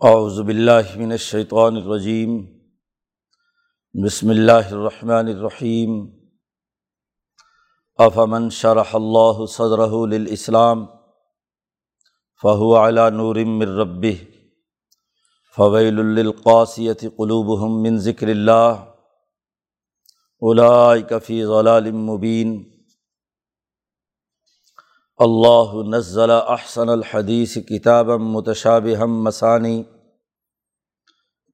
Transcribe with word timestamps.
اعوذ 0.00 0.40
باللہ 0.40 0.96
من 0.96 1.12
الشیطان 1.12 1.76
الرجیم، 1.76 2.44
بسم 4.04 4.30
اللہ 4.30 4.66
الرحمن 4.70 5.26
الرحیم۔ 5.26 6.06
افمن 7.96 8.50
شرح 8.50 8.90
اللہ 8.92 9.46
صدرہ 9.46 10.06
للاسلام، 10.06 10.86
فہو 12.42 12.86
علی 12.86 13.10
نور 13.10 13.36
من 13.36 13.68
ربہ۔ 13.68 14.24
فویل 15.56 15.94
للقاسیۃ 15.94 17.02
قلوبہم 17.16 17.82
من 17.82 17.98
ذکر 17.98 18.28
اللہ۔ 18.28 18.84
اولئک 20.40 21.12
فی 21.26 21.44
ضلال 21.44 21.90
مبین۔ 21.90 22.75
اللہ 25.20 25.70
نزل 25.88 26.30
احسن 26.30 26.88
الحدیث 26.88 27.56
کتاب 27.68 28.08
متشابہم 28.22 29.12
مسانی 29.24 29.82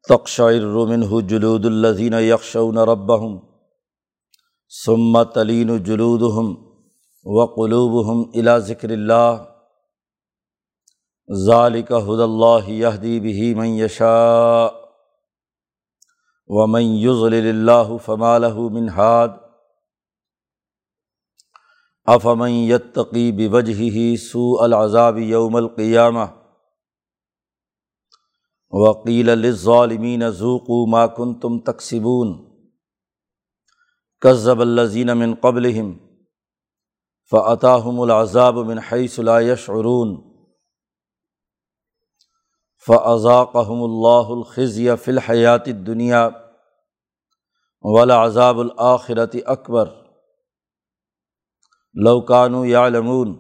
تقشعر 0.09 0.65
منہ 0.87 1.21
جلود 1.29 1.67
الذین 1.67 2.15
یکشون 2.21 2.79
ربہم 2.89 3.37
ثم 4.73 5.23
تلین 5.35 5.77
جلودہم 5.85 6.55
وقلوبہم 7.27 8.25
الی 8.35 8.59
ذکر 8.67 8.91
اللہ 8.91 9.45
ذالک 11.29 11.93
حد 12.01 12.21
اللہ 12.21 12.69
یہدی 12.71 13.19
بہ 13.21 13.55
من 13.59 13.79
یشاء 13.79 14.69
ومن 16.51 16.91
یضلل 16.99 17.49
اللہ 17.49 17.97
فما 18.05 18.37
له 18.39 18.69
من 18.71 18.89
ہاد 18.97 19.42
افمن 22.09 22.51
یتقی 22.51 23.31
بوجہ 23.33 23.73
ہی 23.73 24.17
سو 24.17 24.63
العذاب 24.63 25.19
یوم 25.19 25.57
القیامہ 25.57 26.25
وکیل 28.73 29.27
للظالمین 29.39 30.29
ذوقوا 30.31 30.87
ما 30.89 31.07
کنتم 31.07 31.59
تکسبون 31.61 32.33
کذب 34.23 34.61
الذین 34.61 35.17
من 35.19 35.35
قبلہم 35.35 35.93
فعطاہم 37.33 38.01
العذاب 38.01 38.59
من 38.59 38.79
حیث 38.91 39.19
لا 39.19 39.41
یشعرون 39.41 40.17
فاذاقہم 42.87 43.83
اللہ 43.83 44.37
الخزی 44.37 44.89
فی 45.05 45.11
الحیات 45.11 45.69
الدنیا 45.69 46.29
ولعذاب 47.85 48.61
الآخرت 48.61 49.37
اکبر 49.47 50.02
لوکانو 51.95 52.67
یا 52.67 52.89
لمون 52.89 53.37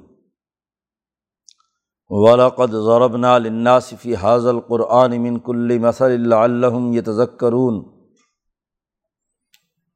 ولاقد 2.10 2.70
ضربنا 2.70 3.38
لناصفی 3.38 4.14
حاضل 4.14 4.60
قرآن 4.60 5.22
من 5.22 5.38
کل 5.38 5.78
مسل 5.78 6.34
اللہ 6.34 6.96
یتذکرون 6.96 7.82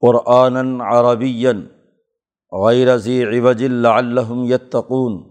قرآن 0.00 0.80
عربی 0.80 1.46
غیر 2.52 2.96
ذی 2.96 3.24
عوج 3.24 3.64
الہم 3.64 4.44
یتقون 4.44 5.22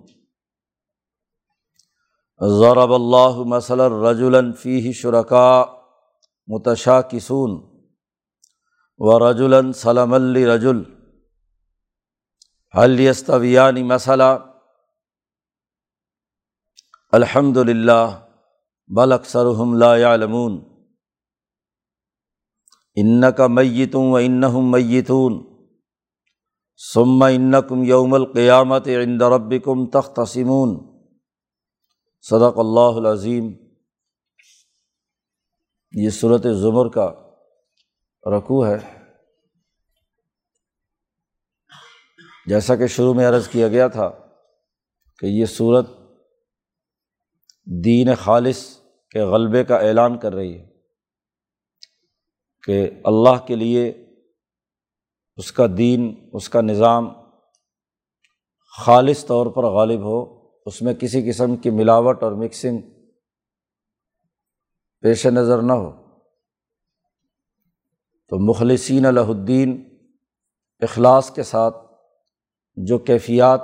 ضرب 2.42 2.94
اللہ 2.94 3.44
مسل 3.46 3.80
رجولن 3.80 4.54
فی 4.54 4.92
شرکا 4.94 5.64
متشاکسون 6.48 7.62
و 9.00 9.20
رجولن 9.20 9.74
سلم 9.74 10.14
الرجل 10.14 10.95
حلیستویانی 12.76 13.84
مسئلہ 13.84 14.24
الحمد 17.12 17.58
للہ 17.58 18.22
بل 18.90 19.12
اکثرحم 19.12 19.76
لا 19.78 20.16
علمون 20.16 20.58
ان 22.96 23.32
کا 23.32 23.48
میتوں 23.48 24.04
و 24.12 24.16
انہم 24.16 24.72
میتون 24.72 25.38
ثم 26.94 27.24
انکم 27.24 27.84
یوم 27.84 28.14
القیامت 28.14 28.88
عند 28.88 29.22
ربکم 29.22 29.86
تختصمون 29.90 30.76
صدق 32.22 32.60
اللہ 32.60 33.00
العظیم 33.00 33.54
یہ 35.94 36.10
صورت 36.10 36.48
ظمر 36.62 36.90
کا 36.90 37.10
رقو 38.24 38.66
ہے 38.66 38.78
جیسا 42.46 42.76
کہ 42.76 42.88
شروع 42.88 43.14
میں 43.14 43.30
عرض 43.30 43.48
کیا 43.48 43.68
گیا 43.68 43.88
تھا 43.88 44.12
کہ 45.20 45.26
یہ 45.26 45.46
صورت 45.46 45.90
دین 47.84 48.16
خالص 48.16 48.78
کے 49.10 49.20
غلبے 49.20 49.64
کا 49.64 49.76
اعلان 49.76 50.20
کر 50.20 50.34
رہی 50.34 50.60
ہے 50.60 50.66
کہ 52.64 52.90
اللہ 53.04 53.46
کے 53.48 53.56
لیے 53.56 54.06
اس 55.36 55.52
کا 55.52 55.64
دین، 55.78 56.30
اس 56.34 56.50
کا 56.50 56.62
نظام 56.62 57.10
خالص 58.78 59.26
طور 59.26 59.46
پر 59.46 59.64
غالب 59.64 60.00
ہو، 60.00 60.50
اس 60.66 60.82
میں 60.82 60.94
کسی 60.94 61.30
قسم 61.30 61.56
کی 61.56 61.70
ملاوٹ 61.70 62.24
اور 62.24 62.32
مکسنگ 62.32 62.78
پیش 65.02 65.26
نظر 65.26 65.62
نہ 65.62 65.74
ہو۔ 65.74 66.06
تو 68.30 68.50
مخلصین 68.50 69.06
الدین 69.06 70.00
اخلاص 70.82 71.32
کے 71.36 71.44
ساتھ 71.44 71.85
جو 72.78 72.98
کیفیات 72.98 73.62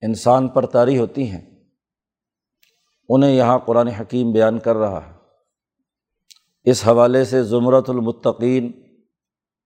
انسان 0.00 0.48
پر 0.48 0.66
طاری 0.66 0.98
ہوتی 0.98 1.30
ہیں، 1.30 1.60
انہیں 3.08 3.30
یہاں 3.30 3.58
قرآن 3.58 3.88
حکیم 3.88 4.32
بیان 4.32 4.58
کر 4.58 4.76
رہا 4.76 5.06
ہے۔ 5.06 5.12
اس 6.64 6.86
حوالے 6.86 7.24
سے 7.24 7.42
زمرۃ 7.42 7.88
المطقین 7.88 8.72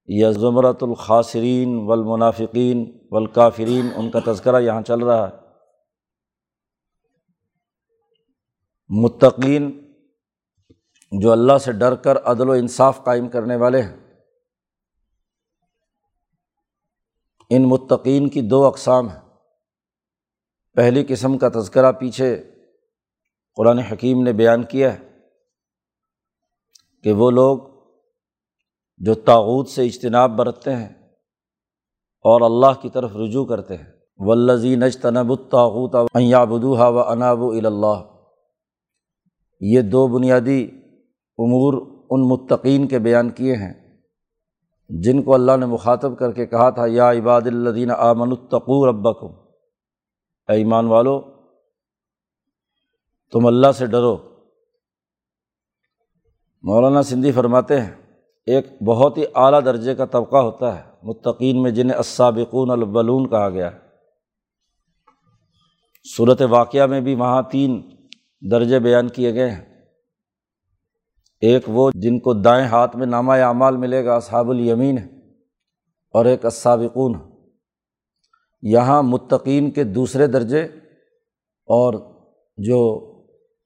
یا 0.07 0.31
زمرۃ 0.31 0.83
الخاصرین 0.83 1.79
والمنافقین 1.79 2.99
والکافرین، 3.11 3.89
ان 3.97 4.11
کا 4.11 4.19
تذکرہ 4.27 4.61
یہاں 4.61 4.83
چل 4.83 5.01
رہا 5.01 5.29
ہے۔ 5.29 5.45
متقین 8.89 9.81
جو 11.13 11.33
اللہ 11.33 11.59
سے 11.59 11.73
ڈر 11.73 11.95
کر 11.95 12.19
عدل 12.19 12.49
و 12.49 12.53
انصاف 12.53 13.05
قائم 13.05 13.29
کرنے 13.29 13.57
والے 13.57 13.83
ہیں 13.83 14.04
ان 17.51 17.63
متقین 17.63 18.29
کی 18.29 18.41
دو 18.41 18.65
اقسام 18.65 19.09
ہیں۔ 19.09 19.21
پہلی 20.75 21.05
قسم 21.09 21.39
کا 21.39 21.49
تذکرہ 21.49 21.93
پیچھے 21.93 22.43
قرآن 23.57 23.79
حکیم 23.79 24.23
نے 24.23 24.33
بیان 24.33 24.63
کیا 24.63 24.95
ہے 24.95 24.99
کہ 27.03 27.13
وہ 27.13 27.31
لوگ 27.31 27.59
جو 28.97 29.15
تاوت 29.15 29.69
سے 29.69 29.87
اجتناب 29.87 30.31
برتتے 30.31 30.77
ہیں 30.77 30.89
اور 32.21 32.41
اللہ 32.41 32.81
کی 32.81 32.91
طرف 32.91 33.17
رجوع 33.17 33.45
کرتے 33.45 33.77
ہیں۔ 33.77 33.93
ولزی 34.17 34.77
نج 34.77 34.97
تنب 34.97 35.31
الطاوت 35.31 35.95
بدوحا 36.49 36.89
و 36.89 37.01
اناب 37.01 37.43
اللہ 37.43 38.03
یہ 39.61 39.81
دو 39.81 40.07
بنیادی 40.07 40.69
امور 41.39 41.75
ان 42.11 42.29
متقین 42.29 42.89
کے 42.89 42.99
بیان 42.99 43.31
کیے 43.31 43.57
ہیں۔ 43.57 43.84
جن 44.89 45.23
کو 45.23 45.35
اللہ 45.35 45.57
نے 45.57 45.67
مخاطب 45.67 46.19
کر 46.19 46.33
کے 46.33 46.47
کہا 46.47 46.71
تھا، 46.71 46.83
یا 46.87 47.13
عباد 47.13 47.43
الدین 47.43 47.91
آمن 47.91 48.31
التقو 48.31 48.91
ربکم۔ 48.91 49.27
اے 50.49 50.57
ایمان 50.57 50.87
والو، 50.87 51.21
تم 53.33 53.47
اللہ 53.47 53.73
سے 53.73 53.87
ڈرو۔ 53.87 54.17
مولانا 56.63 57.03
سندھی 57.03 57.33
فرماتے 57.33 57.81
ہیں، 57.81 57.91
ایک 58.47 58.83
بہت 58.83 59.19
ہی 59.19 59.25
اعلیٰ 59.35 59.65
درجے 59.65 59.95
کا 59.95 60.05
طبقہ 60.05 60.37
ہوتا 60.37 60.79
ہے، 60.79 60.91
متقین 61.03 61.63
میں 61.63 61.71
جنہیں 61.71 61.99
اسابقون 61.99 62.71
البلون 62.71 63.29
کہا 63.29 63.51
گیا 63.51 63.73
ہے۔ 63.73 63.79
صورت 66.17 66.43
واقعہ 66.43 66.87
میں 66.87 67.01
بھی 67.01 67.15
وہاں 67.15 67.43
تین 67.51 67.91
درجے 68.51 68.79
بیان 68.79 69.09
کیے 69.09 69.35
گئے 69.35 69.51
ہیں۔ 69.51 69.74
ایک 71.47 71.65
وہ 71.69 71.91
جن 72.03 72.19
کو 72.21 72.33
دائیں 72.35 72.67
ہاتھ 72.69 72.97
میں 72.97 73.07
نامہ 73.07 73.33
اعمال 73.43 73.77
ملے 73.77 74.05
گا، 74.05 74.15
اصحاب 74.17 74.51
الیمین 74.51 74.99
ہے، 74.99 75.07
اور 76.15 76.25
ایک 76.27 76.45
اسابقون 76.47 77.15
یہاں 78.63 79.03
متقین 79.03 79.71
کے 79.71 79.85
دوسرے 79.85 80.27
درجے 80.27 80.63
اور 81.69 81.95
جو 82.59 82.81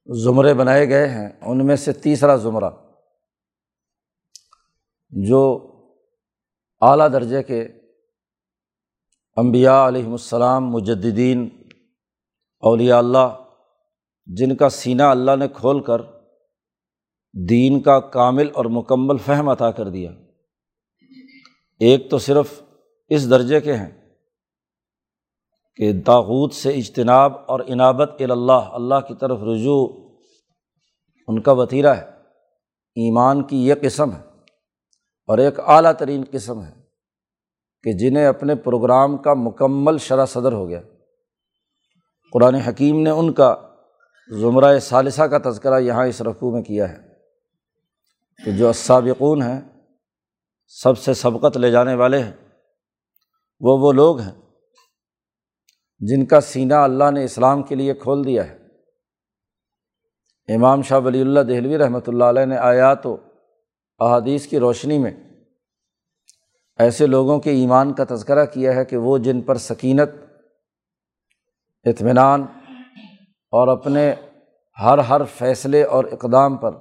زمرے 0.09 0.55
بنائے 0.55 0.89
گئے 0.89 1.09
ہیں، 1.09 1.29
ان 1.43 1.67
میں 1.67 1.77
سے 1.77 1.93
تیسرا 2.05 2.37
زمرہ، 2.45 2.71
جو 5.13 5.43
اعلیٰ 6.83 7.13
درجے 7.13 7.43
کے 7.43 7.63
امبیا 9.37 9.87
علیہم 9.89 10.13
السلام 10.13 10.71
مجدین 10.71 11.49
اولیاء 12.63 12.99
اللہ، 12.99 13.29
جن 14.29 14.57
کا 14.57 14.69
سینہ 14.69 15.03
اللہ 15.05 15.37
نے 15.39 15.49
کھول 15.55 15.83
کر 15.83 16.01
دین 17.49 17.81
کا 17.81 18.01
کامل 18.01 18.49
اور 18.55 18.65
مکمل 18.65 19.17
فہم 19.17 19.49
عطا 19.49 19.71
کر 19.71 19.89
دیا۔ 19.89 20.11
ایک 21.81 22.11
تو 22.11 22.19
صرف 22.19 22.63
اس 23.09 23.31
درجے 23.31 23.61
کے 23.61 23.75
ہیں 23.75 24.15
کہ 25.77 25.93
داغود 25.93 26.53
سے 26.53 26.71
اجتناب 26.71 27.33
اور 27.47 27.61
انابت 27.67 28.23
اللہ 28.31 28.53
اللہ 28.53 28.95
کی 29.09 29.15
طرف 29.21 29.39
رجوع 29.43 29.89
ان 31.29 31.41
کا 31.41 31.53
وطیرہ 31.53 31.95
ہے۔ 31.95 32.05
ایمان 32.97 33.43
کی 33.43 33.67
یہ 33.67 33.75
قسم 33.83 34.13
ہے 34.13 34.21
اور 35.27 35.39
ایک 35.39 35.61
اعلیٰ 35.61 35.93
ترین 35.93 36.25
قسم 36.31 36.63
ہے 36.63 36.73
کہ 37.83 37.93
جنہیں 37.93 38.27
اپنے 38.27 38.55
پروگرام 38.55 39.17
کا 39.17 39.35
مکمل 39.35 39.99
شرح 39.99 40.27
صدر 40.27 40.53
ہو 40.53 40.69
گیا۔ 40.69 40.81
قرآن 42.33 42.55
حکیم 42.55 43.03
نے 43.03 43.11
ان 43.11 43.33
کا 43.33 43.55
زمرہ 44.29 44.79
ثالثہ 44.79 45.23
کا 45.23 45.51
تذکرہ 45.51 45.81
یہاں 45.81 46.07
اس 46.07 46.23
رقوع 46.23 46.53
میں 46.53 46.63
کیا 46.63 46.89
ہے۔ 46.89 47.08
کہ 48.45 48.53
جو 48.53 48.69
اسابقون 48.69 49.43
ہیں، 49.43 49.61
سب 50.67 50.99
سے 50.99 51.15
سبقت 51.15 51.57
لے 51.57 51.71
جانے 51.71 51.95
والے 51.95 52.23
ہیں، 52.23 52.33
وہ 53.61 53.77
وہ 53.81 53.93
لوگ 53.93 54.21
ہیں 54.21 54.33
جن 56.01 56.27
کا 56.27 56.41
سینہ 56.41 56.75
اللہ 56.75 57.11
نے 57.11 57.25
اسلام 57.25 57.63
کے 57.63 57.75
لیے 57.75 57.95
کھول 57.95 58.25
دیا 58.25 58.47
ہے۔ 58.49 58.57
امام 60.49 60.83
شاہ 60.83 60.99
ولی 60.99 61.21
اللہ 61.21 61.41
دہلوی 61.41 61.79
رحمۃ 61.79 62.07
اللہ 62.07 62.25
علیہ 62.25 62.45
نے 62.45 62.57
آیات 62.57 63.07
و 63.07 63.17
احادیث 64.01 64.47
کی 64.47 64.59
روشنی 64.59 64.99
میں 64.99 65.11
ایسے 66.79 67.07
لوگوں 67.07 67.39
کے 67.41 67.51
ایمان 67.51 67.93
کا 67.93 68.05
تذکرہ 68.09 68.45
کیا 68.45 68.75
ہے 68.75 68.85
کہ 68.85 68.97
وہ 68.97 69.19
جن 69.19 69.41
پر 69.41 69.57
سکینت، 69.57 70.11
اطمینان 71.87 72.43
اور 73.53 73.69
اپنے 73.69 74.15
ہر 74.79 74.99
ہر 74.99 75.25
فیصلے 75.25 75.83
اور 75.85 76.05
اقدام 76.05 76.57
پر 76.57 76.73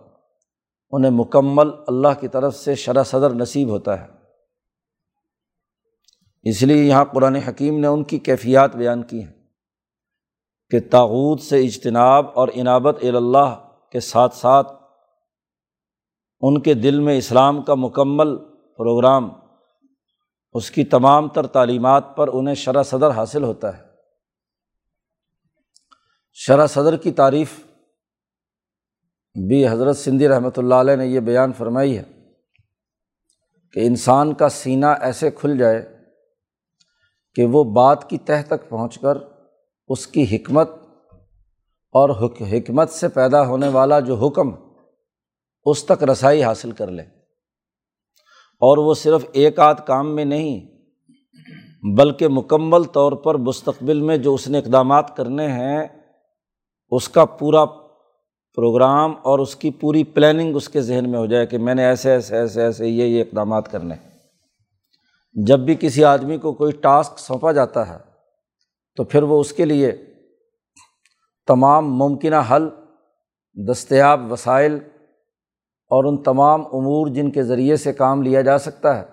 انہیں 0.92 1.12
مکمل 1.12 1.68
اللہ 1.88 2.20
کی 2.20 2.28
طرف 2.28 2.56
سے 2.56 2.76
شرح 2.76 3.04
صدر 3.04 3.34
نصیب 3.34 3.70
ہوتا 3.70 4.02
ہے۔ 4.02 4.08
اس 6.44 6.64
لیے 6.64 6.84
یہاں 6.84 7.06
قرآن 7.06 7.36
حکیم 7.36 7.80
نے 7.80 7.88
ان 7.88 8.04
کی 8.04 8.20
کیفیات 8.20 8.76
بیان 8.76 9.04
کی 9.04 9.24
ہیں 9.24 9.34
کہ 10.70 10.80
تاوت 10.92 11.42
سے 11.42 11.66
اجتناب 11.66 12.26
اور 12.36 12.48
انابت 12.54 13.04
اللہ 13.04 13.70
کے 13.92 14.00
ساتھ 14.00 14.36
ساتھ 14.36 14.74
ان 16.42 16.62
کے 16.62 16.74
دل 16.74 17.00
میں 17.00 17.18
اسلام 17.18 17.62
کا 17.62 17.76
مکمل 17.76 18.38
پروگرام، 18.78 19.30
اس 20.54 20.72
کی 20.72 20.84
تمام 20.84 21.28
تر 21.28 21.48
تعلیمات 21.48 22.16
پر 22.16 22.28
انہیں 22.28 22.56
شرح 22.56 22.84
صدر 22.84 23.10
حاصل 23.10 23.44
ہوتا 23.44 23.78
ہے۔ 23.78 23.84
شرح 26.34 26.68
صدر 26.68 26.98
کی 26.98 27.12
تعریف 27.12 27.67
بھی 29.38 29.68
حضرت 29.68 29.98
سندھی 29.98 30.28
رحمۃ 30.28 30.58
اللہ 30.58 30.76
علیہ 30.76 30.96
نے 30.96 31.06
یہ 31.06 31.20
بیان 31.20 31.52
فرمائی 31.54 31.98
ہے 31.98 32.04
کہ 33.76 33.80
انسان 33.80 34.34
کا 34.34 34.50
سینہ 34.50 34.86
ایسے 35.02 35.32
کھل 35.32 35.58
جائے 35.58 35.82
کہ 37.36 37.46
وہ 37.46 37.64
بات 37.64 38.10
کی 38.10 38.18
تہ 38.18 38.42
تک 38.48 38.70
پہنچ 38.70 38.98
کر 39.00 39.18
اس 39.90 40.08
کی 40.08 40.24
حکمت 40.36 40.70
اور 41.96 42.10
حکمت 42.10 42.90
سے 42.90 43.08
پیدا 43.08 43.46
ہونے 43.48 43.68
والا 43.68 44.00
جو 44.00 44.16
حکم 44.16 44.52
اس 45.66 45.86
تک 45.86 46.04
رسائی 46.04 46.44
حاصل 46.44 46.72
کر 46.72 46.92
لے 46.92 47.02
اور 48.62 48.78
وہ 48.78 48.94
صرف 48.94 49.26
ایک 49.34 49.60
آدھ 49.60 49.82
کام 49.88 50.16
میں 50.16 50.26
نہیں 50.26 50.60
بلکہ 51.98 52.28
مکمل 52.28 52.84
طور 52.84 53.12
پر 53.12 53.38
مستقبل 53.38 54.02
میں 54.02 54.18
جو 54.18 54.34
اس 54.34 54.48
نے 54.48 54.58
اقدامات 54.58 55.16
کرنے 55.18 55.48
ہیں 55.48 55.88
اس 56.92 57.10
کا 57.10 57.26
پورا 57.26 57.66
پروگرام 58.58 59.14
اور 59.24 59.40
اس 59.40 59.56
کی 59.56 59.72
پوری 59.72 60.04
پلاننگ 60.04 60.56
اس 60.56 60.70
کے 60.70 60.82
ذہن 60.82 61.12
میں 61.12 61.20
ہو 61.20 61.26
جائے 61.26 61.46
کہ 61.46 61.58
میں 61.58 61.76
نے 61.76 61.86
ایسے 61.86 62.12
ایسے 62.12 62.38
ایسے 62.38 62.64
ایسے 62.64 62.88
یہ 62.88 63.04
یہ 63.04 63.22
اقدامات 63.22 63.72
کرنے 63.72 63.96
جب 65.46 65.60
بھی 65.60 65.76
کسی 65.80 66.04
آدمی 66.04 66.38
کو 66.38 66.54
کوئی 66.54 66.72
ٹاسک 66.72 67.20
سونپا 67.20 67.52
جاتا 67.52 67.88
ہے، 67.88 67.98
تو 68.96 69.04
پھر 69.04 69.24
وہ 69.24 69.40
اس 69.40 69.52
کے 69.52 69.66
لیے 69.66 69.92
تمام 71.48 71.98
ممکنہ 71.98 72.36
حل، 72.52 72.70
دستیاب 73.70 74.32
وسائل 74.32 74.80
اور 75.90 76.04
ان 76.04 76.24
تمام 76.24 76.62
امور 76.62 77.08
جن 77.08 77.32
کے 77.32 77.44
ذریعے 77.44 77.76
سے 77.76 77.94
کام 77.94 78.22
لیا 78.22 78.42
جا 78.42 78.58
سکتا 78.58 79.00
ہے، 79.00 79.06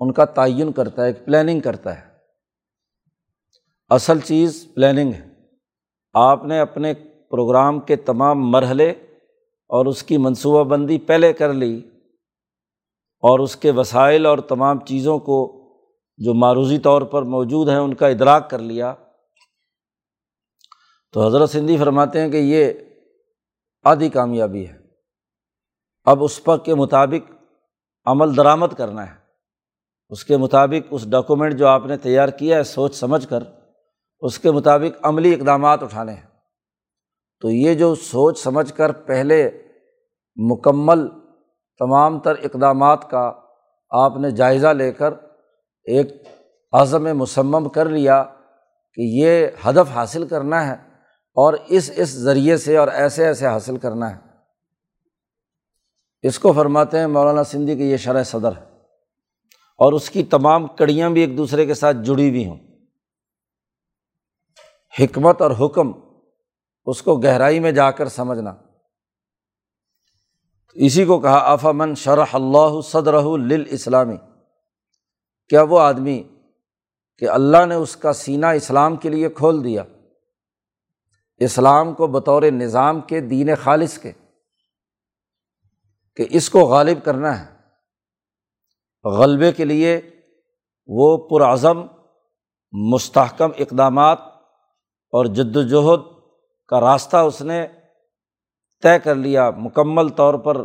ان 0.00 0.12
کا 0.12 0.24
تعین 0.24 0.72
کرتا 0.72 1.02
ہے، 1.02 1.06
ایک 1.06 1.24
پلاننگ 1.24 1.60
کرتا 1.60 1.98
ہے۔ 1.98 2.06
اصل 3.88 4.20
چیز 4.20 4.68
پلاننگ 4.74 5.12
ہے۔ 5.12 5.28
آپ 6.14 6.44
نے 6.44 6.60
اپنے 6.60 6.94
پروگرام 7.30 7.80
کے 7.80 7.96
تمام 7.96 8.50
مرحلے 8.50 8.90
اور 9.68 9.86
اس 9.86 10.02
کی 10.02 10.18
منصوبہ 10.18 10.64
بندی 10.64 10.98
پہلے 10.98 11.32
کر 11.32 11.52
لی 11.52 11.90
اور 13.20 13.38
اس 13.38 13.56
کے 13.56 13.70
وسائل 13.70 14.26
اور 14.26 14.38
تمام 14.38 14.80
چیزوں 14.80 15.18
کو 15.18 15.62
جو 16.16 16.34
معروضی 16.34 16.78
طور 16.78 17.02
پر 17.02 17.22
موجود 17.22 17.68
ہیں 17.68 17.76
ان 17.76 17.94
کا 17.94 18.08
ادراک 18.08 18.50
کر 18.50 18.58
لیا۔ 18.58 18.94
تو 21.12 21.26
حضرت 21.26 21.50
سندھی 21.50 21.76
فرماتے 21.76 22.20
ہیں 22.20 22.28
کہ 22.28 22.36
یہ 22.36 22.72
آدھی 23.84 24.08
کامیابی 24.08 24.66
ہے۔ 24.66 24.78
اب 26.04 26.24
اس 26.24 26.44
پر 26.44 26.58
کے 26.58 26.74
مطابق 26.74 27.32
عمل 28.06 28.36
درآمد 28.36 28.74
کرنا 28.78 29.10
ہے۔ 29.10 29.16
اس 30.08 30.24
کے 30.24 30.36
مطابق 30.36 30.86
اس 30.90 31.10
ڈاکومنٹ 31.10 31.58
جو 31.58 31.66
آپ 31.66 31.86
نے 31.86 31.96
تیار 31.96 32.28
کیا 32.28 32.58
ہے 32.58 32.62
سوچ 32.62 32.94
سمجھ 32.94 33.28
کر 33.28 33.42
اس 34.20 34.38
کے 34.38 34.50
مطابق 34.50 34.98
عملی 35.02 35.34
اقدامات 35.34 35.82
اٹھانے 35.82 36.12
ہیں۔ 36.12 36.25
تو 37.40 37.50
یہ 37.50 37.74
جو 37.74 37.94
سوچ 37.94 38.38
سمجھ 38.38 38.74
کر 38.74 38.92
پہلے 38.92 39.50
مکمل 40.36 41.08
تمام 41.78 42.20
تر 42.20 42.30
اقدامات 42.30 43.10
کا 43.10 43.32
آپ 43.90 44.16
نے 44.16 44.30
جائزہ 44.30 44.66
لے 44.66 44.92
کر 44.92 45.12
ایک 45.84 46.08
عزم 46.72 47.18
مصمم 47.18 47.68
کر 47.68 47.88
لیا 47.88 48.24
کہ 48.94 49.00
یہ 49.00 49.46
ہدف 49.66 49.90
حاصل 49.90 50.28
کرنا 50.28 50.66
ہے 50.66 50.72
اور 51.36 51.54
اس 51.68 51.90
اس 51.96 52.08
ذریعے 52.08 52.56
سے 52.56 52.76
اور 52.76 52.88
ایسے 52.88 53.26
ایسے 53.26 53.46
حاصل 53.46 53.76
کرنا 53.76 54.16
ہے۔ 54.16 54.20
اس 56.22 56.38
کو 56.38 56.52
فرماتے 56.52 56.98
ہیں 56.98 57.06
مولانا 57.06 57.44
سندھی 57.44 57.76
کی 57.76 57.90
یہ 57.90 57.96
شرح 57.96 58.22
صدر 58.22 58.52
ہے 58.52 58.62
اور 59.78 59.92
اس 59.92 60.10
کی 60.10 60.24
تمام 60.24 60.66
کڑیاں 60.66 61.10
بھی 61.10 61.20
ایک 61.20 61.36
دوسرے 61.36 61.66
کے 61.66 61.74
ساتھ 61.74 61.96
جڑی 61.96 62.28
ہوئی 62.28 62.46
ہوں۔ 62.46 62.58
حکمت 65.00 65.42
اور 65.42 65.50
حکم 65.50 66.05
اس 66.86 67.02
کو 67.02 67.16
گہرائی 67.16 67.60
میں 67.60 67.72
جا 67.72 67.90
کر 67.90 68.08
سمجھنا۔ 68.08 68.54
اسی 70.74 71.04
کو 71.04 71.20
کہا 71.20 71.38
افامن 71.38 71.94
شرح 71.94 72.24
اللہ 72.32 72.80
صدر 72.80 73.14
اسلامی 73.68 74.16
کیا 75.48 75.62
وہ 75.62 75.80
آدمی 75.80 76.22
کہ 77.18 77.28
اللہ 77.28 77.66
نے 77.66 77.74
اس 77.74 77.96
کا 77.96 78.12
سینہ 78.12 78.46
اسلام 78.46 78.96
کے 78.96 79.08
لیے 79.08 79.28
کھول 79.28 79.64
دیا؟ 79.64 79.84
اسلام 81.36 81.94
کو 81.94 82.06
بطور 82.06 82.42
نظام 82.42 83.00
کے 83.00 83.20
دین 83.20 83.50
خالص 83.62 83.98
کے۔ 83.98 84.12
کہ 86.16 86.26
اس 86.30 86.50
کو 86.50 86.58
غالب 86.58 87.04
کرنا 87.04 87.46
ہے۔ 87.46 87.56
غلبے 89.08 89.52
کے 89.52 89.64
لیے 89.64 90.00
وہ 90.86 91.28
پرعزم 91.28 91.78
مستحکم 92.72 93.48
اقدامات 93.58 94.18
اور 95.10 95.24
جد 95.24 95.56
وجہد 95.56 96.15
کا 96.68 96.80
راستہ 96.80 97.16
اس 97.16 97.42
نے 97.42 97.66
طے 98.82 98.98
کر 98.98 99.14
لیا، 99.14 99.50
مکمل 99.50 100.08
طور 100.08 100.34
پر 100.34 100.56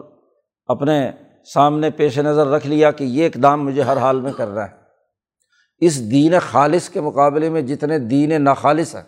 اپنے 0.65 1.11
سامنے 1.53 1.89
پیش 1.89 2.19
نظر 2.19 2.47
رکھ 2.47 2.67
لیا 2.67 2.91
کہ 2.91 3.03
یہ 3.03 3.25
اقدام 3.25 3.65
مجھے 3.65 3.81
ہر 3.81 3.97
حال 3.97 4.21
میں 4.21 4.31
کرنا 4.31 4.63
ہے۔ 4.63 4.81
اس 5.79 6.11
دین 6.11 6.33
خالص 6.39 6.89
کے 6.89 7.01
مقابلے 7.01 7.49
میں 7.49 7.61
جتنے 7.61 7.99
دین 7.99 8.43
ناخالص 8.43 8.95
ہیں، 8.95 9.03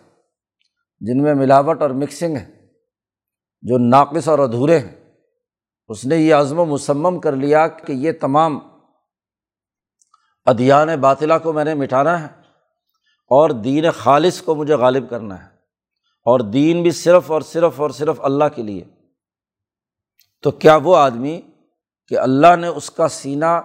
جن 1.00 1.22
میں 1.22 1.34
ملاوٹ 1.34 1.82
اور 1.82 1.90
مکسنگ 1.90 2.36
ہے، 2.36 2.44
جو 3.62 3.78
ناقص 3.78 4.28
اور 4.28 4.38
ادھورے 4.38 4.78
ہیں، 4.78 4.94
اس 5.88 6.04
نے 6.04 6.16
یہ 6.16 6.34
عزم 6.34 6.58
و 6.58 6.64
مسمم 6.64 7.20
کر 7.20 7.32
لیا 7.32 7.68
کہ 7.68 7.92
یہ 7.92 8.12
تمام 8.20 8.58
ادیان 10.44 10.88
باطلا 11.00 11.38
کو 11.38 11.52
میں 11.52 11.64
نے 11.64 11.74
مٹانا 11.74 12.20
ہے 12.20 12.26
اور 13.30 13.50
دین 13.50 13.90
خالص 13.90 14.42
کو 14.42 14.54
مجھے 14.54 14.74
غالب 14.74 15.10
کرنا 15.10 15.44
ہے۔ 15.44 15.53
اور 16.24 16.40
دین 16.40 16.82
بھی 16.82 16.90
صرف 16.90 17.30
اور 17.30 17.40
صرف 17.40 17.80
اور 17.80 17.90
صرف 17.90 18.20
اللہ 18.20 18.44
کے 18.54 18.62
لیے۔ 18.62 18.84
تو 20.42 20.50
کیا 20.50 20.78
وہ 20.82 20.96
آدمی 20.96 21.40
کہ 22.08 22.18
اللہ 22.18 22.56
نے 22.56 22.66
اس 22.66 22.90
کا 22.90 23.08
سینہ 23.08 23.60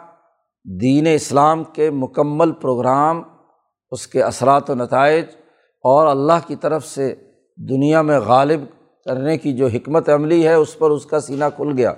دین 0.81 1.07
اسلام 1.15 1.63
کے 1.63 1.89
مکمل 1.89 2.51
پروگرام، 2.51 3.23
اس 3.91 4.07
کے 4.07 4.23
اثرات 4.23 4.69
و 4.69 4.75
نتائج 4.75 5.25
اور 5.83 6.07
اللہ 6.07 6.47
کی 6.47 6.55
طرف 6.55 6.85
سے 6.85 7.15
دنیا 7.69 8.01
میں 8.01 8.19
غالب 8.19 8.61
کرنے 9.05 9.37
کی 9.37 9.53
جو 9.53 9.67
حکمت 9.67 10.09
عملی 10.09 10.47
ہے، 10.47 10.53
اس 10.53 10.79
پر 10.79 10.89
اس 10.89 11.05
کا 11.05 11.19
سینہ 11.19 11.45
کھل 11.55 11.73
گیا۔ 11.77 11.91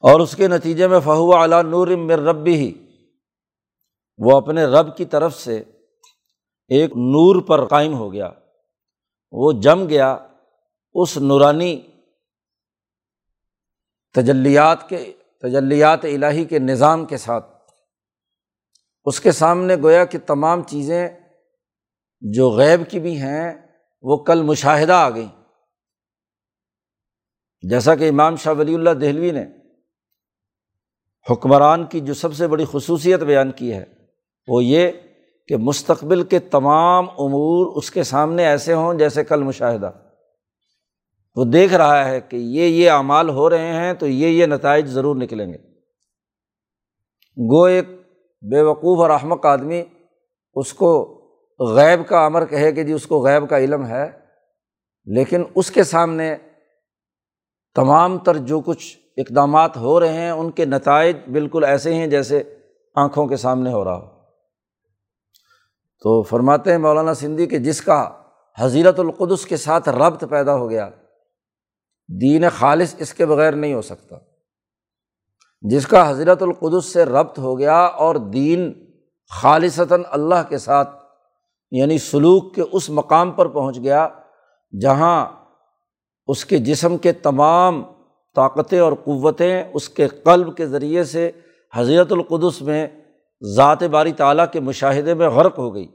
اور 0.00 0.20
اس 0.20 0.36
کے 0.36 0.48
نتیجے 0.48 0.86
میں 0.86 1.00
فہو 1.00 1.34
اعلیٰ 1.34 1.62
نور 1.62 1.88
مر 1.88 2.18
ربی 2.18 2.54
ہی 2.54 2.86
وہ 4.18 4.36
اپنے 4.36 4.64
رب 4.64 4.96
کی 4.96 5.04
طرف 5.04 5.34
سے 5.36 5.62
ایک 6.68 6.90
نور 6.90 7.42
پر 7.42 7.66
قائم 7.66 7.94
ہو 7.94 8.12
گیا۔ 8.12 8.30
وہ 9.32 9.52
جم 9.52 9.88
گیا 9.88 10.18
اس 10.94 11.16
نورانی 11.16 11.80
تجلیات 14.14 14.88
کے، 14.88 15.12
تجلیات 15.42 16.04
الہی 16.04 16.44
کے 16.44 16.58
نظام 16.58 17.04
کے 17.04 17.16
ساتھ۔ 17.16 17.46
اس 19.04 19.20
کے 19.20 19.32
سامنے 19.32 19.76
گویا 19.76 20.04
کہ 20.04 20.18
تمام 20.18 20.62
چیزیں 20.62 21.08
جو 22.20 22.50
غیب 22.50 22.90
کی 22.90 23.00
بھی 23.00 23.18
ہیں، 23.18 23.66
وہ 24.02 24.16
کل 24.16 24.42
مشاہدہ 24.42 24.92
آ 24.92 25.10
گئیں۔ 25.10 25.42
جیسا 27.68 27.94
کہ 27.94 28.08
امام 28.08 28.36
شاہ 28.36 28.52
ولی 28.52 28.74
اللہ 28.74 28.90
دہلوی 28.90 29.30
نے 29.30 29.44
حکمران 31.30 31.86
کی 31.86 32.00
جو 32.00 32.14
سب 32.14 32.34
سے 32.34 32.48
بڑی 32.48 32.64
خصوصیت 32.72 33.20
بیان 33.20 33.52
کی 33.52 33.72
ہے، 33.72 33.84
وہ 34.48 34.64
یہ 34.64 34.92
کہ 35.48 35.56
مستقبل 35.56 36.22
کے 36.22 36.38
تمام 36.38 37.10
امور 37.10 37.76
اس 37.76 37.90
کے 37.90 38.02
سامنے 38.02 38.46
ایسے 38.46 38.74
ہوں 38.74 38.94
جیسے 38.94 39.24
کل 39.24 39.42
مشاہدہ۔ 39.42 39.90
وہ 41.36 41.44
دیکھ 41.44 41.74
رہا 41.74 42.08
ہے 42.08 42.20
کہ 42.20 42.36
یہ 42.36 42.66
یہ 42.66 42.90
اعمال 42.90 43.28
ہو 43.30 43.50
رہے 43.50 43.72
ہیں 43.72 43.92
تو 43.94 44.06
یہ 44.06 44.28
یہ 44.28 44.46
نتائج 44.46 44.86
ضرور 44.86 45.16
نکلیں 45.16 45.46
گے۔ 45.46 45.58
گو 47.36 47.62
ایک 47.64 47.88
بے 48.42 48.62
وقوف 48.62 49.00
اور 49.00 49.10
احمق 49.10 49.46
آدمی 49.46 49.82
اس 50.54 50.72
کو 50.74 50.92
غیب 51.60 52.08
کا 52.08 52.24
امر 52.26 52.44
کہے 52.44 52.72
کہ 52.72 52.82
جی 52.82 52.92
اس 52.92 53.06
کو 53.06 53.20
غیب 53.20 53.48
کا 53.48 53.58
علم 53.58 53.86
ہے، 53.86 54.10
لیکن 55.06 55.44
اس 55.54 55.70
کے 55.70 55.82
سامنے 55.82 56.36
تمام 57.74 58.18
تر 58.18 58.36
جو 58.36 58.60
کچھ 58.60 58.96
اقدامات 59.16 59.76
ہو 59.76 60.00
رہے 60.00 60.12
ہیں، 60.12 60.30
ان 60.30 60.50
کے 60.50 60.64
نتائج 60.64 61.16
بالکل 61.32 61.64
ایسے 61.64 61.94
ہیں 61.94 62.06
جیسے 62.06 62.42
آنکھوں 62.94 63.26
کے 63.26 63.36
سامنے 63.36 63.72
ہو 63.72 63.84
رہا 63.84 63.96
ہو۔ 63.96 64.11
تو 66.02 66.22
فرماتے 66.22 66.70
ہیں 66.70 66.78
مولانا 66.78 67.14
سندھی 67.14 67.46
کہ 67.46 67.58
جس 67.58 67.80
کا 67.80 68.10
حضیرت 68.58 69.00
القدس 69.00 69.46
کے 69.46 69.56
ساتھ 69.56 69.88
ربط 69.88 70.24
پیدا 70.30 70.54
ہو 70.54 70.70
گیا، 70.70 70.90
دین 72.20 72.44
خالص 72.48 72.94
اس 72.98 73.14
کے 73.14 73.26
بغیر 73.26 73.52
نہیں 73.52 73.74
ہو 73.74 73.82
سکتا۔ 73.82 74.16
جس 75.60 75.86
کا 75.86 76.10
حضرت 76.10 76.42
القدس 76.42 76.92
سے 76.92 77.04
ربط 77.04 77.38
ہو 77.38 77.58
گیا 77.58 77.84
اور 77.84 78.14
دین 78.14 78.86
خالصتاً 79.30 80.02
اللہ 80.10 80.48
کے 80.48 80.58
ساتھ 80.58 80.88
یعنی 81.70 81.98
سلوک 81.98 82.54
کے 82.54 82.62
اس 82.72 82.90
مقام 82.90 83.30
پر 83.30 83.48
پہنچ 83.48 83.78
گیا 83.78 84.08
جہاں 84.80 85.26
اس 86.26 86.44
کے 86.44 86.58
جسم 86.58 86.96
کے 86.96 87.12
تمام 87.12 87.82
طاقتیں 88.34 88.78
اور 88.78 88.92
قوتیں 89.04 89.64
اس 89.74 89.88
کے 89.88 90.08
قلب 90.08 90.56
کے 90.56 90.66
ذریعے 90.66 91.04
سے 91.04 91.30
حضرت 91.74 92.12
القدس 92.12 92.62
میں 92.62 92.88
ذات 93.42 93.82
باری 93.82 94.12
تعالیٰ 94.12 94.44
کے 94.52 94.60
مشاہدے 94.60 95.14
میں 95.14 95.28
غرق 95.28 95.58
ہو 95.58 95.74
گئی۔ 95.74 95.86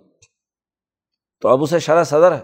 تو 1.42 1.50
اب 1.50 1.64
اسے 1.64 1.80
شرح 1.80 2.04
صدر 2.04 2.32
ہے، 2.32 2.42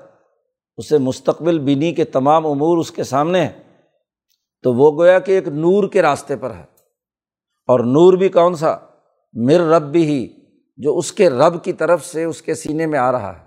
اسے 0.77 0.97
مستقبل 0.97 1.59
بینی 1.59 1.93
کے 1.93 2.03
تمام 2.03 2.47
امور 2.47 2.77
اس 2.77 2.91
کے 2.91 3.03
سامنے 3.03 3.41
ہیں۔ 3.41 3.83
تو 4.63 4.73
وہ 4.73 4.91
گویا 4.91 5.19
کہ 5.19 5.31
ایک 5.31 5.47
نور 5.47 5.87
کے 5.87 6.01
راستے 6.01 6.37
پر 6.37 6.51
ہے۔ 6.51 6.63
اور 7.67 7.79
نور 7.79 8.13
بھی 8.13 8.29
کون 8.29 8.55
سا؟ 8.55 8.77
مر 9.33 9.59
رب 9.59 9.81
بھی 9.81 10.05
ہی، 10.05 10.27
جو 10.77 10.97
اس 10.97 11.11
کے 11.11 11.29
رب 11.29 11.63
کی 11.63 11.73
طرف 11.73 12.05
سے 12.05 12.23
اس 12.23 12.41
کے 12.41 12.53
سینے 12.53 12.85
میں 12.85 12.99
آ 12.99 13.11
رہا 13.11 13.39
ہے۔ 13.39 13.45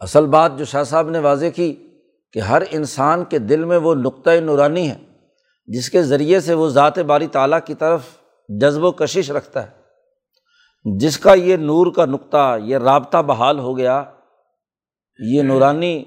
اصل 0.00 0.26
بات 0.26 0.58
جو 0.58 0.64
شاہ 0.64 0.82
صاحب 0.82 1.10
نے 1.10 1.18
واضح 1.18 1.46
کی 1.54 1.88
کہ 2.32 2.38
ہر 2.38 2.62
انسان 2.70 3.24
کے 3.24 3.38
دل 3.38 3.64
میں 3.64 3.76
وہ 3.76 3.94
نقطۂ 3.94 4.30
نورانی 4.30 4.90
ہے، 4.90 4.98
جس 5.66 5.90
کے 5.90 6.02
ذریعے 6.02 6.40
سے 6.40 6.54
وہ 6.54 6.68
ذات 6.68 6.98
باری 6.98 7.26
تعالیٰ 7.26 7.58
کی 7.66 7.74
طرف 7.74 8.00
جذب 8.48 8.84
و 8.84 8.92
کشش 8.92 9.30
رکھتا 9.30 9.66
ہے۔ 9.66 9.70
جس 10.98 11.18
کا 11.18 11.34
یہ 11.34 11.56
نور 11.56 11.86
کا 11.92 12.04
نقطہ، 12.04 12.58
یہ 12.64 12.78
رابطہ 12.78 13.18
بحال 13.18 13.58
ہو 13.58 13.78
گیا، 13.78 14.04
یہ 15.18 15.42
نورانی 15.42 16.04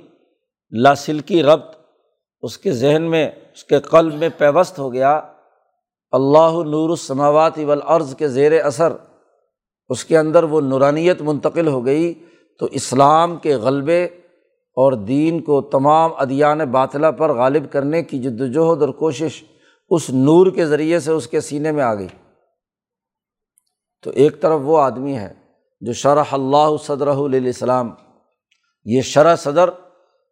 لاسلکی 0.71 1.43
ربط 1.43 1.75
اس 2.41 2.57
کے 2.57 2.71
ذہن 2.71 3.01
میں، 3.01 3.31
اس 3.53 3.63
کے 3.63 3.79
قلب 3.79 4.13
میں 4.13 4.29
پیوست 4.37 4.79
ہو 4.79 4.93
گیا۔ 4.93 5.21
اللہ 6.11 6.51
نور 6.51 6.89
السماوات 6.89 7.59
والارض 7.59 8.15
کے 8.15 8.27
زیر 8.27 8.65
اثر، 8.65 8.93
اس 9.89 10.05
کے 10.05 10.17
اندر 10.17 10.43
وہ 10.43 10.61
نورانیت 10.61 11.21
منتقل 11.21 11.67
ہو 11.67 11.85
گئی۔ 11.85 12.13
تو 12.59 12.65
اسلام 12.65 13.35
کے 13.35 13.55
غلبے 13.55 14.03
اور 14.69 14.93
دین 14.93 15.41
کو 15.41 15.61
تمام 15.61 16.11
ادیان 16.17 16.57
باطلہ 16.57 17.07
پر 17.07 17.33
غالب 17.33 17.71
کرنے 17.71 18.03
کی 18.03 18.19
جد 18.19 18.41
وجہد 18.41 18.81
اور 18.81 18.89
کوشش 18.89 19.43
اس 19.89 20.09
نور 20.09 20.47
کے 20.51 20.65
ذریعے 20.65 20.99
سے 20.99 21.11
اس 21.11 21.27
کے 21.27 21.41
سینے 21.41 21.71
میں 21.71 21.83
آ 21.83 21.95
گئی۔ 21.95 22.07
تو 24.03 24.11
ایک 24.15 24.41
طرف 24.41 24.59
وہ 24.63 24.79
آدمی 24.79 25.17
ہے 25.17 25.33
جو 25.81 25.93
شرح 25.93 26.23
اللہ 26.31 26.77
صدر 26.83 27.07
السلام 27.07 27.91
یہ 28.85 29.01
شرح 29.01 29.35
صدر 29.35 29.69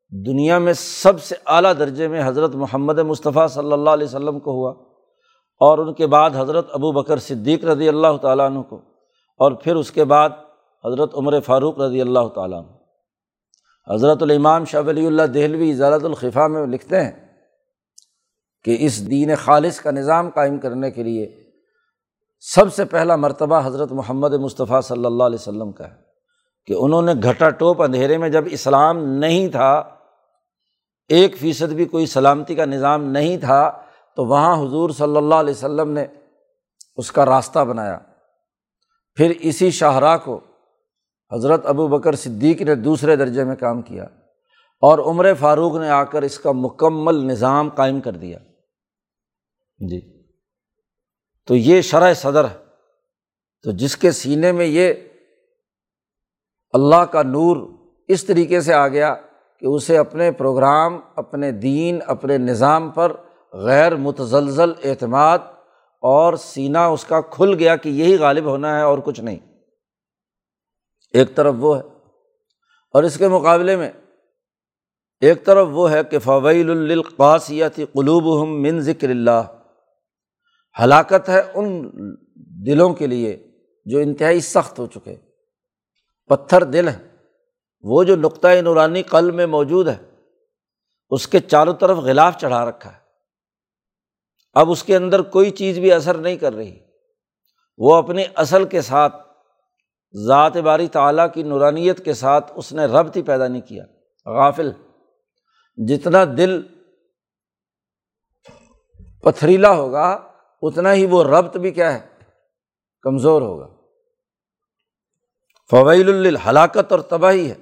دنیا 0.09 0.57
میں 0.57 0.73
سب 0.73 1.21
سے 1.21 1.35
اعلیٰ 1.45 1.73
درجے 1.79 2.07
میں 2.07 2.27
حضرت 2.27 2.55
محمد 2.55 2.99
مصطفیٰ 2.99 3.47
صلی 3.47 3.71
اللہ 3.71 3.89
علیہ 3.89 4.07
وسلم 4.07 4.39
کو 4.39 4.51
ہوا 4.51 4.71
اور 5.61 5.77
ان 5.77 5.93
کے 5.93 6.07
بعد 6.07 6.29
حضرت 6.35 6.67
ابو 6.71 6.91
بکر 6.91 7.17
صدیق 7.17 7.65
رضی 7.65 7.87
اللہ 7.87 8.17
تعالیٰ 8.21 8.45
عنہ 8.45 8.59
کو 8.59 8.75
اور 9.39 9.51
پھر 9.51 9.75
اس 9.75 9.91
کے 9.91 10.03
بعد 10.03 10.29
حضرت 10.85 11.15
عمر 11.15 11.39
فاروق 11.39 11.79
رضی 11.79 12.01
اللہ 12.01 12.27
تعالیٰ 12.35 12.59
عنہ۔ 12.59 13.93
حضرت 13.93 14.23
الامام 14.23 14.65
شاہ 14.65 14.81
ولی 14.87 15.07
اللہ 15.07 15.21
دہلوی 15.21 15.73
ضالۃ 15.73 16.03
الخفا 16.03 16.47
میں 16.47 16.67
لکھتے 16.67 17.01
ہیں 17.01 17.11
کہ 18.63 18.77
اس 18.79 19.09
دین 19.09 19.35
خالص 19.35 19.79
کا 19.79 19.91
نظام 19.91 20.29
قائم 20.29 20.57
کرنے 20.59 20.91
کے 20.91 21.03
لیے 21.03 21.46
سب 22.39 22.73
سے 22.73 22.85
پہلا 22.85 23.15
مرتبہ 23.15 23.61
حضرت 23.65 23.91
محمد 23.91 24.33
مصطفیٰ 24.33 24.81
صلی 24.81 25.05
اللہ 25.05 25.23
علیہ 25.23 25.37
وسلم 25.41 25.71
کا 25.71 25.87
ہے 25.87 25.95
کہ 26.65 26.73
انہوں 26.77 27.01
نے 27.01 27.13
گھٹا 27.23 27.49
ٹوپ 27.49 27.81
اندھیرے 27.81 28.17
میں 28.17 28.29
جب 28.29 28.43
اسلام 28.51 28.97
نہیں 29.03 29.47
تھا، 29.47 29.83
ایک 31.07 31.37
فیصد 31.37 31.73
بھی 31.73 31.85
کوئی 31.85 32.05
سلامتی 32.05 32.55
کا 32.55 32.65
نظام 32.65 33.03
نہیں 33.03 33.37
تھا، 33.37 33.71
تو 34.15 34.25
وہاں 34.25 34.67
حضور 34.67 34.89
صلی 34.89 35.17
اللہ 35.17 35.35
علیہ 35.35 35.53
وسلم 35.53 35.91
نے 35.91 36.05
اس 36.97 37.11
کا 37.11 37.25
راستہ 37.25 37.59
بنایا۔ 37.59 37.99
پھر 39.15 39.33
اسی 39.39 39.71
شاہراہ 39.71 40.17
کو 40.17 40.39
حضرت 41.31 41.65
ابو 41.65 41.87
بکر 41.87 42.15
صدیق 42.15 42.61
نے 42.61 42.75
دوسرے 42.75 43.15
درجے 43.15 43.43
میں 43.43 43.55
کام 43.55 43.81
کیا 43.81 44.03
اور 44.81 44.99
عمر 44.99 45.33
فاروق 45.33 45.75
نے 45.75 45.89
آ 45.89 46.03
کر 46.03 46.21
اس 46.21 46.39
کا 46.39 46.51
مکمل 46.51 47.15
نظام 47.15 47.69
قائم 47.69 48.01
کر 48.01 48.11
دیا۔ 48.11 48.37
جی۔ 49.89 50.16
تو 51.47 51.55
یہ 51.55 51.81
شرح 51.81 52.13
صدر 52.13 52.45
ہے۔ 52.45 52.57
تو 53.63 53.71
جس 53.71 53.97
کے 53.97 54.11
سینے 54.11 54.51
میں 54.51 54.65
یہ 54.65 54.93
اللہ 56.73 57.05
کا 57.05 57.23
نور 57.23 57.57
اس 58.07 58.25
طریقے 58.25 58.61
سے 58.61 58.73
آ 58.73 58.87
گیا 58.87 59.15
کہ 59.59 59.65
اسے 59.65 59.97
اپنے 59.97 60.31
پروگرام، 60.31 60.99
اپنے 61.15 61.51
دین، 61.51 61.99
اپنے 62.07 62.37
نظام 62.37 62.91
پر 62.91 63.11
غیر 63.53 63.95
متزلزل 63.95 64.71
اعتماد 64.83 65.39
اور 66.01 66.33
سینہ 66.33 66.77
اس 66.77 67.05
کا 67.05 67.21
کھل 67.21 67.55
گیا 67.59 67.75
کہ 67.75 67.89
یہی 67.89 68.17
غالب 68.17 68.45
ہونا 68.45 68.77
ہے 68.77 68.83
اور 68.83 68.97
کچھ 68.97 69.21
نہیں۔ 69.21 69.37
ایک 71.13 71.35
طرف 71.35 71.53
وہ 71.57 71.77
ہے۔ 71.77 71.83
اور 72.93 73.03
اس 73.03 73.17
کے 73.17 73.27
مقابلے 73.27 73.75
میں 73.75 73.91
ایک 75.21 75.45
طرف 75.45 75.67
وہ 75.71 75.91
ہے 75.91 76.03
کہ 76.03 76.19
فویل 76.19 76.69
القاسیت 76.69 77.75
قلوب 77.75 78.43
ہم 78.43 78.61
من 78.61 78.79
ذکر 78.79 79.09
اللہ 79.09 79.41
ہلاکت 80.81 81.29
ہے 81.29 81.51
ان 81.53 81.89
دلوں 82.35 82.93
کے 82.93 83.07
لیے 83.07 83.47
جو 83.85 83.99
انتہائی 83.99 84.39
سخت 84.39 84.79
ہو 84.79 84.87
چکے 84.87 85.15
پتھر 86.27 86.63
دل 86.63 86.87
ہے 86.87 87.07
وہ 87.81 88.03
جو 88.03 88.15
نقطۂ 88.15 88.61
نورانی 88.61 89.03
قلب 89.03 89.33
میں 89.33 89.45
موجود 89.45 89.87
ہے، 89.87 89.97
اس 91.09 91.27
کے 91.27 91.39
چاروں 91.39 91.73
طرف 91.73 91.97
غلاف 91.97 92.37
چڑھا 92.37 92.69
رکھا 92.69 92.93
ہے۔ 92.93 92.97
اب 94.53 94.71
اس 94.71 94.83
کے 94.83 94.95
اندر 94.95 95.21
کوئی 95.21 95.51
چیز 95.51 95.79
بھی 95.79 95.91
اثر 95.93 96.17
نہیں 96.17 96.37
کر 96.37 96.53
رہی۔ 96.53 96.79
وہ 97.77 97.95
اپنی 97.95 98.23
اصل 98.35 98.65
کے 98.65 98.81
ساتھ، 98.81 99.15
ذات 100.27 100.57
باری 100.57 100.87
تعلیٰ 100.87 101.33
کی 101.33 101.43
نورانیت 101.43 102.05
کے 102.05 102.13
ساتھ 102.13 102.51
اس 102.55 102.73
نے 102.73 102.85
ربط 102.85 103.17
ہی 103.17 103.21
پیدا 103.21 103.47
نہیں 103.47 103.61
کیا۔ 103.61 103.83
غافل۔ 104.25 104.71
جتنا 105.87 106.25
دل 106.37 106.61
پتھریلا 109.23 109.71
ہوگا 109.71 110.26
اتنا 110.61 110.93
ہی 110.93 111.05
وہ 111.05 111.23
ربط 111.23 111.57
بھی 111.57 111.71
کیا 111.71 111.93
ہے؟ 111.93 112.07
کمزور 113.01 113.41
ہوگا۔ 113.41 113.67
فویل 115.71 116.27
الحلاکت 116.27 116.91
اور 116.91 116.99
تباہی 116.99 117.51
ہے۔ 117.51 117.55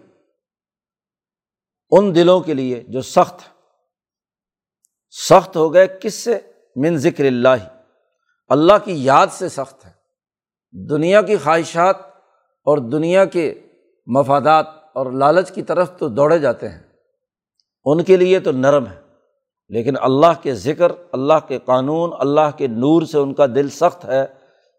ان 1.92 2.16
دلوں 2.16 2.40
کے 2.40 2.54
لیے 2.54 2.84
جو 2.88 3.02
سخت 3.02 3.42
سخت 5.10 5.56
ہو 5.56 5.74
گئے 5.74 5.88
کس 6.02 6.14
سے؟ 6.14 6.40
من 6.76 6.98
ذکر 6.98 7.26
اللہ۔ 7.26 7.82
اللہ 8.48 8.74
کی 8.84 9.04
یاد 9.04 9.28
سے 9.32 9.50
سخت 9.50 9.86
ہے۔ 9.86 9.92
دنیا 10.90 11.22
کی 11.22 11.38
خواہشات 11.38 11.96
اور 12.64 12.78
دنیا 12.78 13.26
کے 13.26 13.68
مفادات 14.06 14.66
اور 14.94 15.12
لالچ 15.12 15.52
کی 15.52 15.64
طرف 15.64 15.98
تو 15.98 16.10
دوڑے 16.10 16.40
جاتے 16.40 16.70
ہیں۔ 16.70 16.84
ان 17.86 18.04
کے 18.04 18.18
لیے 18.18 18.40
تو 18.40 18.52
نرم 18.52 18.88
ہے۔ 18.88 19.05
لیکن 19.70 19.94
اللہ 20.02 20.42
کے 20.42 20.54
ذکر، 20.54 20.92
اللہ 21.12 21.34
کے 21.48 21.60
قانون، 21.66 22.12
اللہ 22.20 22.58
کے 22.58 22.68
نور 22.68 23.02
سے 23.02 23.18
ان 23.18 23.34
کا 23.34 23.46
دل 23.46 23.70
سخت 23.70 24.06
ہے، 24.06 24.26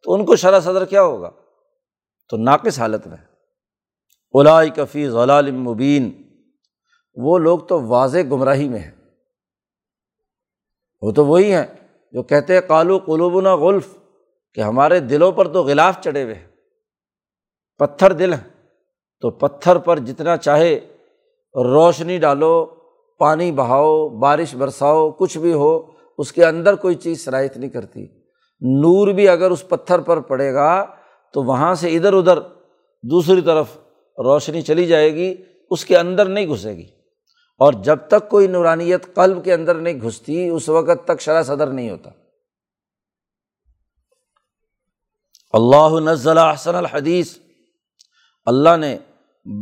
تو 0.03 0.15
ان 0.15 0.25
کو 0.25 0.37
شرح 0.37 0.61
صدر 0.61 0.85
کیا 0.85 1.03
ہوگا؟ 1.03 1.31
تو 2.29 2.37
ناقص 2.37 2.79
حالت 2.79 3.07
میں۔ 3.07 3.17
اولائی 4.33 4.71
کفی 4.71 5.09
غلال 5.09 5.51
مبین۔ 5.51 6.23
وہ 7.15 7.39
لوگ 7.39 7.59
تو 7.59 7.83
واضح 7.83 8.19
گمراہی 8.31 8.69
میں 8.69 8.79
ہیں۔ 8.79 8.91
وہ 11.01 11.13
تو 11.13 11.27
وہی 11.27 11.55
ہیں 11.55 11.67
جو 12.13 12.23
کہتے 12.23 12.61
کالو 12.61 12.99
قلوبنا 12.99 13.57
غلف۔ 13.57 13.97
کہ 14.55 14.61
ہمارے 14.61 15.01
دلوں 15.01 15.33
پر 15.33 15.49
تو 15.49 15.63
غلاف 15.63 16.01
چڑھے 16.01 16.23
ہوئے 16.23 16.35
ہیں۔ 16.35 16.47
پتھر 17.79 18.13
دل 18.13 18.33
ہیں۔ 18.33 18.73
تو 19.21 19.31
پتھر 19.31 19.79
پر 19.79 19.99
جتنا 19.99 20.37
چاہے 20.37 20.81
روشنی 21.55 22.19
ڈالو 22.19 22.76
پانی 23.19 23.53
بہاؤ، 23.53 24.09
بارش 24.09 24.55
برساؤ، 24.55 25.11
کچھ 25.11 25.39
بھی 25.39 25.53
ہو، 25.53 25.83
اس 26.19 26.33
کے 26.33 26.45
اندر 26.45 26.75
کوئی 26.75 26.95
چیز 26.95 27.25
شرائط 27.25 27.57
نہیں 27.57 27.71
کرتی۔ 27.71 28.07
نور 28.61 29.09
بھی 29.09 29.29
اگر 29.29 29.51
اس 29.51 29.69
پتھر 29.69 29.99
پر 29.99 30.21
پڑے 30.21 30.55
گا، 30.55 30.87
تو 31.33 31.43
وہاں 31.43 31.75
سے 31.75 31.97
ادھر 31.97 32.13
ادھر 32.13 32.39
دوسری 33.03 33.41
طرف 33.41 33.77
روشنی 34.19 34.63
چلی 34.63 34.87
جائے 34.87 35.15
گی، 35.15 35.35
اس 35.71 35.85
کے 35.85 35.99
اندر 35.99 36.27
نہیں 36.27 36.47
گھسے 36.47 36.77
گی۔ 36.77 36.87
اور 37.59 37.73
جب 37.73 37.97
تک 38.09 38.29
کوئی 38.29 38.47
نورانیت 38.47 39.15
قلب 39.15 39.45
کے 39.45 39.55
اندر 39.55 39.75
نہیں 39.75 40.01
گھستی، 40.01 40.49
اس 40.49 40.69
وقت 40.69 41.05
تک 41.05 41.21
شرح 41.21 41.43
صدر 41.43 41.67
نہیں 41.67 41.91
ہوتا۔ 41.91 42.11
اللہ 45.53 46.01
نزلہ 46.01 46.41
احسن 46.41 46.75
الحدیث۔ 46.75 47.37
اللہ 48.47 48.77
نے 48.77 48.99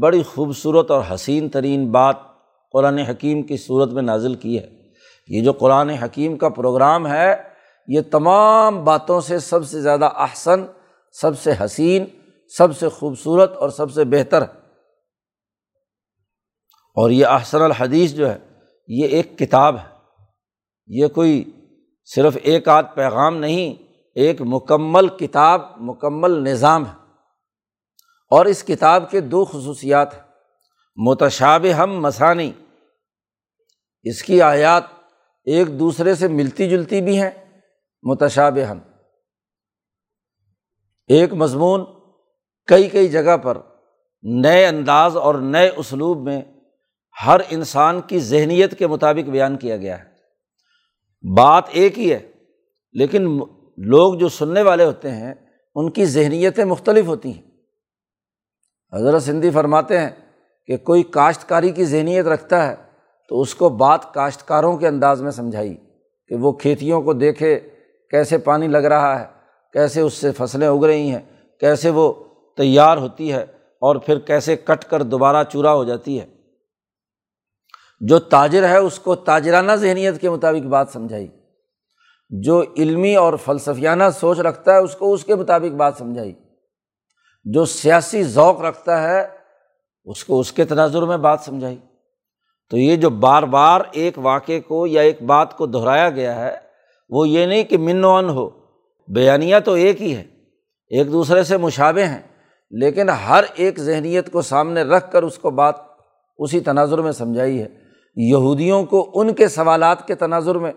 بڑی 0.00 0.23
خوبصورت 0.23 0.90
اور 0.90 1.02
حسین 1.14 1.49
ترین 1.49 1.90
بات 1.90 2.16
قرآن 2.75 2.99
حکیم 2.99 3.43
کی 3.43 3.57
صورت 3.57 3.90
میں 3.90 4.02
نازل 4.02 4.35
کی 4.35 4.59
ہے۔ 4.59 4.71
یہ 5.28 5.43
جو 5.43 5.52
قرآن 5.52 5.90
حکیم 5.90 6.37
کا 6.37 6.49
پروگرام 6.49 7.07
ہے، 7.07 7.35
یہ 7.87 8.00
تمام 8.11 8.85
باتوں 8.85 9.21
سے 9.21 9.38
سب 9.38 9.66
سے 9.66 9.81
زیادہ 9.81 10.04
احسن، 10.04 10.66
سب 11.12 11.38
سے 11.38 11.52
حسین، 11.64 12.04
سب 12.49 12.76
سے 12.76 12.88
خوبصورت 12.88 13.57
اور 13.57 13.69
سب 13.69 13.93
سے 13.93 14.04
بہتر 14.04 14.43
ہے۔ 14.43 14.52
اور 16.95 17.11
یہ 17.11 17.26
احسن 17.26 17.62
الحدیث 17.62 18.12
جو 18.12 18.31
ہے، 18.31 18.38
یہ 18.88 19.07
ایک 19.07 19.38
کتاب 19.38 19.76
ہے۔ 19.76 19.99
یہ 20.87 21.07
کوئی 21.07 21.45
صرف 22.04 22.37
ایک 22.43 22.69
آدھ 22.69 22.87
پیغام 22.95 23.37
نہیں، 23.37 23.83
ایک 24.14 24.37
مکمل 24.40 25.09
کتاب، 25.09 25.62
مکمل 25.76 26.31
نظام 26.31 26.87
ہے۔ 26.87 27.04
اور 28.31 28.47
اس 28.47 28.64
کتاب 28.64 29.11
کے 29.11 29.21
دو 29.21 29.45
خصوصیات 29.45 30.14
ہیں۔ 30.14 30.24
متشاب 30.97 31.67
ہم 31.79 32.01
مسانی۔ 32.01 32.53
اس 34.03 34.23
کی 34.23 34.43
آیات 34.43 34.83
ایک 35.45 35.79
دوسرے 35.79 36.15
سے 36.15 36.29
ملتی 36.29 36.71
جلتی 36.71 37.01
بھی 37.01 37.23
ہیں 37.23 37.31
متشاب 38.03 38.59
ہم 38.71 38.79
ایک 41.07 41.33
مضمون 41.33 41.85
کئی 42.67 42.89
کئی 42.89 43.09
جگہ 43.09 43.37
پر 43.37 43.59
نئے 44.23 44.67
انداز 44.67 45.17
اور 45.17 45.35
نئے 45.35 45.69
اسلوب 45.69 46.23
میں 46.23 46.43
ہر 47.27 47.41
انسان 47.51 48.01
کی 48.01 48.19
ذہنیت 48.19 48.79
کے 48.79 48.87
مطابق 48.87 49.29
بیان 49.29 49.57
کیا 49.57 49.77
گیا 49.77 49.99
ہے۔ 49.99 50.05
بات 51.37 51.65
ایک 51.71 51.99
ہی 51.99 52.13
ہے، 52.13 52.33
لیکن 52.93 53.23
لوگ 53.79 54.15
جو 54.15 54.29
سننے 54.29 54.63
والے 54.63 54.85
ہوتے 54.85 55.11
ہیں، 55.11 55.35
ان 55.75 55.91
کی 55.91 56.05
ذہنیتیں 56.05 56.65
مختلف 56.65 57.07
ہوتی 57.07 57.33
ہیں۔ 57.33 57.43
حضرت 58.93 59.23
سندھی 59.23 59.51
فرماتے 59.51 60.01
ہیں 60.01 60.11
کہ 60.66 60.76
کوئی 60.76 61.02
کاشتکاری 61.02 61.71
کی 61.71 61.85
ذہنیت 61.85 62.26
رکھتا 62.26 62.68
ہے 62.68 62.75
تو 63.28 63.40
اس 63.40 63.54
کو 63.54 63.68
بات 63.68 64.14
کاشتکاروں 64.14 64.76
کے 64.76 64.88
انداز 64.88 65.23
میں 65.23 65.30
سمجھائی 65.30 65.76
کہ 66.28 66.35
وہ 66.35 66.52
کھیتیوں 66.52 67.02
کو 67.02 67.12
دیکھے 67.12 67.61
کیسے 68.11 68.38
پانی 68.38 68.68
لگ 68.68 68.78
رہا 68.78 69.21
ہے، 69.21 69.25
کیسے 69.73 70.00
اس 70.00 70.14
سے 70.14 70.33
فصلیں 70.33 70.68
اگ 70.68 70.85
رہی 70.85 71.11
ہیں، 71.11 71.21
کیسے 71.61 71.90
وہ 71.90 72.12
تیار 72.56 72.97
ہوتی 72.97 73.33
ہے 73.33 73.42
اور 73.80 73.97
پھر 73.97 74.18
کیسے 74.18 74.56
کٹ 74.56 74.85
کر 74.85 75.02
دوبارہ 75.02 75.44
چورا 75.44 75.75
ہو 75.75 75.85
جاتی 75.85 76.21
ہے۔ 76.21 76.26
جو 78.00 78.18
تاجر 78.18 78.68
ہے 78.68 78.76
اس 78.76 78.99
کو 78.99 79.14
تاجرانہ 79.14 79.73
ذہنیت 79.73 80.21
کے 80.21 80.30
مطابق 80.30 80.66
بات 80.66 80.88
سمجھائی۔ 80.92 81.28
جو 82.30 82.62
علمی 82.76 83.16
اور 83.16 83.35
فلسفیانہ 83.44 84.04
سوچ 84.21 84.38
رکھتا 84.38 84.73
ہے 84.73 84.78
اس 84.78 84.97
کو 84.97 85.12
اس 85.12 85.25
کے 85.25 85.35
مطابق 85.35 85.75
بات 85.75 85.94
سمجھائی۔ 85.99 86.33
جو 87.44 87.64
سیاسی 87.64 88.23
ذوق 88.23 88.61
رکھتا 88.61 89.02
ہے 89.02 89.44
اس 90.04 90.25
کو 90.25 90.40
اس 90.40 90.52
کے 90.52 90.64
تناظر 90.64 91.02
میں 91.02 91.16
بات 91.16 91.40
سمجھائی۔ 91.40 91.76
تو 92.70 92.76
یہ 92.76 92.96
جو 92.96 93.11
بار 93.11 93.42
بار 93.42 93.80
ایک 93.92 94.18
واقعے 94.18 94.61
کو 94.61 94.87
یا 94.87 95.00
ایک 95.00 95.23
بات 95.23 95.56
کو 95.56 95.66
دہرایا 95.66 96.11
گیا 96.11 96.44
ہے، 96.44 96.56
وہ 97.08 97.28
یہ 97.28 97.46
نہیں 97.46 97.64
کہ 97.64 97.78
من 97.78 98.04
و 98.04 98.14
ان 98.14 98.28
ہو۔ 98.28 98.50
بیانیہ 99.08 99.56
تو 99.64 99.73
ایک 99.73 100.02
ہی 100.02 100.17
ہے، 100.17 100.25
ایک 100.88 101.12
دوسرے 101.12 101.43
سے 101.43 101.56
مشابے 101.56 102.04
ہیں، 102.04 102.23
لیکن 102.71 103.08
ہر 103.08 103.45
ایک 103.54 103.80
ذہنیت 103.80 104.32
کو 104.32 104.43
سامنے 104.43 104.82
رکھ 104.82 105.12
کر 105.12 105.23
اس 105.23 105.38
کو 105.38 105.50
بات 105.50 105.75
اسی 106.38 106.60
تناظر 106.60 106.99
میں 106.99 107.12
سمجھائی 107.12 107.62
ہے۔ 107.62 107.69
یہودیوں 108.17 108.84
کو 108.84 109.10
ان 109.14 109.34
کے 109.34 109.49
سوالات 109.49 110.06
کے 110.06 110.14
تناظر 110.14 110.54
میں، 110.54 110.73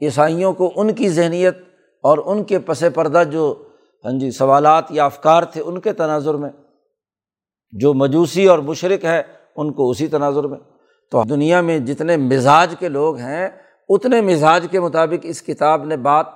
عیسائیوں 0.00 0.52
کو 0.52 0.72
ان 0.76 0.92
کی 0.92 1.08
ذہنیت 1.08 1.58
اور 2.02 2.18
ان 2.24 2.44
کے 2.44 2.58
پس 2.58 2.84
پردہ 2.94 3.22
جو 3.30 3.64
ہاں 4.04 4.18
جی 4.18 4.30
سوالات 4.30 4.84
یا 4.90 5.04
افکار 5.04 5.42
تھے 5.42 5.60
ان 5.60 5.80
کے 5.80 5.92
تناظر 5.92 6.34
میں 6.34 6.50
جو 7.72 7.94
مجوسی 7.94 8.46
اور 8.46 8.58
مشرق 8.58 9.04
ہے 9.04 9.22
ان 9.56 9.72
کو 9.72 9.90
اسی 9.90 10.06
تناظر 10.06 10.44
میں۔ 10.44 10.58
تو 11.10 11.22
دنیا 11.24 11.60
میں 11.60 11.78
جتنے 11.78 12.16
مزاج 12.16 12.74
کے 12.78 12.88
لوگ 12.88 13.16
ہیں، 13.16 13.48
اتنے 13.88 14.20
مزاج 14.20 14.66
کے 14.70 14.80
مطابق 14.80 15.20
اس 15.22 15.42
کتاب 15.42 15.84
نے 15.84 15.96
بات 15.96 16.26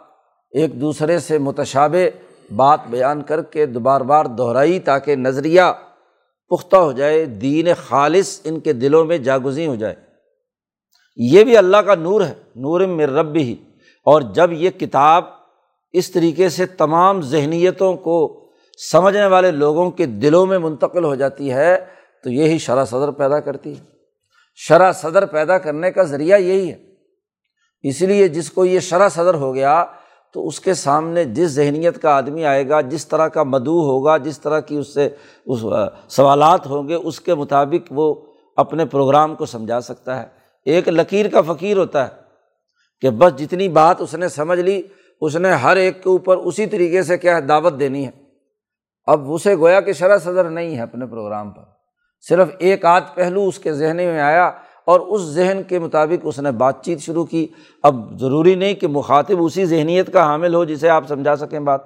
ایک 0.50 0.80
دوسرے 0.80 1.18
سے 1.18 1.38
متشابہ 1.38 2.32
بات 2.54 2.80
بیان 2.90 3.22
کر 3.22 3.42
کے 3.42 3.66
دوبار 3.66 4.00
بار 4.00 4.24
دہرائی 4.24 4.78
تاکہ 4.78 5.16
نظریہ 5.16 5.62
پختہ 6.50 6.76
ہو 6.76 6.92
جائے، 6.92 7.24
دین 7.24 7.68
خالص 7.76 8.40
ان 8.44 8.60
کے 8.60 8.72
دلوں 8.72 9.04
میں 9.04 9.18
جاگزی 9.18 9.66
ہو 9.66 9.74
جائے۔ 9.74 9.94
یہ 11.16 11.44
بھی 11.44 11.56
اللہ 11.56 11.76
کا 11.76 11.94
نور 11.94 12.20
ہے، 12.20 12.34
نور 12.56 12.80
میں 12.80 13.06
رب 13.06 13.36
ہی 13.36 13.56
اور 14.04 14.22
جب 14.22 14.52
یہ 14.52 14.70
کتاب 14.70 15.24
اس 15.92 16.10
طریقے 16.10 16.48
سے 16.48 16.66
تمام 16.66 17.20
ذہنیتوں 17.20 17.94
کو 17.94 18.41
سمجھنے 18.78 19.26
والے 19.26 19.50
لوگوں 19.50 19.90
کے 19.90 20.06
دلوں 20.06 20.46
میں 20.46 20.58
منتقل 20.58 21.04
ہو 21.04 21.14
جاتی 21.14 21.52
ہے، 21.52 21.84
تو 22.24 22.30
یہی 22.30 22.58
شرح 22.58 22.84
صدر 22.84 23.10
پیدا 23.10 23.40
کرتی 23.40 23.78
ہے۔ 23.78 23.84
شرح 24.54 24.92
صدر 24.92 25.26
پیدا 25.26 25.58
کرنے 25.58 25.90
کا 25.90 26.02
ذریعہ 26.02 26.38
یہی 26.38 26.72
ہے۔ 26.72 26.84
اس 27.82 28.00
لیے 28.00 28.28
جس 28.28 28.50
کو 28.50 28.64
یہ 28.64 28.80
شرح 28.80 29.08
صدر 29.08 29.34
ہو 29.34 29.54
گیا، 29.54 29.84
تو 30.34 30.46
اس 30.46 30.60
کے 30.60 30.74
سامنے 30.74 31.24
جس 31.24 31.48
ذہنیت 31.48 32.02
کا 32.02 32.10
آدمی 32.10 32.44
آئے 32.44 32.68
گا، 32.68 32.80
جس 32.80 33.06
طرح 33.06 33.28
کا 33.28 33.42
مدعو 33.42 33.80
ہوگا، 33.80 34.16
جس 34.16 34.40
طرح 34.40 34.60
کی 34.60 34.76
اس 34.76 34.94
سے 34.94 35.08
اس 35.46 35.64
سوالات 36.08 36.66
ہوں 36.66 36.88
گے، 36.88 36.94
اس 36.94 37.20
کے 37.20 37.34
مطابق 37.34 37.86
وہ 37.90 38.14
اپنے 38.56 38.86
پروگرام 38.86 39.34
کو 39.34 39.46
سمجھا 39.46 39.80
سکتا 39.80 40.22
ہے۔ 40.22 40.26
ایک 40.64 40.88
لکیر 40.88 41.28
کا 41.28 41.40
فقیر 41.40 41.76
ہوتا 41.76 42.04
ہے 42.04 42.12
کہ 43.00 43.10
بس 43.10 43.36
جتنی 43.36 43.68
بات 43.68 44.00
اس 44.00 44.14
نے 44.14 44.28
سمجھ 44.28 44.60
لی، 44.60 44.82
اس 45.20 45.36
نے 45.36 45.52
ہر 45.52 45.76
ایک 45.76 46.02
کے 46.02 46.08
اوپر 46.08 46.36
اسی 46.36 46.66
طریقے 46.66 47.02
سے 47.02 47.18
کیا 47.18 47.36
ہے، 47.36 47.40
دعوت 47.40 47.80
دینی 47.80 48.06
ہے۔ 48.06 48.21
اب 49.06 49.32
اسے 49.32 49.56
گویا 49.56 49.80
کہ 49.80 49.92
شرح 49.92 50.18
صدر 50.18 50.50
نہیں 50.50 50.76
ہے 50.76 50.82
اپنے 50.82 51.06
پروگرام 51.06 51.50
پر۔ 51.50 51.62
صرف 52.28 52.48
ایک 52.58 52.84
آدھ 52.84 53.04
پہلو 53.14 53.46
اس 53.46 53.58
کے 53.58 53.72
ذہن 53.72 53.96
میں 53.96 54.20
آیا 54.20 54.50
اور 54.84 55.00
اس 55.00 55.22
ذہن 55.22 55.62
کے 55.68 55.78
مطابق 55.78 56.20
اس 56.22 56.38
نے 56.38 56.50
بات 56.50 56.84
چیت 56.84 56.98
شروع 57.00 57.24
کی۔ 57.24 57.46
اب 57.82 58.20
ضروری 58.20 58.54
نہیں 58.54 58.74
کہ 58.74 58.86
مخاطب 58.86 59.34
اسی 59.38 59.66
ذہنیت 59.66 60.12
کا 60.12 60.24
حامل 60.24 60.54
ہو 60.54 60.64
جسے 60.64 60.88
آپ 60.88 61.04
سمجھا 61.08 61.36
سکیں 61.36 61.60
بات۔ 61.60 61.80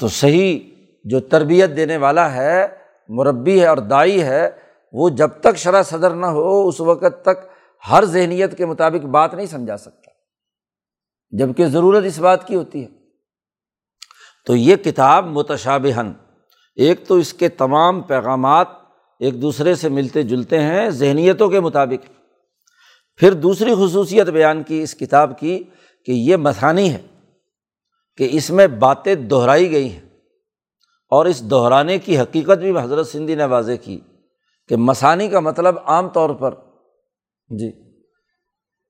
تو 0.00 0.08
صحیح 0.08 0.60
جو 1.04 1.20
تربیت 1.20 1.70
دینے 1.76 1.96
والا 1.96 2.34
ہے، 2.34 2.66
مربی 3.08 3.60
ہے 3.60 3.66
اور 3.66 3.76
دائی 3.76 4.22
ہے، 4.22 4.50
وہ 4.92 5.08
جب 5.08 5.28
تک 5.40 5.56
شرح 5.56 5.82
صدر 5.82 6.10
نہ 6.10 6.26
ہو، 6.26 6.68
اس 6.68 6.80
وقت 6.80 7.22
تک 7.22 7.46
ہر 7.90 8.04
ذہنیت 8.04 8.56
کے 8.56 8.66
مطابق 8.66 9.04
بات 9.04 9.34
نہیں 9.34 9.46
سمجھا 9.46 9.76
سکتا۔ 9.76 10.10
جبکہ 11.30 11.66
ضرورت 11.66 12.04
اس 12.04 12.18
بات 12.18 12.46
کی 12.46 12.56
ہوتی 12.56 12.84
ہے۔ 12.84 12.99
تو 14.46 14.56
یہ 14.56 14.76
کتاب 14.76 15.26
متشابہن 15.26 16.12
ایک 16.76 17.06
تو 17.06 17.14
اس 17.14 17.32
کے 17.34 17.48
تمام 17.48 18.00
پیغامات 18.00 18.68
ایک 19.18 19.42
دوسرے 19.42 19.74
سے 19.74 19.88
ملتے 19.88 20.22
جلتے 20.22 20.60
ہیں 20.60 20.90
ذہنیتوں 20.90 21.48
کے 21.48 21.60
مطابق۔ 21.60 22.06
پھر 23.16 23.32
دوسری 23.32 23.74
خصوصیت 23.74 24.26
بیان 24.26 24.62
کی 24.62 24.82
اس 24.82 24.94
کتاب 24.94 25.38
کی 25.38 25.64
کہ 26.04 26.12
یہ 26.12 26.36
مسانی 26.36 26.94
ہے 26.94 27.02
کہ 28.16 28.28
اس 28.32 28.50
میں 28.50 28.66
باتیں 28.66 29.14
دہرائی 29.14 29.70
گئی 29.70 29.92
ہیں 29.92 30.08
اور 31.10 31.26
اس 31.26 31.50
دہرانے 31.50 31.98
کی 31.98 32.18
حقیقت 32.18 32.58
بھی 32.58 32.78
حضرت 32.80 33.08
سندھی 33.08 33.34
نے 33.34 33.44
واضح 33.44 33.72
کی 33.82 34.00
کہ 34.68 34.76
مسانی 34.76 35.28
کا 35.28 35.40
مطلب 35.40 35.76
عام 35.84 36.08
طور 36.08 36.30
پر 36.30 36.54
جی 37.48 37.72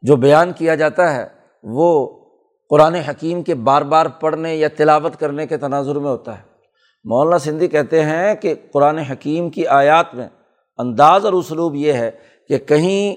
جو 0.02 0.16
بیان 0.16 0.52
کیا 0.52 0.74
جاتا 0.74 1.14
ہے 1.14 1.26
وہ 1.62 2.19
قرآن 2.70 2.94
حکیم 2.94 3.42
کے 3.42 3.54
بار 3.54 3.82
بار 3.82 4.06
پڑھنے 4.06 4.56
یا 4.56 4.68
تلاوت 4.76 5.16
کرنے 5.16 5.46
کے 5.46 5.56
تناظر 5.56 5.94
میں 5.94 6.10
ہوتا 6.10 6.38
ہے۔ 6.38 6.42
مولانا 7.04 7.38
سندھی 7.38 7.68
کہتے 7.68 8.02
ہیں 8.02 8.34
کہ 8.34 8.54
قرآن 8.72 8.98
حکیم 8.98 9.50
کی 9.50 9.66
آیات 9.66 10.14
میں 10.14 10.28
انداز 10.78 11.24
اور 11.24 11.32
اسلوب 11.32 11.74
یہ 11.74 11.92
ہے 11.92 12.10
کہ 12.48 12.58
کہیں 12.58 13.16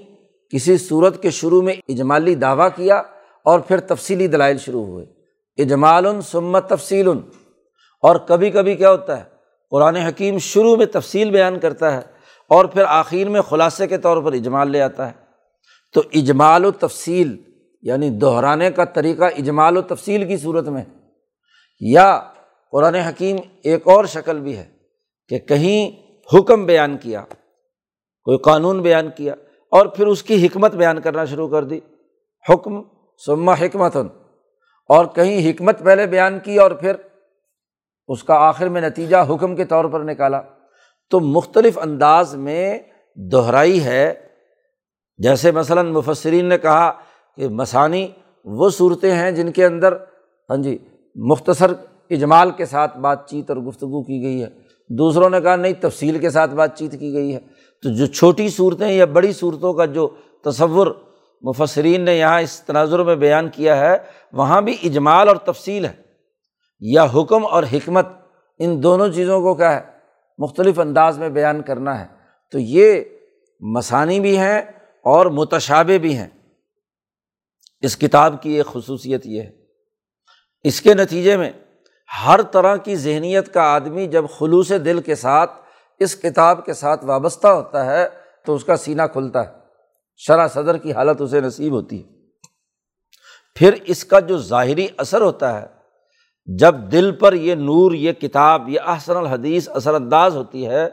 کسی 0.49 0.77
صورت 0.77 1.21
کے 1.21 1.29
شروع 1.29 1.61
میں 1.61 1.73
اجمالی 1.87 2.35
دعویٰ 2.35 2.67
کیا 2.75 3.01
اور 3.43 3.59
پھر 3.59 3.79
تفصیلی 3.79 4.27
دلائل 4.27 4.57
شروع 4.57 4.85
ہوئے۔ 4.85 5.05
اجمال 5.57 6.21
سمت 6.21 6.69
تفصیل 6.69 7.07
اور 8.01 8.15
کبھی 8.15 8.51
کبھی 8.51 8.75
کیا 8.75 8.91
ہوتا 8.91 9.17
ہے، 9.17 9.23
قرآن 9.69 9.95
حکیم 9.95 10.37
شروع 10.37 10.75
میں 10.75 10.85
تفصیل 10.85 11.31
بیان 11.31 11.59
کرتا 11.59 11.93
ہے 11.93 12.01
اور 12.49 12.65
پھر 12.65 12.83
آخر 12.87 13.29
میں 13.29 13.41
خلاصے 13.41 13.87
کے 13.87 13.97
طور 13.97 14.21
پر 14.21 14.33
اجمال 14.33 14.71
لے 14.71 14.81
آتا 14.81 15.07
ہے۔ 15.07 15.23
تو 15.93 16.01
اجمال 16.13 16.65
و 16.65 16.71
تفصیل 16.71 17.37
یعنی 17.83 18.09
دہرانے 18.09 18.71
کا 18.71 18.85
طریقہ 18.85 19.23
اجمال 19.23 19.77
و 19.77 19.81
تفصیل 19.81 20.27
کی 20.27 20.37
صورت 20.37 20.67
میں، 20.67 20.83
یا 21.79 22.21
قرآن 22.71 22.95
حکیم 22.95 23.35
ایک 23.63 23.87
اور 23.87 24.05
شکل 24.05 24.39
بھی 24.39 24.57
ہے 24.57 24.65
کہ 25.27 25.39
کہیں 25.39 26.03
حکم 26.35 26.65
بیان 26.65 26.97
کیا، 26.97 27.21
کوئی 28.23 28.37
قانون 28.37 28.81
بیان 28.81 29.09
کیا 29.17 29.33
اور 29.71 29.85
پھر 29.85 30.07
اس 30.07 30.23
کی 30.23 30.45
حکمت 30.45 30.75
بیان 30.75 31.01
کرنا 31.01 31.25
شروع 31.25 31.49
کر 31.49 31.63
دی۔ 31.63 31.79
حکم 32.49 32.81
سما 33.25 33.53
حکمت 33.53 33.97
اور 34.89 35.05
کہیں 35.05 35.51
حکمت 35.51 35.79
پہلے 35.79 36.07
بیان 36.07 36.39
کی 36.39 36.57
اور 36.57 36.71
پھر 36.71 36.93
اس 38.07 38.23
کا 38.23 38.33
آخر 38.33 38.69
میں 38.69 38.81
نتیجہ 38.81 39.17
حکم 39.29 39.55
کے 39.55 39.65
طور 39.65 39.85
پر 39.85 39.99
نکالا۔ 39.99 40.41
تو 41.09 41.19
مختلف 41.19 41.77
انداز 41.77 42.35
میں 42.35 42.79
دہرائی 43.31 43.83
ہے۔ 43.83 44.13
جیسے 45.17 45.51
مثلاً 45.51 45.91
مفسرین 45.91 46.45
نے 46.45 46.57
کہا 46.57 46.93
کہ 47.35 47.47
مسانی 47.47 48.07
وہ 48.45 48.69
صورتیں 48.69 49.11
ہیں 49.11 49.31
جن 49.31 49.51
کے 49.51 49.65
اندر 49.65 49.93
ہاں 50.49 50.57
جی 50.57 50.77
مختصر 51.15 51.71
اجمال 52.09 52.51
کے 52.51 52.65
ساتھ 52.65 52.97
بات 52.97 53.29
چیت 53.29 53.49
اور 53.49 53.57
گفتگو 53.57 54.03
کی 54.03 54.23
گئی 54.23 54.43
ہے۔ 54.43 54.47
دوسروں 54.89 55.29
نے 55.29 55.41
کہا، 55.41 55.55
نہیں، 55.55 55.73
تفصیل 55.79 56.17
کے 56.17 56.29
ساتھ 56.29 56.51
بات 56.51 56.77
چیت 56.77 56.99
کی 56.99 57.13
گئی 57.13 57.35
ہے۔ 57.35 57.39
تو 57.83 57.89
جو 57.93 58.05
چھوٹی 58.05 58.49
صورتیں 58.49 58.91
یا 58.91 59.05
بڑی 59.05 59.33
صورتوں 59.33 59.73
کا 59.73 59.85
جو 59.85 60.09
تصور 60.43 60.87
مفسرین 61.41 62.01
نے 62.01 62.17
یہاں 62.17 62.41
اس 62.41 62.61
تناظر 62.61 63.03
میں 63.03 63.15
بیان 63.15 63.49
کیا 63.49 63.77
ہے، 63.77 63.97
وہاں 64.33 64.61
بھی 64.61 64.77
اجمال 64.83 65.27
اور 65.27 65.35
تفصیل 65.35 65.85
ہے۔ 65.85 65.93
یا 66.79 67.05
حکم 67.15 67.45
اور 67.45 67.63
حکمت، 67.73 68.07
ان 68.59 68.83
دونوں 68.83 69.09
چیزوں 69.09 69.41
کو 69.41 69.55
کیا 69.55 69.75
ہے، 69.75 69.81
مختلف 70.37 70.79
انداز 70.79 71.19
میں 71.19 71.29
بیان 71.29 71.61
کرنا 71.61 71.99
ہے۔ 71.99 72.05
تو 72.51 72.59
یہ 72.59 73.01
مسانی 73.59 74.19
بھی 74.19 74.37
ہیں 74.37 74.61
اور 75.03 75.25
متشابے 75.25 75.97
بھی 75.97 76.17
ہیں۔ 76.17 76.27
اس 77.83 77.97
کتاب 77.97 78.41
کی 78.41 78.49
ایک 78.49 78.65
خصوصیت 78.65 79.25
یہ 79.25 79.41
ہے۔ 79.41 79.51
اس 80.63 80.81
کے 80.81 80.93
نتیجے 80.93 81.37
میں 81.37 81.51
ہر 82.25 82.41
طرح 82.41 82.75
کی 82.75 82.95
ذہنیت 82.95 83.53
کا 83.53 83.61
آدمی 83.61 84.07
جب 84.07 84.25
خلوص 84.37 84.69
دل 84.69 85.01
کے 85.01 85.15
ساتھ 85.15 85.51
اس 85.99 86.15
کتاب 86.15 86.65
کے 86.65 86.73
ساتھ 86.73 87.05
وابستہ 87.05 87.47
ہوتا 87.47 87.85
ہے 87.85 88.07
تو 88.45 88.55
اس 88.55 88.63
کا 88.63 88.77
سینہ 88.77 89.01
کھلتا 89.13 89.47
ہے۔ 89.47 89.51
شرح 90.17 90.47
صدر 90.47 90.77
کی 90.77 90.93
حالت 90.93 91.21
اسے 91.21 91.41
نصیب 91.41 91.73
ہوتی 91.73 92.03
ہے۔ 92.03 92.09
پھر 93.55 93.73
اس 93.85 94.05
کا 94.05 94.19
جو 94.19 94.37
ظاہری 94.37 94.87
اثر 94.97 95.21
ہوتا 95.21 95.61
ہے، 95.61 95.67
جب 96.45 96.75
دل 96.91 97.11
پر 97.11 97.33
یہ 97.33 97.55
نور، 97.55 97.91
یہ 97.91 98.11
کتاب، 98.11 98.69
یہ 98.69 98.79
احسن 98.79 99.17
الحدیث 99.17 99.69
اثر 99.69 99.93
انداز 99.93 100.35
ہوتی 100.35 100.67
ہے 100.67 100.89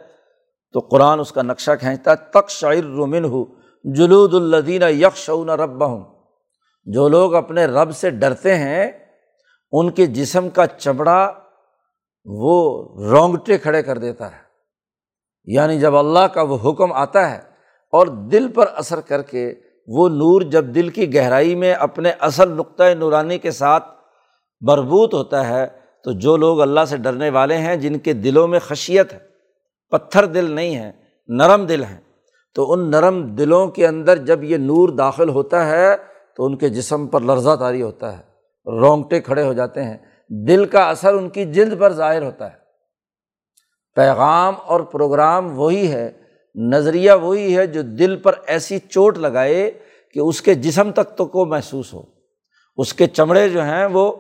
تو 0.73 0.81
قرآن 0.81 1.21
اس 1.21 1.33
کا 1.33 1.43
نقشہ 1.43 1.71
کھینچتا 1.81 2.11
ہے۔ 2.11 2.17
تک 2.31 2.51
شاعر 2.51 2.85
رومن 2.85 3.25
ہو 3.25 3.45
جلود 3.85 4.35
الدین 4.35 4.83
یکشون 4.83 5.51
رب 5.51 5.87
ہوں 5.87 6.20
جو 6.85 7.09
لوگ 7.09 7.35
اپنے 7.35 7.65
رب 7.65 7.97
سے 7.97 8.11
ڈرتے 8.11 8.55
ہیں، 8.55 8.93
ان 9.73 9.91
کے 9.91 10.07
جسم 10.07 10.49
کا 10.49 10.67
چمڑا 10.67 11.33
وہ 12.25 12.89
رونگٹے 13.11 13.59
کھڑے 13.59 13.83
کر 13.83 13.99
دیتا 13.99 14.33
ہے۔ 14.33 14.51
یعنی 15.45 15.81
جب 15.81 15.97
اللہ 15.97 16.27
کا 16.27 16.43
وہ 16.43 16.59
حکم 16.65 16.93
آتا 16.93 17.31
ہے 17.31 17.39
اور 17.93 18.07
دل 18.07 18.49
پر 18.49 18.67
اثر 18.75 19.01
کر 19.01 19.23
کے 19.23 19.55
وہ 19.87 20.09
نور 20.09 20.41
جب 20.41 20.65
دل 20.65 20.89
کی 20.89 21.15
گہرائی 21.15 21.55
میں 21.55 21.75
اپنے 21.75 22.13
اصل 22.21 22.51
نقطۂ 22.51 22.85
نورانی 22.99 23.39
کے 23.39 23.51
ساتھ 23.51 23.85
بربوط 24.61 25.15
ہوتا 25.15 25.49
ہے، 25.49 25.67
تو 26.05 26.13
جو 26.13 26.37
لوگ 26.37 26.61
اللہ 26.61 26.81
سے 26.89 26.97
ڈرنے 26.97 27.31
والے 27.31 27.57
ہیں، 27.57 27.77
جن 27.77 27.99
کے 27.99 28.13
دلوں 28.13 28.49
میں 28.49 28.59
خشیت 28.59 29.13
ہے، 29.13 29.19
پتھر 29.91 30.25
دل 30.25 30.51
نہیں 30.51 30.77
ہے، 30.77 30.93
نرم 31.29 31.67
دل 31.67 31.85
ہیں۔ 31.85 32.01
تو 32.55 32.73
ان 32.73 32.91
نرم 32.91 33.35
دلوں 33.35 33.67
کے 33.67 33.87
اندر 33.87 34.17
جب 34.17 34.45
یہ 34.45 34.57
نور 34.57 34.89
داخل 34.89 35.29
ہوتا 35.29 35.67
ہے 35.67 36.10
تو 36.37 36.47
ان 36.47 36.57
کے 36.57 36.69
جسم 36.69 37.07
پر 37.07 37.21
لرزہ 37.21 37.57
تاری 37.57 37.83
ہوتا 37.83 38.19
ہے، 38.19 38.23
رونگٹے 38.71 39.21
کھڑے 39.21 39.43
ہو 39.43 39.53
جاتے 39.53 39.85
ہیں، 39.85 39.97
دل 40.29 40.65
کا 40.65 40.89
اثر 40.89 41.15
ان 41.15 41.29
کی 41.29 41.45
جلد 41.45 41.81
پر 41.81 41.93
ظاہر 41.93 42.23
ہوتا 42.23 42.53
ہے۔ 42.53 42.57
پیغام 43.95 44.55
اور 44.67 44.81
پروگرام 44.81 45.59
وہی 45.59 45.93
ہے، 45.93 46.13
نظریہ 46.55 47.13
وہی 47.13 47.57
ہے 47.57 47.67
جو 47.67 47.83
دل 47.83 48.17
پر 48.17 48.35
ایسی 48.47 48.79
چوٹ 48.79 49.19
لگائے 49.19 49.71
کہ 50.15 50.21
اس 50.21 50.43
کے 50.43 50.55
جسم 50.55 50.93
تک 50.93 51.17
تو 51.17 51.27
کو 51.27 51.47
محسوس 51.47 51.95
ہو۔ 51.95 52.03
اس 52.77 52.95
کے 52.95 53.07
چمڑے 53.07 53.49
جو 53.49 53.63
ہیں 53.63 53.87
وہ 53.87 54.13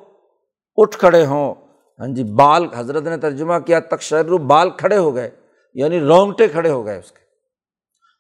اٹھ 0.76 0.98
کھڑے 0.98 1.26
ہوں۔ 1.26 1.54
ہاں 2.00 2.06
جی 2.06 2.24
بال، 2.24 2.66
حضرت 2.74 3.02
نے 3.02 3.16
ترجمہ 3.16 3.58
کیا 3.58 3.80
تک 3.80 4.14
بال 4.46 4.70
کھڑے 4.70 4.96
ہو 4.96 5.14
گئے 5.14 5.30
یعنی 5.74 6.00
رونگٹے 6.00 6.48
کھڑے 6.48 6.70
ہو 6.70 6.86
گئے 6.86 6.98
اس 6.98 7.12
کے۔ 7.12 7.22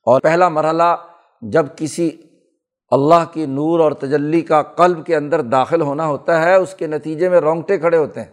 اور 0.06 0.20
پہلا 0.20 0.48
مرحلہ، 0.48 0.96
جب 1.42 1.66
کسی 1.76 2.10
اللہ 2.90 3.24
کی 3.32 3.46
نور 3.46 3.80
اور 3.80 3.92
تجلی 3.92 4.40
کا 4.40 4.62
قلب 4.62 5.06
کے 5.06 5.16
اندر 5.16 5.42
داخل 5.42 5.80
ہونا 5.80 6.06
ہوتا 6.06 6.42
ہے، 6.42 6.54
اس 6.54 6.74
کے 6.74 6.86
نتیجے 6.86 7.28
میں 7.28 7.40
رونگٹے 7.40 7.78
کھڑے 7.78 7.96
ہوتے 7.96 8.20
ہیں۔ 8.20 8.32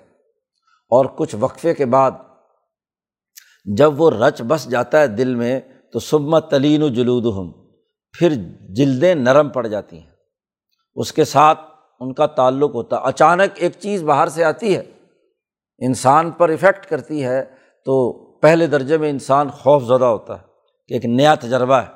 اور 0.89 1.05
کچھ 1.05 1.35
وقفے 1.39 1.73
کے 1.73 1.85
بعد 1.85 2.11
جب 3.65 4.01
وہ 4.01 4.11
رچ 4.11 4.41
بس 4.41 4.69
جاتا 4.69 5.01
ہے 5.01 5.07
دل 5.07 5.35
میں، 5.35 5.59
تو 5.91 5.99
سبمت 5.99 6.51
تلین 6.51 6.83
و 6.83 6.87
جلود 6.87 7.25
ہم 7.25 7.51
پھر 8.13 8.33
جلدیں 8.69 9.15
نرم 9.15 9.49
پڑ 9.49 9.67
جاتی 9.67 9.99
ہیں۔ 9.99 10.09
اس 10.95 11.13
کے 11.13 11.25
ساتھ 11.25 11.59
ان 11.99 12.13
کا 12.13 12.25
تعلق 12.25 12.75
ہوتا 12.75 12.95
ہے 12.95 13.01
اچانک 13.03 13.51
ایک 13.55 13.71
چیز 13.79 14.03
باہر 14.03 14.27
سے 14.27 14.43
آتی 14.43 14.77
ہے، 14.77 14.83
انسان 15.79 16.31
پر 16.31 16.49
افیکٹ 16.49 16.85
کرتی 16.85 17.25
ہے، 17.25 17.45
تو 17.85 18.13
پہلے 18.39 18.67
درجے 18.67 18.97
میں 18.97 19.09
انسان 19.09 19.49
خوف 19.49 19.83
زدہ 19.83 20.05
ہوتا 20.05 20.33
ہے۔ 20.33 20.43
کہ 20.87 20.93
ایک 20.93 21.05
نیا 21.05 21.35
تجربہ 21.35 21.75
ہے، 21.75 21.91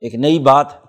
ایک 0.00 0.14
نئی 0.14 0.38
بات 0.38 0.74
ہے۔ 0.74 0.81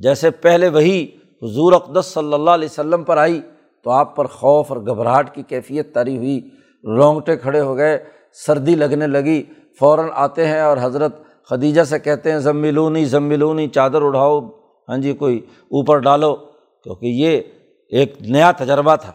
جیسے 0.00 0.30
پہلے 0.30 0.68
وہی 0.68 1.06
حضور 1.42 1.72
اقدس 1.72 2.06
صلی 2.06 2.34
اللہ 2.34 2.50
علیہ 2.50 2.68
وسلم 2.70 3.04
پر 3.04 3.16
آئی، 3.16 3.40
تو 3.84 3.90
آپ 3.90 4.16
پر 4.16 4.24
خوف 4.24 4.72
اور 4.72 4.80
گھبراہٹ 4.80 5.34
کی 5.34 5.42
کیفیت 5.42 5.94
تاری 5.94 6.16
ہوئی۔ 6.16 6.40
رونگٹے 6.84 7.36
کھڑے 7.36 7.60
ہو 7.60 7.76
گئے، 7.76 8.04
سردی 8.46 8.74
لگنے 8.74 9.06
لگی، 9.06 9.42
فوراً 9.78 10.08
آتے 10.14 10.46
ہیں 10.46 10.60
اور 10.60 10.76
حضرت 10.80 11.22
خدیجہ 11.48 11.82
سے 11.82 11.98
کہتے 11.98 12.32
ہیں 12.32 12.38
ضملونی 12.38 13.04
ضملونی 13.04 13.68
چادر 13.68 14.02
اڑاؤ۔ 14.02 14.40
ہاں 14.88 14.98
جی 14.98 15.12
کوئی 15.12 15.38
اوپر 15.38 15.98
ڈالو۔ 15.98 16.36
کیونکہ 16.82 17.06
یہ 17.06 17.40
ایک 17.88 18.22
نیا 18.22 18.52
تجربہ 18.52 18.96
تھا۔ 18.96 19.12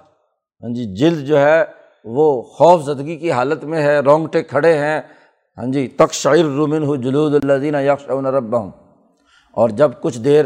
ہاں 0.62 0.74
جی 0.74 0.96
جلد 0.96 1.28
جو 1.28 1.40
ہے، 1.40 1.64
وہ 2.06 2.42
خوف 2.42 2.84
زدگی 2.84 3.16
کی 3.16 3.32
حالت 3.32 3.64
میں 3.64 3.82
ہے۔ 3.82 4.00
رونگٹے 4.00 4.44
کھڑے 4.44 4.78
ہیں۔ 4.78 5.02
ہاں 5.58 5.72
جی 5.72 5.88
تک 5.88 6.14
شعر 6.14 6.44
رومن 6.44 6.84
ہو 6.84 6.96
جلود 6.96 7.46
اللہ 7.46 7.78
یکشون 7.78 8.26
رب 8.26 8.60
ہوں 8.60 8.72
اور 9.52 9.70
جب 9.70 9.92
کچھ 10.02 10.20
دیر 10.20 10.46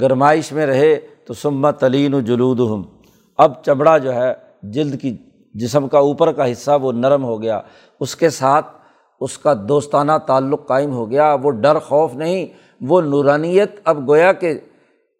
گرمائش 0.00 0.52
میں 0.52 0.66
رہے 0.66 0.96
تو 1.24 1.34
سما 1.34 1.70
تلین 1.70 2.14
و 2.14 2.20
جلود 2.20 2.60
ہم 2.60 2.82
اب 3.38 3.64
چمڑا 3.64 3.98
جو 3.98 4.14
ہے، 4.14 4.34
جلد 4.62 5.00
کی 5.00 5.16
جسم 5.54 5.88
کا 5.88 5.98
اوپر 5.98 6.32
کا 6.32 6.52
حصہ 6.52 6.70
وہ 6.82 6.92
نرم 6.92 7.24
ہو 7.24 7.42
گیا۔ 7.42 7.60
اس 8.00 8.16
کے 8.16 8.30
ساتھ 8.30 8.66
اس 9.20 9.38
کا 9.38 9.54
دوستانہ 9.68 10.12
تعلق 10.26 10.66
قائم 10.66 10.92
ہو 10.92 11.10
گیا۔ 11.10 11.36
وہ 11.42 11.50
ڈر، 11.50 11.78
خوف 11.78 12.14
نہیں، 12.14 12.46
وہ 12.80 13.00
نورانیت 13.00 13.80
اب 13.84 14.08
گویا 14.08 14.32
کہ 14.32 14.54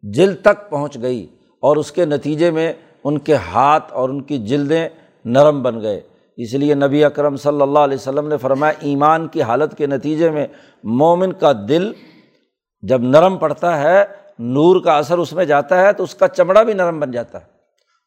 جلد 0.03 0.37
تک 0.43 0.71
پہنچ 0.71 1.03
گئی 1.03 1.27
اور 1.61 1.77
اس 1.77 1.93
کے 1.93 2.05
نتیجے 2.05 2.51
میں 2.51 2.73
ان 3.05 3.19
کے 3.19 3.35
ہاتھ 3.35 3.93
اور 3.93 4.09
ان 4.09 4.23
کی 4.23 4.39
جلدیں 4.39 4.89
نرم 5.25 5.63
بن 5.63 5.81
گئے۔ 5.81 6.01
اس 6.37 6.55
لیے 6.55 6.75
نبی 6.75 7.05
اکرم 7.05 7.37
صلی 7.37 7.63
اللہ 7.63 7.79
علیہ 7.79 7.97
وسلم 7.97 8.29
نے 8.29 8.37
فرمایا، 8.37 8.73
ایمان 8.81 9.29
کی 9.29 9.43
حالت 9.43 9.79
کے 9.79 9.87
نتیجے 9.87 10.31
میں 10.31 10.47
مومن 10.85 11.33
کا 11.33 11.53
دل 11.69 11.93
جب 12.83 13.03
نرم 13.03 13.37
پڑتا 13.37 13.83
ہے 13.83 14.22
نور 14.43 14.81
کا 14.85 14.97
اثر 14.99 15.19
اس 15.19 15.33
میں 15.33 15.45
جاتا 15.45 15.81
ہے 15.83 15.93
تو 15.93 16.03
اس 16.03 16.15
کا 16.15 16.29
چمڑا 16.29 16.63
بھی 16.63 16.73
نرم 16.73 17.01
بن 17.01 17.11
جاتا 17.11 17.41
ہے۔ 17.41 17.45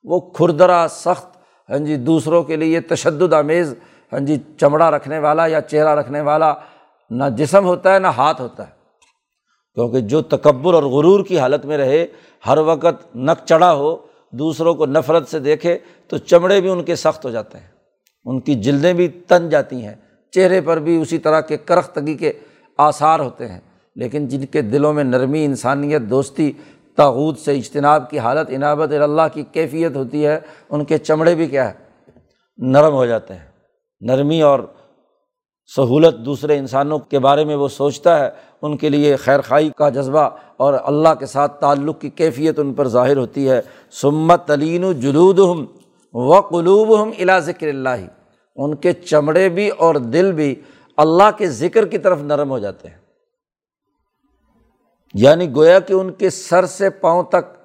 وہ 0.03 0.19
کھردرا 0.19 0.87
سخت 0.89 1.37
ہاں 1.69 1.77
جی 1.77 1.95
دوسروں 1.95 2.43
کے 2.43 2.55
لیے 2.55 2.79
تشدد 2.81 3.33
آمیز 3.33 3.73
ہاں 4.13 4.19
جی 4.19 4.37
چمڑا 4.57 4.91
رکھنے 4.91 5.19
والا 5.19 5.47
یا 5.47 5.61
چہرہ 5.61 5.95
رکھنے 5.95 6.21
والا 6.21 6.53
نہ 7.09 7.23
جسم 7.37 7.65
ہوتا 7.65 7.93
ہے، 7.93 7.99
نہ 7.99 8.07
ہاتھ 8.07 8.41
ہوتا 8.41 8.67
ہے۔ 8.67 8.71
کیونکہ 9.75 9.99
جو 9.99 10.21
تکبر 10.21 10.73
اور 10.73 10.83
غرور 10.83 11.25
کی 11.25 11.39
حالت 11.39 11.65
میں 11.65 11.77
رہے، 11.77 12.07
ہر 12.47 12.57
وقت 12.57 13.15
نک 13.15 13.45
چڑھا 13.45 13.73
ہو، 13.73 13.97
دوسروں 14.31 14.73
کو 14.73 14.85
نفرت 14.85 15.27
سے 15.27 15.39
دیکھے، 15.39 15.77
تو 16.07 16.17
چمڑے 16.17 16.61
بھی 16.61 16.69
ان 16.69 16.83
کے 16.83 16.95
سخت 16.95 17.25
ہو 17.25 17.31
جاتے 17.31 17.57
ہیں۔ 17.57 17.67
ان 18.25 18.39
کی 18.39 18.55
جلدیں 18.55 18.93
بھی 18.93 19.07
تن 19.07 19.49
جاتی 19.49 19.85
ہیں، 19.85 19.95
چہرے 20.31 20.61
پر 20.61 20.79
بھی 20.79 21.01
اسی 21.01 21.17
طرح 21.17 21.41
کے 21.41 21.57
کرختگی 21.57 22.13
کے 22.13 22.33
آثار 22.77 23.19
ہوتے 23.19 23.47
ہیں۔ 23.47 23.59
لیکن 23.95 24.27
جن 24.27 24.45
کے 24.45 24.61
دلوں 24.61 24.93
میں 24.93 25.03
نرمی، 25.03 25.45
انسانیت، 25.45 26.01
دوستی 26.01 26.51
تاغت 26.95 27.39
سے 27.39 27.51
اجتناب 27.55 28.09
کی 28.09 28.19
حالت 28.19 28.49
عنابت 28.49 28.93
اللہ 28.93 29.21
کی 29.33 29.43
کیفیت 29.51 29.95
ہوتی 29.95 30.25
ہے، 30.25 30.39
ان 30.69 30.83
کے 30.83 30.97
چمڑے 30.97 31.35
بھی 31.35 31.47
کیا 31.47 31.67
ہے؟ 31.67 31.73
نرم 32.57 32.93
ہو 32.93 33.05
جاتے 33.05 33.33
ہیں۔ 33.33 33.45
نرمی 34.01 34.41
اور 34.41 34.59
سہولت 35.75 36.25
دوسرے 36.25 36.57
انسانوں 36.57 36.99
کے 36.99 37.19
بارے 37.19 37.45
میں 37.45 37.55
وہ 37.55 37.67
سوچتا 37.67 38.19
ہے، 38.19 38.29
ان 38.61 38.77
کے 38.77 38.89
لیے 38.89 39.15
خیر 39.15 39.41
خائی 39.41 39.69
کا 39.77 39.89
جذبہ 39.89 40.29
اور 40.57 40.73
اللہ 40.83 41.13
کے 41.19 41.25
ساتھ 41.25 41.61
تعلق 41.61 42.01
کی 42.01 42.09
کیفیت 42.09 42.59
ان 42.59 42.73
پر 42.73 42.87
ظاہر 42.87 43.17
ہوتی 43.17 43.49
ہے۔ 43.49 43.61
سمت 43.91 44.47
تلین 44.47 44.83
و 44.83 44.93
جلود 44.93 45.39
ہم 45.39 45.65
و 46.13 46.41
قلوب 46.41 47.03
ہم 47.03 47.11
الا 47.19 47.39
ذکر 47.39 47.67
اللہ 47.67 47.89
ان 48.55 48.75
کے 48.75 48.93
چمڑے 48.93 49.49
بھی 49.49 49.69
اور 49.69 49.95
دل 49.95 50.31
بھی 50.31 50.55
اللہ 50.97 51.37
کے 51.37 51.47
ذکر 51.47 51.85
کی 51.85 51.97
طرف 51.97 52.21
نرم 52.21 52.49
ہو 52.49 52.59
جاتے 52.59 52.87
ہیں۔ 52.87 53.04
یعنی 55.19 55.55
گویا 55.55 55.79
کہ 55.79 55.93
ان 55.93 56.11
کے 56.11 56.29
سر 56.29 56.65
سے 56.65 56.89
پاؤں 56.89 57.23
تک 57.23 57.55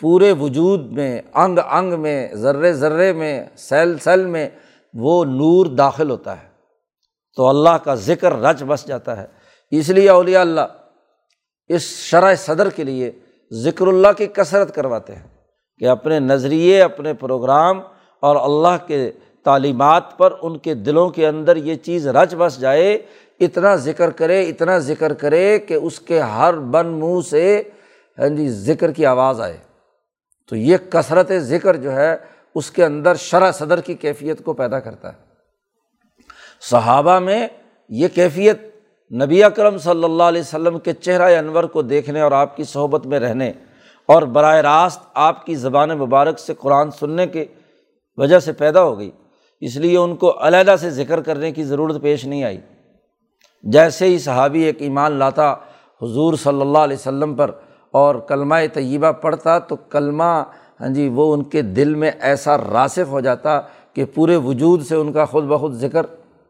پورے 0.00 0.32
وجود 0.32 0.92
میں، 0.92 1.22
انگ 1.34 1.58
انگ 1.70 2.00
میں، 2.00 2.34
ذرے 2.34 2.72
ذرے 2.72 3.12
میں، 3.12 3.44
سیل 3.56 3.98
سیل 3.98 4.26
میں 4.26 4.50
وہ 4.94 5.24
نور 5.24 5.66
داخل 5.66 6.10
ہوتا 6.10 6.42
ہے۔ 6.42 6.48
تو 7.36 7.48
اللہ 7.48 7.76
کا 7.84 7.94
ذکر 7.94 8.32
رچ 8.32 8.62
بس 8.66 8.86
جاتا 8.86 9.22
ہے۔ 9.22 9.26
اس 9.70 9.88
لیے 9.88 10.10
اولیاء 10.10 10.40
اللہ 10.40 10.60
اس 11.68 11.82
شرح 11.82 12.34
صدر 12.34 12.70
کے 12.70 12.84
لیے 12.84 13.10
ذکر 13.52 13.86
اللہ 13.86 14.08
کی 14.16 14.26
کثرت 14.26 14.74
کرواتے 14.74 15.14
ہیں 15.14 15.28
کہ 15.78 15.88
اپنے 15.88 16.20
نظریے، 16.20 16.82
اپنے 16.82 17.14
پروگرام 17.14 17.80
اور 18.20 18.36
اللہ 18.36 18.86
کے 18.86 19.12
تعلیمات 19.44 20.18
پر 20.18 20.32
ان 20.42 20.58
کے 20.58 20.74
دلوں 20.74 21.08
کے 21.08 21.28
اندر 21.28 21.56
یہ 21.56 21.74
چیز 21.74 22.08
رچ 22.08 22.34
بس 22.38 22.60
جائے، 22.60 22.98
اتنا 23.40 23.76
ذکر 23.76 24.10
کرے، 24.10 24.42
اتنا 24.42 24.78
ذکر 24.78 25.12
کرے 25.12 25.58
کہ 25.58 25.74
اس 25.74 26.00
کے 26.00 26.20
ہر 26.20 26.54
بن 26.54 26.86
منہ 26.86 27.20
سے 27.30 27.62
ہاں 28.18 28.28
جی 28.28 28.48
ذکر 28.48 28.92
کی 28.92 29.06
آواز 29.06 29.40
آئے۔ 29.40 29.56
تو 30.48 30.56
یہ 30.56 30.76
کثرت 30.90 31.32
ذکر 31.38 31.76
جو 31.76 31.92
ہے، 31.92 32.16
اس 32.54 32.70
کے 32.70 32.84
اندر 32.84 33.14
شرح 33.14 33.52
صدر 33.52 33.80
کی 33.80 33.94
کیفیت 33.94 34.44
کو 34.44 34.52
پیدا 34.52 34.80
کرتا 34.80 35.12
ہے۔ 35.12 35.18
صحابہ 36.60 37.18
میں 37.18 37.48
یہ 37.88 38.08
کیفیت 38.08 38.58
نبی 39.12 39.44
اکرم 39.44 39.78
صلی 39.78 40.04
اللہ 40.04 40.22
علیہ 40.22 40.40
وسلم 40.40 40.78
کے 40.78 40.92
چہرہ 40.92 41.38
انور 41.38 41.64
کو 41.64 41.82
دیکھنے 41.82 42.20
اور 42.20 42.32
آپ 42.32 42.56
کی 42.56 42.64
صحبت 42.64 43.06
میں 43.06 43.20
رہنے 43.20 43.52
اور 44.06 44.22
براہ 44.22 44.56
راست 44.56 45.00
آپ 45.14 45.46
کی 45.46 45.54
زبان 45.54 45.88
مبارک 45.88 46.38
سے 46.38 46.54
قرآن 46.58 46.90
سننے 46.90 47.26
کے 47.26 47.44
وجہ 48.16 48.38
سے 48.38 48.52
پیدا 48.52 48.82
ہو 48.82 48.98
گئی۔ 48.98 49.10
اس 49.60 49.76
لیے 49.76 49.96
ان 49.96 50.16
کو 50.16 50.34
علیحدہ 50.40 50.74
سے 50.80 50.90
ذکر 50.90 51.20
کرنے 51.20 51.52
کی 51.52 51.64
ضرورت 51.64 52.02
پیش 52.02 52.24
نہیں 52.24 52.44
آئی۔ 52.44 52.58
جیسے 53.64 54.06
ہی 54.06 54.18
صحابی 54.18 54.62
ایک 54.62 54.82
ایمان 54.82 55.12
لاتا، 55.12 55.52
حضور 56.02 56.34
صلی 56.34 56.60
اللہ 56.60 56.78
علیہ 56.78 56.96
وسلم 56.96 57.34
پر 57.34 57.50
اور 57.90 58.14
کلمہ 58.14 58.54
طیبہ 58.74 59.12
پڑھتا، 59.12 59.58
تو 59.58 59.76
کلمہ 59.76 60.42
ہاں 60.80 60.88
جی 60.88 61.08
وہ 61.08 61.32
ان 61.34 61.42
کے 61.44 61.62
دل 61.62 61.94
میں 61.94 62.10
ایسا 62.20 62.56
راسف 62.58 63.08
ہو 63.08 63.20
جاتا 63.20 63.60
کہ 63.94 64.04
پورے 64.04 64.36
وجود 64.36 64.82
سے 64.82 64.94
ان 64.96 65.12
کا 65.12 65.24
خود 65.24 65.44
بخود 65.44 65.74
ذکر 65.74 66.06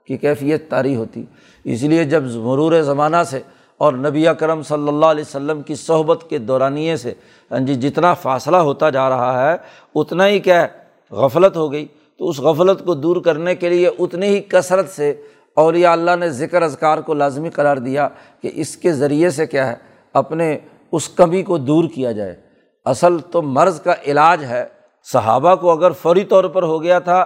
کی 0.07 0.17
کیفیت 0.17 0.69
طاری 0.71 0.97
ہوتی۔ 0.97 1.25
اس 1.65 1.83
لیے 1.83 2.05
جب 2.05 2.25
مرور 2.25 2.81
زمانہ 2.83 3.23
سے 3.27 3.41
اور 3.77 3.93
نبی 3.93 4.27
کرم 4.39 4.63
صلی 4.63 4.89
اللہ 4.89 5.07
علیہ 5.07 5.25
وسلم 5.29 5.63
کی 5.63 5.75
صحبت 5.75 6.25
کے 6.29 6.39
دورانیے 6.39 6.97
سے 6.97 7.15
ہاں 7.51 7.59
جی 7.59 7.75
جتنا 7.75 8.15
فاصلہ 8.15 8.57
ہوتا 8.57 8.91
جا 8.91 9.09
رہا 9.09 9.51
ہے، 9.51 9.57
اتنا 9.95 10.27
ہی 10.27 10.39
کیا 10.39 10.67
غفلت 11.11 11.57
ہو 11.57 11.73
گئی۔ 11.73 11.87
تو 12.21 12.29
اس 12.29 12.41
غفلت 12.41 12.85
کو 12.85 12.95
دور 12.95 13.17
کرنے 13.17 13.55
کے 13.55 13.69
لیے 13.69 13.91
اتنی 13.99 14.27
ہی 14.27 14.41
کثرت 14.41 14.89
سے 14.89 15.15
اولیاء 15.57 15.93
اللہ 15.93 16.11
نے 16.21 16.31
ذکر 16.31 16.63
اذکار 16.63 16.99
کو 16.99 17.15
لازمی 17.15 17.51
قرار 17.51 17.77
دیا 17.77 18.09
کہ 18.43 18.51
اس 18.55 18.77
کے 18.77 18.93
ذریعے 18.93 19.31
سے 19.31 19.47
کیا 19.47 19.67
ہے، 19.67 19.75
اپنے 20.13 20.59
اس 20.93 21.09
کمی 21.09 21.43
کو 21.43 21.59
دور 21.59 21.85
کیا 21.95 22.13
جائے۔ 22.13 22.37
اصل 22.85 23.17
تو 23.31 23.43
مرض 23.43 23.81
کا 23.81 23.95
علاج 24.07 24.45
ہے۔ 24.45 24.65
صحابہ 25.13 25.55
کو 25.55 25.71
اگر 25.71 25.91
فوری 25.91 26.25
طور 26.25 26.45
پر 26.45 26.63
ہو 26.63 26.83
گیا 26.83 26.99
تھا 26.99 27.25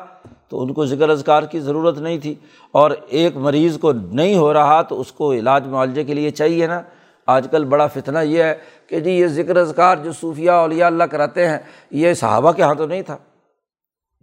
تو 0.48 0.62
ان 0.62 0.72
کو 0.72 0.86
ذکر 0.86 1.08
اذکار 1.08 1.42
کی 1.42 1.60
ضرورت 1.60 1.98
نہیں 1.98 2.18
تھی۔ 2.18 2.34
اور 2.72 2.90
ایک 3.08 3.36
مریض 3.36 3.78
کو 3.78 3.92
نہیں 3.92 4.36
ہو 4.36 4.52
رہا 4.52 4.82
تو 4.82 5.00
اس 5.00 5.12
کو 5.12 5.32
علاج 5.32 5.66
معالجے 5.66 6.04
کے 6.04 6.14
لیے 6.14 6.30
چاہیے 6.30 6.66
نا۔ 6.66 6.82
آج 7.26 7.46
کل 7.50 7.64
بڑا 7.64 7.86
فتنہ 7.86 8.18
یہ 8.18 8.42
ہے 8.42 8.54
کہ 8.86 9.00
جی 9.00 9.10
یہ 9.10 9.26
ذکر 9.26 9.56
اذکار 9.56 9.96
جو 9.96 10.12
صوفیہ 10.12 10.50
اولیاء 10.50 10.86
اللہ 10.86 11.04
کراتے 11.04 11.48
ہیں، 11.48 11.58
یہ 11.90 12.14
صحابہ 12.14 12.52
کے 12.52 12.62
یہاں 12.62 12.74
تو 12.74 12.86
نہیں 12.86 13.02
تھا۔ 13.02 13.16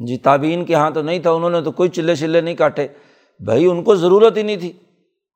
جی 0.07 0.17
تعبین 0.17 0.65
کے 0.65 0.73
یہاں 0.73 0.91
تو 0.91 1.01
نہیں 1.01 1.19
تھا، 1.19 1.31
انہوں 1.31 1.49
نے 1.49 1.61
تو 1.61 1.71
کوئی 1.71 1.89
چلے 1.89 2.15
چلے 2.15 2.41
نہیں 2.41 2.55
کاٹے۔ 2.55 2.87
بھائی، 3.45 3.65
ان 3.65 3.83
کو 3.83 3.95
ضرورت 3.95 4.37
ہی 4.37 4.43
نہیں 4.43 4.57
تھی۔ 4.57 4.73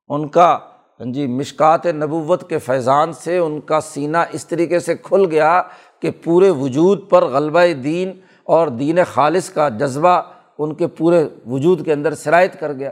ان 0.10 0.28
کا 0.28 0.58
ہاں 1.00 1.12
جی 1.14 1.28
مشکات 1.28 1.86
نبوت 1.86 2.50
کے 2.50 2.58
فیضان 2.58 3.14
سے 3.14 3.38
ان 3.38 3.62
کا 3.62 3.80
سینہ 3.82 4.18
اس 4.32 4.48
طریقے 4.48 4.80
سے 4.80 4.96
کھل 4.96 5.26
گیا 5.32 5.62
کہ 6.02 6.12
پورے 6.24 6.50
وجود 6.50 7.10
پر 7.10 7.26
غلبہ 7.26 7.74
دین 7.84 8.12
اور 8.44 8.68
دین 8.68 9.00
خالص 9.14 9.50
کا 9.50 9.70
جذبہ 9.70 10.22
ان 10.58 10.74
کے 10.74 10.88
پورے 10.88 11.28
وجود 11.46 11.86
کے 11.86 11.94
اندر 11.94 12.16
شرائط 12.16 12.60
کر 12.60 12.74
گیا۔ 12.74 12.92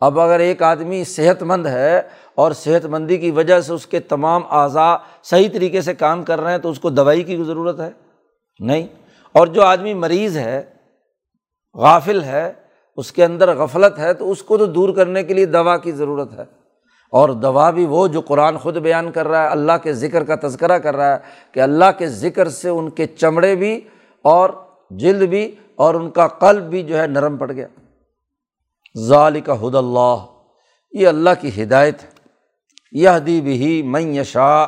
اب 0.00 0.20
اگر 0.20 0.40
ایک 0.40 0.62
آدمی 0.62 1.04
صحت 1.04 1.42
مند 1.42 1.66
ہے 1.66 2.02
اور 2.34 2.52
صحت 2.52 2.86
مندی 2.86 3.16
کی 3.16 3.30
وجہ 3.30 3.60
سے 3.60 3.72
اس 3.72 3.86
کے 3.86 4.00
تمام 4.00 4.42
اعضاء 4.50 4.94
صحیح 5.22 5.48
طریقے 5.52 5.80
سے 5.80 5.94
کام 5.94 6.22
کر 6.22 6.40
رہے 6.40 6.50
ہیں 6.50 6.58
تو 6.58 6.70
اس 6.70 6.80
کو 6.80 6.90
دوائی 6.90 7.22
کی 7.22 7.36
ضرورت 7.36 7.80
ہے؟ 7.80 7.90
نہیں۔ 8.60 8.86
اور 9.34 9.46
جو 9.46 9.62
آدمی 9.62 9.94
مریض 9.94 10.36
ہے، 10.36 10.62
غافل 11.74 12.22
ہے، 12.22 12.52
اس 12.96 13.12
کے 13.12 13.24
اندر 13.24 13.56
غفلت 13.56 13.98
ہے، 13.98 14.14
تو 14.14 14.30
اس 14.30 14.42
کو 14.42 14.58
تو 14.58 14.66
دور 14.66 14.94
کرنے 14.94 15.22
کے 15.22 15.34
لیے 15.34 15.46
دوا 15.46 15.76
کی 15.76 15.92
ضرورت 15.92 16.32
ہے۔ 16.32 16.42
اور 17.10 17.28
دوا 17.28 17.70
بھی 17.70 17.86
وہ 17.86 18.08
جو 18.08 18.20
قرآن 18.20 18.58
خود 18.58 18.76
بیان 18.76 19.12
کر 19.12 19.28
رہا 19.28 19.42
ہے، 19.42 19.48
اللہ 19.48 19.72
کے 19.82 19.92
ذکر 19.92 20.24
کا 20.24 20.34
تذکرہ 20.42 20.78
کر 20.78 20.96
رہا 20.96 21.12
ہے 21.12 21.18
کہ 21.52 21.60
اللہ 21.60 21.84
کے 21.98 22.08
ذکر 22.08 22.48
سے 22.48 22.68
ان 22.68 22.90
کے 22.90 23.06
چمڑے 23.06 23.56
بھی 23.56 23.80
اور 24.22 24.50
جلد 24.90 25.28
بھی 25.28 25.54
اور 25.74 25.94
ان 25.94 26.10
کا 26.10 26.28
قلب 26.28 26.62
بھی 26.62 26.82
جو 26.82 27.00
ہے 27.00 27.06
نرم 27.06 27.36
پڑ 27.36 27.52
گیا۔ 27.52 27.66
ظال 28.98 29.40
کا 29.40 29.52
حد 29.52 29.74
اللہ، 29.74 30.16
یہ 30.92 31.08
اللہ 31.08 31.30
کی 31.40 31.62
ہدایت 31.62 32.04
ہے۔ 32.04 32.08
یہ 32.92 33.10
دی 33.26 33.40
بھی 33.40 33.82
میں 33.82 34.00
یشا 34.00 34.66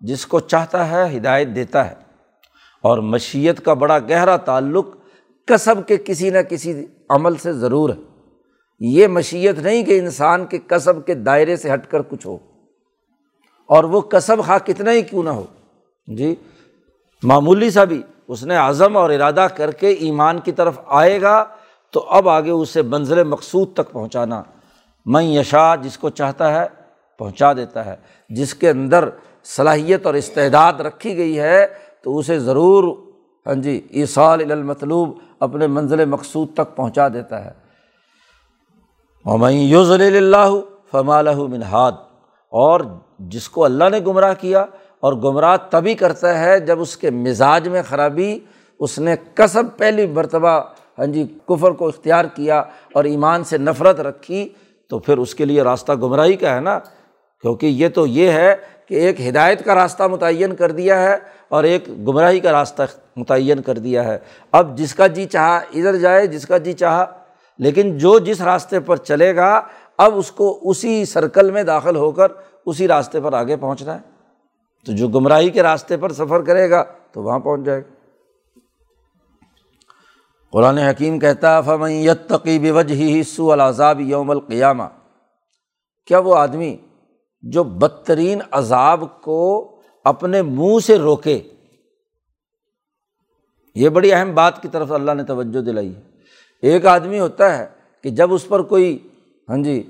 جس 0.00 0.26
کو 0.26 0.40
چاہتا 0.40 0.90
ہے، 0.90 1.16
ہدایت 1.16 1.48
دیتا 1.48 1.90
ہے۔ 1.90 2.01
اور 2.82 2.98
مشیت 2.98 3.64
کا 3.64 3.74
بڑا 3.74 3.98
گہرا 3.98 4.36
تعلق 4.36 4.86
کسب 5.46 5.74
کے 5.86 5.96
کسی 5.96 6.30
نہ 6.30 6.38
کسی 6.38 6.86
عمل 7.10 7.36
سے 7.36 7.52
ضرور 7.52 7.90
ہے۔ 7.90 7.94
یہ 8.80 9.06
مشیت 9.06 9.58
نہیں 9.58 9.84
کہ 9.84 9.98
انسان 9.98 10.46
کے 10.46 10.58
کسب 10.58 11.06
کے 11.06 11.14
دائرے 11.14 11.56
سے 11.56 11.74
ہٹ 11.74 11.90
کر 11.90 12.02
کچھ 12.02 12.26
ہو۔ 12.26 12.38
اور 13.66 13.84
وہ 13.84 14.00
کسب 14.00 14.36
خواہ 14.46 14.58
کتنا 14.58 14.92
ہی 14.92 15.02
کیوں 15.02 15.22
نہ 15.22 15.30
ہو۔ 15.30 15.44
جی 16.06 16.34
معمولی 17.22 17.70
سا 17.70 17.84
بھی 17.84 18.02
اس 18.28 18.44
نے 18.44 18.56
عزم 18.56 18.96
اور 18.96 19.10
ارادہ 19.10 19.46
کر 19.56 19.70
کے 19.70 19.88
ایمان 19.88 20.38
کی 20.38 20.52
طرف 20.52 20.80
آئے 20.86 21.22
گا 21.22 21.44
تو 21.90 22.00
اب 22.00 22.28
آگے 22.28 22.50
اسے 22.50 22.82
منزل 22.82 23.24
مقصود 23.24 23.72
تک 23.72 23.92
پہنچانا 23.92 24.42
میں 25.06 25.22
یشا 25.22 25.74
جس 25.74 25.98
کو 25.98 26.10
چاہتا 26.10 26.60
ہے 26.60 26.66
پہنچا 27.18 27.52
دیتا 27.52 27.86
ہے۔ 27.86 27.96
جس 28.28 28.54
کے 28.54 28.70
اندر 28.70 29.08
صلاحیت 29.44 30.06
اور 30.06 30.14
استعداد 30.14 30.72
رکھی 30.72 31.16
گئی 31.16 31.40
ہے 31.40 31.66
تو 32.04 32.18
اسے 32.18 32.38
ضرور 32.38 32.96
ہاں 33.46 33.54
جی 33.54 33.80
ایسال 33.90 34.52
المطلوب 34.52 35.18
اپنے 35.40 35.66
منزل 35.66 36.04
مقصود 36.04 36.48
تک 36.54 36.76
پہنچا 36.76 37.08
دیتا 37.08 37.44
ہے۔ 37.44 37.50
یوز 39.50 39.90
اللہ 39.90 40.54
فمال 40.90 41.34
منہاد 41.34 41.92
اور 42.48 42.80
جس 43.18 43.48
کو 43.48 43.64
اللہ 43.64 43.84
نے 43.92 43.98
گمراہ 44.06 44.34
کیا 44.40 44.60
اور 45.00 45.12
گمراہ 45.12 45.56
تبھی 45.70 45.94
کرتا 45.94 46.40
ہے 46.40 46.60
جب 46.60 46.80
اس 46.80 46.96
کے 46.96 47.10
مزاج 47.10 47.68
میں 47.68 47.82
خرابی، 47.88 48.38
اس 48.80 48.98
نے 48.98 49.14
کسب 49.34 49.62
پہلی 49.76 50.06
مرتبہ 50.06 50.60
ہاں 50.98 51.06
جی 51.06 51.26
کفر 51.48 51.70
کو 51.70 51.88
اختیار 51.88 52.24
کیا 52.24 52.62
اور 52.92 53.04
ایمان 53.04 53.44
سے 53.44 53.58
نفرت 53.58 54.00
رکھی، 54.00 54.48
تو 54.88 54.98
پھر 54.98 55.18
اس 55.18 55.34
کے 55.34 55.44
لیے 55.44 55.62
راستہ 55.62 55.92
گمراہی 55.92 56.36
کا 56.36 56.54
ہے 56.54 56.60
نا؟ 56.60 56.78
کیونکہ 57.42 57.66
یہ 57.66 57.88
تو 57.88 58.06
یہ 58.06 58.30
ہے 58.30 58.54
کہ 58.88 58.94
ایک 58.94 59.20
ہدایت 59.20 59.64
کا 59.64 59.74
راستہ 59.74 60.02
متعین 60.02 60.54
کر 60.54 60.70
دیا 60.70 61.02
ہے 61.02 61.16
اور 61.52 61.64
ایک 61.64 61.88
گمراہی 61.88 62.40
کا 62.40 62.52
راستہ 62.52 62.82
متعین 63.16 63.62
کر 63.62 63.78
دیا 63.78 64.04
ہے۔ 64.04 64.18
اب 64.52 64.78
جس 64.78 64.94
کا 64.94 65.06
جی 65.06 65.24
چاہا 65.24 65.56
ادھر 65.56 65.96
جائے، 65.96 66.26
جس 66.26 66.46
کا 66.46 66.58
جی 66.58 66.72
چاہا، 66.72 67.04
لیکن 67.58 67.98
جو 67.98 68.18
جس 68.18 68.40
راستے 68.40 68.80
پر 68.80 68.96
چلے 68.96 69.36
گا، 69.36 69.60
اب 69.98 70.18
اس 70.18 70.32
کو 70.32 70.58
اسی 70.62 71.04
سرکل 71.04 71.50
میں 71.50 71.62
داخل 71.62 71.96
ہو 71.96 72.12
کر 72.12 72.32
اسی 72.66 72.88
راستے 72.88 73.20
پر 73.20 73.32
آگے 73.32 73.56
پہنچنا 73.56 73.94
ہے۔ 73.94 74.00
تو 74.86 74.92
جو 74.92 75.08
گمراہی 75.08 75.50
کے 75.50 75.62
راستے 75.62 75.96
پر 75.96 76.12
سفر 76.12 76.42
کرے 76.42 76.70
گا، 76.70 76.84
تو 77.12 77.22
وہاں 77.22 77.38
پہنچ 77.38 77.66
جائے 77.66 77.80
گا۔ 77.80 77.94
قرآن 80.52 80.78
حکیم 80.78 81.18
کہتا 81.18 81.56
ہے 81.56 81.62
فمت 81.62 82.28
تقیب 82.28 82.76
وجہ 82.76 82.94
ہی 82.94 83.22
سو 83.22 83.52
العذاب 83.52 84.00
یوم 84.00 84.30
القیامہ۔ 84.30 84.82
کیا 86.06 86.18
وہ 86.18 86.36
آدمی 86.36 86.76
جو 87.42 87.64
بدترین 87.64 88.38
عذاب 88.50 89.04
کو 89.22 89.71
اپنے 90.04 90.42
منہ 90.42 90.78
سے 90.86 90.98
روکے۔ 90.98 91.40
یہ 93.74 93.88
بڑی 93.88 94.12
اہم 94.12 94.34
بات 94.34 94.62
کی 94.62 94.68
طرف 94.68 94.92
اللہ 94.92 95.12
نے 95.12 95.22
توجہ 95.22 95.60
دلائی۔ 95.60 95.94
ہے 95.94 96.00
ایک 96.62 96.86
آدمی 96.86 97.20
ہوتا 97.20 97.58
ہے 97.58 97.66
کہ 98.02 98.10
جب 98.10 98.34
اس 98.34 98.48
پر 98.48 98.62
کوئی 98.62 98.98
ہاں 99.48 99.56
جی 99.56 99.82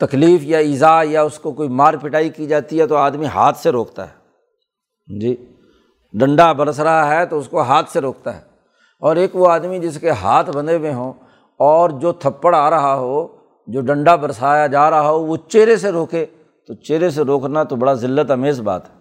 تکلیف 0.00 0.40
یا 0.42 0.58
ایزا 0.58 1.02
یا 1.04 1.22
اس 1.22 1.38
کو 1.38 1.52
کوئی 1.52 1.68
مار 1.68 1.94
پٹائی 1.94 2.28
کی 2.28 2.46
جاتی 2.46 2.80
ہے 2.80 2.86
تو 2.86 2.96
آدمی 2.96 3.26
ہاتھ 3.26 3.58
سے 3.58 3.70
روکتا 3.70 4.08
ہے۔ 4.08 4.14
ہاں 5.08 5.20
جی 5.20 5.36
ڈنڈا 6.12 6.52
برس 6.52 6.80
رہا 6.80 7.14
ہے 7.14 7.26
تو 7.26 7.38
اس 7.38 7.48
کو 7.48 7.62
ہاتھ 7.62 7.90
سے 7.90 8.00
روکتا 8.00 8.36
ہے۔ 8.36 8.40
اور 9.00 9.16
ایک 9.16 9.36
وہ 9.36 9.48
آدمی 9.48 9.78
جس 9.78 9.98
کے 10.00 10.10
ہاتھ 10.10 10.50
بندھے 10.50 10.76
ہوئے 10.76 10.92
ہوں 10.92 11.12
اور 11.56 11.90
جو 11.90 12.12
تھپڑ 12.12 12.54
آ 12.54 12.70
رہا 12.70 12.94
ہو، 12.94 13.28
جو 13.66 13.80
ڈنڈا 13.80 14.16
برسایا 14.16 14.66
جا 14.66 14.90
رہا 14.90 15.10
ہو، 15.10 15.22
وہ 15.26 15.36
چہرے 15.48 15.76
سے 15.76 15.90
روکے۔ 15.92 16.26
تو 16.66 16.74
چہرے 16.74 17.10
سے 17.10 17.22
روکنا 17.22 17.62
تو 17.62 17.76
بڑا 17.76 17.94
ذلت 17.94 18.30
امیز 18.30 18.60
بات 18.60 18.90
ہے۔ 18.90 18.99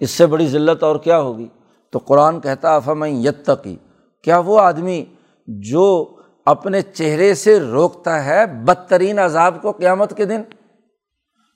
اس 0.00 0.10
سے 0.10 0.26
بڑی 0.26 0.46
ذلت 0.46 0.82
اور 0.82 0.96
کیا 0.96 1.20
ہوگی؟ 1.20 1.48
تو 1.90 1.98
قرآن 1.98 2.40
کہتا 2.40 2.76
افم 2.76 3.04
یتقی، 3.04 3.76
کیا 4.22 4.38
وہ 4.38 4.60
آدمی 4.60 5.04
جو 5.46 6.16
اپنے 6.46 6.82
چہرے 6.82 7.34
سے 7.34 7.60
روکتا 7.60 8.24
ہے 8.24 8.46
بدترین 8.46 9.18
عذاب 9.18 9.62
کو 9.62 9.72
قیامت 9.72 10.16
کے 10.16 10.24
دن؟ 10.24 10.42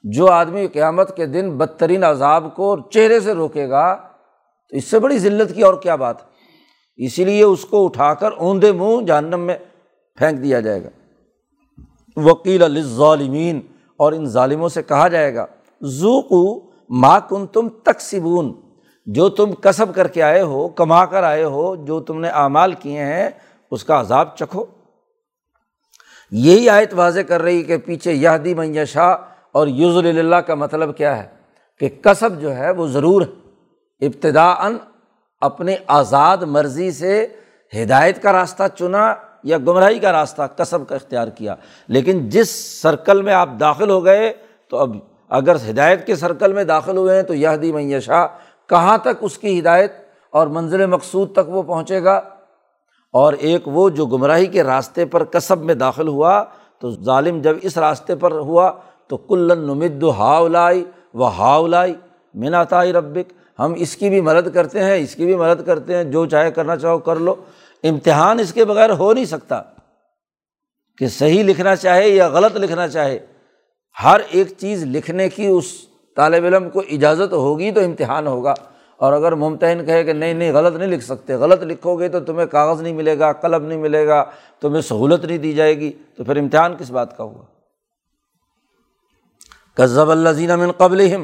جو 0.05 0.31
آدمی 0.31 0.67
قیامت 0.67 1.17
کے 1.17 1.27
دن 1.27 1.59
بدترین 1.59 2.05
عذاب 2.05 2.57
کو 2.57 2.77
چہرے 2.91 3.21
سے 3.21 3.33
روکے 3.33 3.69
گا، 3.69 3.97
تو 4.71 4.77
اس 4.77 4.85
سے 4.85 4.99
بڑی 4.99 5.19
ذلت 5.19 5.55
کی 5.55 5.63
اور 5.63 5.75
کیا 5.75 5.95
بات؟ 5.95 6.21
ہے 6.21 6.33
اسی 6.97 7.25
لیے 7.25 7.43
اس 7.43 7.65
کو 7.65 7.85
اٹھا 7.85 8.15
کر 8.15 8.33
اوندے 8.33 8.73
منہ 8.73 9.07
جہنم 9.07 9.41
میں 9.41 9.57
پھینک 10.17 10.43
دیا 10.43 10.61
جائے 10.61 10.85
گا۔ 10.85 10.89
وکیل 12.17 12.63
الظالمین 12.63 13.61
اور 13.97 14.13
ان 14.13 14.27
ظالموں 14.27 14.69
سے 14.69 14.83
کہا 14.83 15.09
جائے 15.09 15.35
گا 15.35 15.47
ذوقو 15.85 16.72
ماں 16.95 17.21
کن 17.29 17.47
تم 17.47 17.69
تقسیبون 17.69 18.61
جو 19.07 19.29
تم 19.29 19.53
کسب 19.53 19.95
کر 19.95 20.09
کے 20.09 20.23
آئے 20.23 20.41
ہو، 20.41 20.69
کما 20.69 21.07
کر 21.07 21.23
آئے 21.23 21.45
ہو، 21.45 21.77
جو 21.77 22.01
تم 22.01 22.21
نے 22.21 22.29
اعمال 22.29 22.73
کیے 22.73 23.05
ہیں، 23.05 23.29
اس 23.71 23.85
کا 23.85 24.01
عذاب 24.01 24.37
چکھو۔ 24.37 24.65
یہی 26.31 26.69
آیت 26.69 26.95
واضح 26.95 27.21
کر 27.21 27.43
رہی 27.43 27.63
کہ 27.63 27.77
پیچھے 27.77 28.13
یہدی 28.13 28.55
میشا 28.55 29.11
اور 29.53 29.67
یوز 29.67 29.97
اللہ 29.97 30.37
کا 30.37 30.55
مطلب 30.55 30.97
کیا 30.97 31.23
ہے؟ 31.23 31.29
کہ 31.81 31.89
کسب 31.89 32.41
جو 32.41 32.57
ہے، 32.57 32.71
وہ 32.71 32.87
ضرور 32.87 33.23
ابتدا 34.01 34.51
ان 34.51 34.77
اپنی 35.41 35.75
آزاد 35.87 36.37
مرضی 36.37 36.91
سے 36.91 37.27
ہدایت 37.83 38.23
کا 38.23 38.33
راستہ 38.33 38.63
چنا 38.79 39.15
یا 39.45 39.59
گمراہی 39.59 39.99
کا 39.99 40.13
راستہ 40.13 40.43
کسب 40.57 40.89
کا 40.89 40.95
اختیار 40.95 41.29
کیا۔ 41.29 41.55
لیکن 41.89 42.29
جس 42.29 42.81
سرکل 42.83 43.23
میں 43.23 43.35
آپ 43.35 43.49
داخل 43.61 43.91
ہو 43.91 44.05
گئے، 44.05 44.33
تو 44.69 44.77
اب 44.77 44.97
اگر 45.33 45.57
ہدایت 45.71 46.07
کے 46.07 46.17
سرکل 46.17 46.53
میں 46.53 46.65
داخل 46.65 46.97
ہوئے 46.97 47.17
ہیں 47.17 47.23
تو 47.23 47.35
یہ 47.35 47.49
دی 47.63 47.73
میشا 47.73 48.27
کہاں 48.67 48.99
تک 48.99 49.09
اس 49.21 49.39
کی 49.39 49.61
ہدایت 49.61 49.93
اور 50.31 50.47
منزل 50.47 50.87
مقصود 50.87 51.33
تک 51.33 51.49
وہ 51.49 51.63
پہنچے 51.63 52.05
گا؟ 52.05 52.21
اور 53.13 53.33
ایک 53.33 53.63
وہ 53.67 53.91
جو 53.91 54.07
گمراہی 54.07 54.47
کے 54.47 54.63
راستے 54.63 55.05
پر 55.05 55.25
کسب 55.25 55.63
میں 55.63 55.75
داخل 55.75 56.09
ہوا، 56.09 56.45
تو 56.79 56.91
ظالم 56.91 57.41
جب 57.41 57.57
اس 57.63 57.79
راستے 57.79 58.17
پر 58.17 58.33
ہوا، 58.33 58.73
تو 59.09 59.17
کلن 59.17 59.59
نمد 59.59 60.03
ہاؤ 60.03 60.49
لائی 60.49 60.85
و 61.15 61.25
ہاؤ 61.25 61.67
لائی 61.67 61.95
میناتائی 62.35 62.93
ربک۔ 62.93 63.33
ہم 63.59 63.75
اس 63.77 63.97
کی 63.97 64.09
بھی 64.09 64.21
مدد 64.21 64.55
کرتے 64.55 64.85
ہیں، 64.85 64.95
اس 64.95 65.15
کی 65.15 65.25
بھی 65.25 65.37
مدد 65.37 65.67
کرتے 65.67 65.97
ہیں، 65.97 66.05
جو 66.05 66.27
چاہے 66.27 66.51
کرنا 66.51 66.77
چاہو 66.77 66.99
کر 66.99 67.17
لو۔ 67.17 67.35
امتحان 67.83 68.39
اس 68.39 68.53
کے 68.53 68.65
بغیر 68.65 68.91
ہو 68.91 69.13
نہیں 69.13 69.25
سکتا 69.25 69.63
کہ 70.99 71.09
صحیح 71.09 71.45
لکھنا 71.45 71.77
چاہے 71.77 72.09
یا 72.09 72.29
غلط 72.29 72.57
لکھنا 72.57 72.89
چاہے۔ 72.89 73.19
ہر 74.05 74.21
ایک 74.31 74.53
چیز 74.59 74.85
لکھنے 74.85 75.29
کی 75.29 75.47
اس 75.47 75.65
طالب 76.17 76.45
علم 76.45 76.71
کو 76.71 76.83
اجازت 76.91 77.33
ہوگی 77.33 77.71
تو 77.71 77.81
امتحان 77.81 78.27
ہوگا۔ 78.27 78.55
اور 78.97 79.13
اگر 79.13 79.33
ممتحن 79.33 79.87
کہے 79.87 80.05
کہ 80.05 80.13
نہیں 80.13 80.35
نہیں، 80.35 80.53
غلط 80.53 80.77
نہیں 80.77 80.89
لکھ 80.89 81.05
سکتے، 81.05 81.35
غلط 81.35 81.63
لکھو 81.63 81.97
گے 81.97 82.09
تو 82.09 82.21
تمہیں 82.21 82.47
کاغذ 82.47 82.83
نہیں 82.83 82.93
ملے 82.93 83.19
گا، 83.19 83.33
قلم 83.33 83.65
نہیں 83.65 83.79
ملے 83.79 84.07
گا، 84.07 84.25
تمہیں 84.61 84.83
سہولت 84.83 85.25
نہیں 85.25 85.39
دی 85.39 85.53
جائے 85.53 85.79
گی۔ 85.79 85.93
تو 86.17 86.25
پھر 86.25 86.37
امتحان 86.37 86.75
کس 86.79 86.91
بات 86.91 87.17
کا 87.17 87.25
ہوا؟ 87.25 87.43
کزب 89.75 90.11
اللہ 90.11 90.29
زین 90.29 90.59
من 90.59 90.73
قبل 90.73 91.17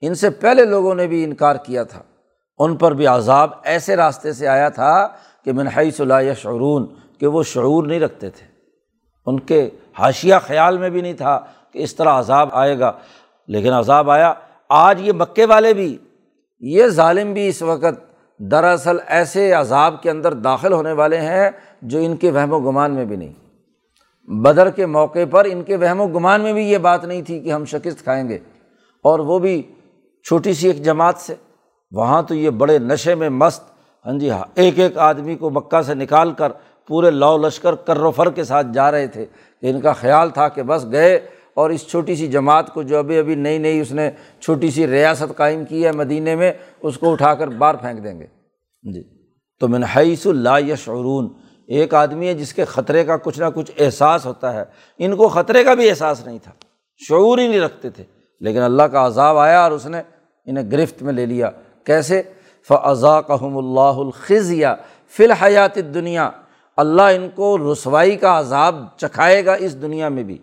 ان 0.00 0.14
سے 0.14 0.30
پہلے 0.30 0.64
لوگوں 0.64 0.94
نے 0.94 1.06
بھی 1.06 1.24
انکار 1.24 1.56
کیا 1.56 1.82
تھا۔ 1.82 2.02
ان 2.58 2.76
پر 2.76 2.92
بھی 2.92 3.06
عذاب 3.06 3.50
ایسے 3.62 3.96
راستے 3.96 4.32
سے 4.32 4.48
آیا 4.48 4.68
تھا 4.68 5.08
کہ 5.44 5.52
منحی 5.52 5.90
صلاح 5.90 6.22
شعرون 6.34 6.86
کہ 7.18 7.26
وہ 7.26 7.42
شعور 7.42 7.84
نہیں 7.84 8.00
رکھتے 8.00 8.30
تھے۔ 8.30 8.46
ان 9.26 9.40
کے 9.40 9.70
حاشیہ 9.98 10.34
خیال 10.42 10.78
میں 10.78 10.90
بھی 10.90 11.00
نہیں 11.00 11.12
تھا۔ 11.12 11.40
کہ 11.72 11.78
اس 11.78 11.94
طرح 11.94 12.18
عذاب 12.18 12.48
آئے 12.52 12.78
گا۔ 12.78 12.92
لیکن 13.46 13.72
عذاب 13.72 14.10
آیا۔ 14.10 14.34
آج 14.68 15.00
یہ 15.00 15.12
مکے 15.12 15.46
والے 15.46 15.74
بھی، 15.74 15.98
یہ 16.60 16.86
ظالم 16.86 17.32
بھی 17.32 17.48
اس 17.48 17.62
وقت 17.62 18.10
دراصل 18.38 18.96
ایسے 19.06 19.52
عذاب 19.52 20.02
کے 20.02 20.10
اندر 20.10 20.34
داخل 20.34 20.72
ہونے 20.72 20.92
والے 20.92 21.20
ہیں 21.20 21.50
جو 21.82 21.98
ان 21.98 22.16
کے 22.16 22.30
وہم 22.30 22.52
و 22.52 22.58
گمان 22.58 22.94
میں 22.94 23.04
بھی 23.04 23.16
نہیں۔ 23.16 23.32
بدر 24.30 24.70
کے 24.70 24.86
موقع 24.86 25.18
پر 25.30 25.44
ان 25.44 25.62
کے 25.62 25.76
وہم 25.76 26.00
و 26.00 26.06
گمان 26.06 26.40
میں 26.40 26.52
بھی 26.52 26.70
یہ 26.70 26.78
بات 26.78 27.04
نہیں 27.04 27.22
تھی 27.22 27.40
کہ 27.40 27.52
ہم 27.52 27.64
شکست 27.64 28.02
کھائیں 28.02 28.28
گے۔ 28.28 28.38
اور 29.02 29.18
وہ 29.18 29.38
بھی 29.38 29.62
چھوٹی 30.26 30.52
سی 30.52 30.66
ایک 30.66 30.84
جماعت 30.84 31.16
سے۔ 31.18 31.34
وہاں 31.92 32.22
تو 32.22 32.34
یہ 32.34 32.50
بڑے 32.50 32.78
نشے 32.78 33.14
میں 33.14 33.28
مست 33.28 33.62
ہاں 34.06 34.18
جی 34.18 34.30
ہاں 34.30 34.44
ایک 34.54 34.78
ایک 34.78 34.98
آدمی 34.98 35.34
کو 35.34 35.50
مکہ 35.50 35.82
سے 35.82 35.94
نکال 35.94 36.32
کر 36.32 36.52
پورے 36.88 37.10
لو 37.10 37.38
لشکر 37.38 37.74
کر 37.74 37.96
و 37.96 38.10
فر 38.10 38.30
کے 38.30 38.44
ساتھ 38.44 38.66
جا 38.72 38.90
رہے 38.90 39.06
تھے 39.06 39.26
کہ 39.60 39.70
ان 39.70 39.80
کا 39.80 39.92
خیال 39.92 40.30
تھا 40.30 40.48
کہ 40.48 40.62
بس 40.62 40.86
گئے 40.92 41.20
اور 41.54 41.70
اس 41.70 41.88
چھوٹی 41.88 42.16
سی 42.16 42.26
جماعت 42.26 42.74
کو 42.74 42.82
جو 42.82 42.98
ابھی 42.98 43.18
ابھی 43.18 43.34
نئی 43.34 43.58
نئی 43.58 43.80
اس 43.80 43.92
نے 43.92 44.10
چھوٹی 44.40 44.70
سی 44.70 44.86
ریاست 44.86 45.36
قائم 45.36 45.64
کی 45.64 45.86
ہے 45.86 45.92
مدینے 45.92 46.36
میں، 46.36 46.52
اس 46.82 46.98
کو 46.98 47.12
اٹھا 47.12 47.34
کر 47.34 47.48
باہر 47.48 47.74
پھینک 47.74 48.04
دیں 48.04 48.20
گے۔ 48.20 48.26
جی۔ 48.92 49.02
تو 49.60 49.68
منحص 49.68 50.26
اللہ 50.26 50.60
یشعرون، 50.60 51.28
ایک 51.66 51.94
آدمی 51.94 52.28
ہے 52.28 52.34
جس 52.34 52.54
کے 52.54 52.64
خطرے 52.64 53.04
کا 53.04 53.16
کچھ 53.16 53.40
نہ 53.40 53.44
کچھ 53.54 53.70
احساس 53.78 54.26
ہوتا 54.26 54.52
ہے۔ 54.52 54.64
ان 54.98 55.16
کو 55.16 55.28
خطرے 55.28 55.64
کا 55.64 55.74
بھی 55.74 55.90
احساس 55.90 56.26
نہیں 56.26 56.38
تھا۔ 56.42 56.52
شعور 57.08 57.38
ہی 57.38 57.48
نہیں 57.48 57.60
رکھتے 57.60 57.90
تھے۔ 57.90 58.04
لیکن 58.40 58.62
اللہ 58.62 58.82
کا 58.82 59.06
عذاب 59.06 59.38
آیا 59.38 59.60
اور 59.60 59.72
اس 59.72 59.86
نے 59.86 60.02
انہیں 60.44 60.70
گرفت 60.70 61.02
میں 61.02 61.12
لے 61.12 61.26
لیا۔ 61.26 61.50
کیسے؟ 61.84 62.22
فضا 62.68 63.20
کہم 63.20 63.58
اللہ 63.58 63.80
الخذیا 63.80 64.74
فی 65.08 65.24
الحیات 65.24 65.74
دنیا 65.74 66.30
اللہ 66.76 67.02
ان 67.02 67.28
کو 67.34 67.72
رسوائی 67.72 68.16
کا 68.16 68.40
عذاب 68.40 68.84
چکھائے 68.96 69.44
گا 69.44 69.52
اس 69.52 69.82
دنیا 69.82 70.08
میں 70.08 70.22
بھی۔ 70.22 70.38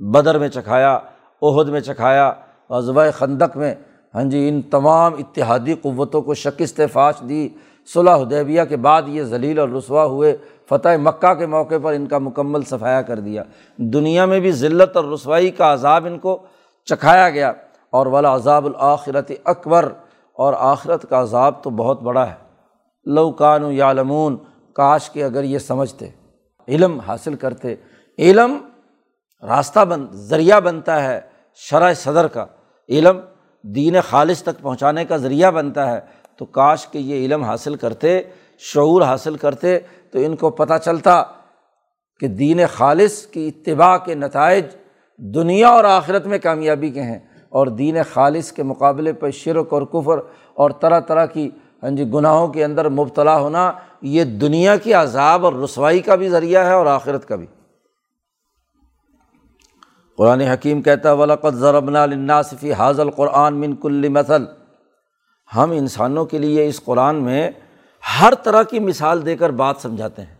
بدر 0.00 0.38
میں 0.38 0.48
چکھایا 0.48 0.98
عہد 1.42 1.68
میں 1.68 1.80
چکھایا 1.80 2.32
ازبۂ 2.68 3.06
خندق 3.14 3.56
میں۔ 3.56 3.74
ہاں 4.14 4.24
جی 4.24 4.48
ان 4.48 4.62
تمام 4.62 5.14
اتحادی 5.14 5.74
قوتوں 5.74 6.22
کو 6.22 6.34
شکست 6.34 6.80
فاش 6.92 7.14
دی۔ 7.28 7.48
صلاح 7.94 8.16
حدیبیہ 8.16 8.62
کے 8.68 8.76
بعد 8.76 9.02
یہ 9.06 9.22
ذلیل 9.22 9.58
اور 9.58 9.68
رسوا 9.68 10.04
ہوئے۔ 10.04 10.36
فتح 10.68 10.88
مکہ 11.02 11.34
کے 11.34 11.46
موقع 11.46 11.74
پر 11.82 11.92
ان 11.92 12.06
کا 12.06 12.18
مکمل 12.18 12.62
صفایا 12.62 13.02
کر 13.02 13.20
دیا۔ 13.20 13.42
دنیا 13.76 14.24
میں 14.24 14.40
بھی 14.40 14.52
ذلت 14.52 14.96
اور 14.96 15.04
رسوائی 15.04 15.50
کا 15.50 15.72
عذاب 15.72 16.06
ان 16.06 16.18
کو 16.18 16.38
چکھایا 16.84 17.30
گیا۔ 17.30 17.52
اور 17.90 18.06
والا 18.06 18.34
عذاب 18.34 18.66
الآخرت 18.66 19.32
اکبر۔ 19.44 19.92
اور 20.32 20.54
آخرت 20.58 21.06
کا 21.08 21.22
عذاب 21.22 21.62
تو 21.62 21.70
بہت 21.70 22.02
بڑا 22.02 22.26
ہے۔ 22.26 22.34
لوکان 23.04 23.72
یا 23.72 23.92
لمون 23.92 24.36
کاش 24.72 25.10
کے 25.10 25.24
اگر 25.24 25.44
یہ 25.44 25.58
سمجھتے۔ 25.58 26.08
علم 26.68 26.98
حاصل 26.98 27.34
کرتے۔ 27.34 27.74
علم 28.18 28.58
راستہ 29.42 29.84
بن، 29.84 30.06
ذریعہ 30.12 30.60
بنتا 30.60 31.04
ہے 31.04 31.20
شرح 31.54 31.94
صدر 31.94 32.28
کا۔ 32.28 32.46
علم 32.88 33.20
دین 33.62 33.96
خالص 34.08 34.42
تک 34.42 34.62
پہنچانے 34.62 35.04
کا 35.04 35.16
ذریعہ 35.16 35.50
بنتا 35.50 35.92
ہے۔ 35.92 36.00
تو 36.36 36.44
کاش 36.44 36.86
کہ 36.86 36.98
یہ 36.98 37.14
علم 37.14 37.42
حاصل 37.42 37.74
کرتے، 37.74 38.22
شعور 38.58 39.02
حاصل 39.02 39.36
کرتے، 39.36 39.78
تو 40.10 40.18
ان 40.18 40.36
کو 40.36 40.50
پتہ 40.50 40.74
چلتا 40.84 41.22
کہ 42.20 42.26
دین 42.26 42.60
خالص 42.72 43.26
کی 43.26 43.48
اتباع 43.48 43.96
کے 43.96 44.14
نتائج 44.14 44.64
دنیا 45.18 45.68
اور 45.68 45.84
آخرت 45.84 46.26
میں 46.26 46.38
کامیابی 46.42 46.90
کے 46.90 47.02
ہیں۔ 47.02 47.18
اور 47.48 47.66
دین 47.66 47.96
خالص 48.12 48.52
کے 48.52 48.62
مقابلے 48.62 49.12
پر 49.12 49.30
شرک 49.30 49.72
اور 49.72 49.82
کفر 49.82 50.18
اور 50.54 50.70
طرح 50.70 51.00
طرح 51.00 51.26
کی 51.26 51.50
ہاں 51.82 51.90
جی 51.90 52.04
گناہوں 52.04 52.48
کے 52.48 52.64
اندر 52.64 52.88
مبتلا 52.88 53.38
ہونا، 53.38 53.72
یہ 54.02 54.24
دنیا 54.24 54.76
کی 54.76 54.94
عذاب 54.94 55.44
اور 55.44 55.52
رسوائی 55.52 56.00
کا 56.00 56.14
بھی 56.14 56.28
ذریعہ 56.28 56.66
ہے 56.66 56.72
اور 56.72 56.86
آخرت 56.86 57.28
کا 57.28 57.36
بھی۔ 57.36 57.46
قرآن 60.20 60.40
حکیم 60.40 60.82
کہتا 60.82 61.12
ولاقت 61.12 61.54
ضربنا 61.54 62.02
الناصفی 62.02 62.72
حاضل 62.72 63.10
قرآن 63.10 63.54
من 63.54 63.74
کل 63.76 64.08
مثل۔ 64.08 64.44
ہم 65.56 65.70
انسانوں 65.70 66.24
کے 66.24 66.38
لیے 66.38 66.66
اس 66.66 66.84
قرآن 66.84 67.16
میں 67.16 67.50
ہر 68.20 68.34
طرح 68.34 68.62
کی 68.62 68.78
مثال 68.78 69.26
دے 69.26 69.36
کر 69.36 69.50
بات 69.50 69.76
سمجھاتے 69.78 70.22
ہیں۔ 70.22 70.34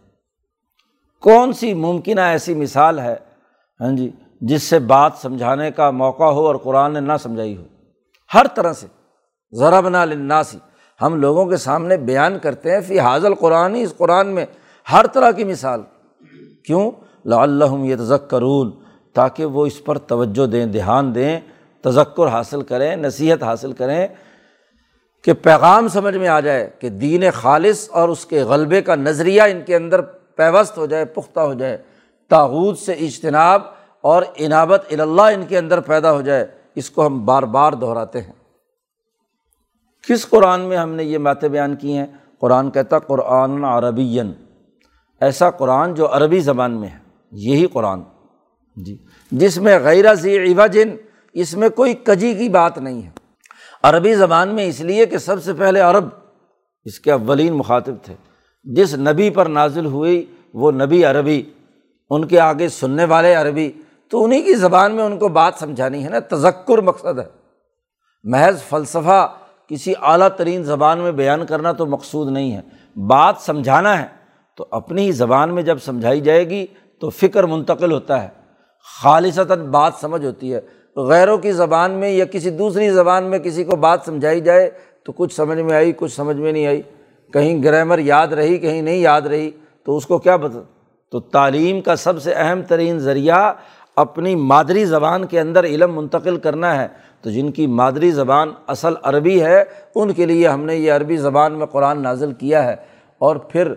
کون 1.21 1.53
سی 1.53 1.75
ممکنہ 1.75 2.21
ایسی 2.21 2.55
مثال 2.55 2.99
ہے 2.99 3.17
ہاں 3.81 3.97
جی 3.97 4.11
جس 4.41 4.63
سے 4.63 4.79
بات 4.79 5.13
سمجھانے 5.23 5.71
کا 5.71 5.91
موقع 5.91 6.25
ہو 6.25 6.47
اور 6.47 6.55
قرآن 6.55 6.93
نے 6.93 7.01
نہ 7.01 7.13
سمجھائی 7.23 7.57
ہو؟ 7.57 7.65
ہر 8.35 8.47
طرح 8.55 8.73
سے۔ 8.73 8.87
ضرب 9.53 9.87
الناسی 9.87 10.59
ہم 11.03 11.17
لوگوں 11.17 11.47
کے 11.47 11.57
سامنے 11.57 11.97
بیان 11.97 12.39
کرتے 12.39 12.71
ہیں، 12.71 12.81
فی 12.81 12.99
حاضل 12.99 13.35
قرآن 13.35 13.75
ہی 13.75 13.83
اس 13.83 13.95
قرآن 13.97 14.29
میں 14.29 14.47
ہر 14.93 15.07
طرح 15.07 15.31
کی 15.31 15.45
مثال۔ 15.45 15.83
کیوں؟ 16.65 16.91
اللہ 17.25 17.75
یہ 17.79 17.97
تذک 17.97 18.31
کرون 18.31 18.80
تاکہ 19.13 19.45
وہ 19.45 19.67
اس 19.67 19.85
پر 19.85 19.99
توجہ 19.99 20.47
دیں، 20.47 20.67
دھیان 20.67 21.15
دیں، 21.15 21.41
تذکر 21.81 22.27
حاصل 22.27 22.63
کریں، 22.63 22.97
نصیحت 22.97 23.43
حاصل 23.43 23.73
کریں 23.73 24.09
کہ 25.23 25.33
پیغام 25.33 25.89
سمجھ 25.89 26.17
میں 26.17 26.29
آ 26.29 26.41
جائے 26.41 26.71
کہ 26.79 26.89
دین 26.89 27.25
خالص 27.35 27.91
اور 27.91 28.09
اس 28.09 28.27
کے 28.27 28.43
غلبے 28.43 28.83
کا 28.83 28.95
نظریہ 28.95 29.43
ان 29.43 29.61
کے 29.67 29.77
اندر 29.77 30.01
پیوست 30.37 30.79
ہو 30.79 30.87
جائے، 30.87 31.05
پختہ 31.05 31.41
ہو 31.41 31.55
جائے۔ 31.55 31.79
تاوت 32.29 32.79
سے 32.79 32.93
اجتناب 32.93 33.63
اور 34.01 34.23
عنابت 34.41 34.95
اللہ 35.01 35.23
ان 35.23 35.45
کے 35.49 35.59
اندر 35.59 35.81
پیدا 35.81 36.13
ہو 36.13 36.21
جائے، 36.21 36.47
اس 36.75 36.91
کو 36.91 37.07
ہم 37.07 37.25
بار 37.27 37.43
بار 37.43 37.73
دہراتے 37.73 38.21
ہیں۔ 38.21 38.33
کس 40.09 40.29
قرآن 40.29 40.61
میں 40.61 40.77
ہم 40.77 40.91
نے 40.91 41.05
یہ 41.05 41.19
باتیں 41.19 41.49
بیان 41.49 41.77
کی 41.77 41.97
ہیں؟ 41.97 42.07
قرآن 42.39 42.71
کہتا 42.71 42.99
قرآن 42.99 43.65
عربی۔ 43.65 44.21
ایسا 45.21 45.51
قرآن 45.51 45.95
جو 45.95 46.17
عربی 46.17 46.41
زبان 46.41 46.71
میں 46.71 46.89
ہے، 46.89 46.99
یہی 47.33 47.67
قرآن۔ 47.67 48.01
جی۔ 48.77 48.97
جس 49.31 49.59
میں 49.59 49.79
غیر 49.79 50.15
ذی 50.15 50.53
عوجن، 50.53 50.89
اس 51.33 51.55
میں 51.55 51.69
کوئی 51.69 51.95
کجی 51.95 52.35
کی 52.35 52.49
بات 52.49 52.79
نہیں 52.79 53.03
ہے۔ 53.03 53.11
عربی 53.83 54.15
زبان 54.15 54.49
میں 54.49 54.67
اس 54.67 54.81
لیے 54.81 55.07
کہ 55.07 55.19
سب 55.19 55.45
سے 55.45 55.53
پہلے 55.53 55.81
عرب 55.81 56.09
اس 56.85 57.01
کے 57.01 57.13
اولین 57.13 57.53
مخاطب 57.53 57.95
تھے۔ 58.03 58.15
جس 58.65 58.95
نبی 58.95 59.31
پر 59.31 59.47
نازل 59.47 59.87
ہوئی، 59.87 60.27
وہ 60.55 60.73
نبی 60.73 61.05
عربی، 61.05 61.43
ان 62.11 62.27
کے 62.27 62.41
آگے 62.41 62.69
سننے 62.69 63.05
والے 63.05 63.35
عربی، 63.35 63.73
تو 64.11 64.25
انہیں 64.25 64.43
کی 64.43 64.55
زبان 64.55 64.93
میں 64.93 65.05
ان 65.05 65.19
کو 65.19 65.29
بات 65.29 65.55
سمجھانی 65.59 66.05
ہے 66.05 66.09
نا، 66.09 66.19
تذکر 66.31 66.79
مقصد 66.79 67.19
ہے۔ 67.19 67.29
محض 68.23 68.63
فلسفہ، 68.63 69.33
کسی 69.69 69.93
اعلیٰ 70.03 70.29
ترین 70.29 70.63
زبان 70.63 70.99
میں 70.99 71.13
بیان 71.13 71.47
کرنا 71.47 71.73
تو 71.73 71.87
مقصود 71.87 72.33
نہیں 72.33 72.53
ہے۔ 72.53 72.61
بات 72.97 73.35
سمجھانا 73.41 74.03
ہے، 74.03 74.07
تو 74.57 74.67
اپنی 74.71 75.07
ہی 75.07 75.13
زبان 75.13 75.55
میں 75.55 75.63
جب 75.63 75.79
سمجھائی 75.79 76.21
جائے 76.21 76.51
گی، 76.51 76.67
تو 77.01 77.11
فکر 77.11 77.45
منتقل 77.45 77.93
ہوتا 77.93 78.23
ہے۔ 78.23 78.40
خالصتاً 78.85 79.67
بات 79.67 79.93
سمجھ 80.01 80.25
ہوتی 80.25 80.55
ہے۔ 80.55 80.61
غیروں 80.97 81.39
کی 81.39 81.53
زبان 81.53 81.91
میں 81.91 82.11
یا 82.11 82.25
کسی 82.25 82.51
دوسری 82.51 82.91
زبان 82.91 83.25
میں 83.25 83.39
کسی 83.39 83.65
کو 83.65 83.77
بات 83.77 84.01
سمجھائی 84.05 84.41
جائے 84.41 84.71
تو 85.05 85.13
کچھ 85.13 85.35
سمجھ 85.35 85.59
میں 85.59 85.77
آئی، 85.77 85.93
کچھ 85.97 86.13
سمجھ 86.13 86.37
میں 86.37 86.53
نہیں 86.53 86.67
آئی۔ 86.67 86.83
کہیں 87.33 87.63
گرامر 87.63 87.99
یاد 87.99 88.29
رہی، 88.29 88.59
کہیں 88.59 88.83
نہیں 88.83 88.97
یاد 88.97 89.23
رہی، 89.23 89.51
تو 89.85 89.97
اس 89.97 90.07
کو 90.07 90.19
کیا 90.19 90.37
بتا 90.37 90.59
تو 91.11 91.21
تعلیم 91.21 91.81
کا 91.81 91.97
سب 91.97 92.23
سے 92.23 92.33
اہم 92.33 92.63
ترین 92.63 92.99
ذریعہ 92.99 93.53
اپنی 93.97 94.35
مادری 94.35 94.85
زبان 94.85 95.25
کے 95.25 95.41
اندر 95.41 95.65
علم 95.65 95.97
منتقل 95.97 96.37
کرنا 96.37 96.83
ہے۔ 96.83 96.89
تو 97.23 97.31
جن 97.31 97.51
کی 97.51 97.67
مادری 97.67 98.11
زبان 98.11 98.53
اصل 98.67 98.95
عربی 99.03 99.43
ہے، 99.43 99.65
ان 99.95 100.13
کے 100.13 100.27
لیے 100.27 100.49
ہم 100.49 100.65
نے 100.65 100.77
یہ 100.77 100.93
عربی 100.93 101.17
زبان 101.17 101.53
میں 101.53 101.67
قرآن 101.67 102.03
نازل 102.03 102.33
کیا 102.33 102.65
ہے۔ 102.65 102.77
اور 103.19 103.37
پھر 103.37 103.75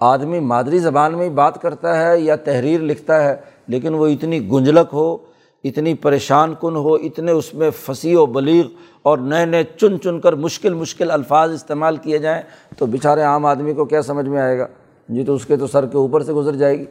آدمی 0.00 0.40
مادری 0.40 0.78
زبان 0.78 1.18
میں 1.18 1.24
ہی 1.24 1.30
بات 1.30 1.62
کرتا 1.62 2.08
ہے 2.08 2.20
یا 2.20 2.36
تحریر 2.36 2.80
لکھتا 2.80 3.24
ہے 3.24 3.36
لیکن 3.70 3.94
وہ 3.94 4.06
اتنی 4.06 4.40
گنجلک 4.50 4.92
ہو، 4.92 5.16
اتنی 5.64 5.94
پریشان 5.94 6.54
کن 6.60 6.76
ہو، 6.76 6.94
اتنے 6.94 7.32
اس 7.32 7.54
میں 7.54 7.70
پھنسی 7.84 8.14
و 8.14 8.26
بلیغ 8.26 8.64
اور 9.02 9.18
نئے 9.18 9.44
نئے 9.44 9.64
چن 9.76 10.00
چن 10.00 10.20
کر 10.20 10.32
مشکل 10.32 10.74
مشکل 10.74 11.10
الفاظ 11.10 11.52
استعمال 11.52 11.96
کیے 11.96 12.18
جائیں 12.18 12.42
تو 12.78 12.86
بیچارے 12.86 13.22
عام 13.22 13.46
آدمی 13.46 13.74
کو 13.74 13.84
کیا 13.84 14.02
سمجھ 14.02 14.28
میں 14.28 14.40
آئے 14.40 14.58
گا؟ 14.58 14.66
جی 15.08 15.24
تو 15.24 15.34
اس 15.34 15.46
کے 15.46 15.56
تو 15.56 15.66
سر 15.66 15.86
کے 15.86 15.96
اوپر 15.96 16.22
سے 16.22 16.32
گزر 16.32 16.56
جائے 16.56 16.78
گی۔ 16.78 16.84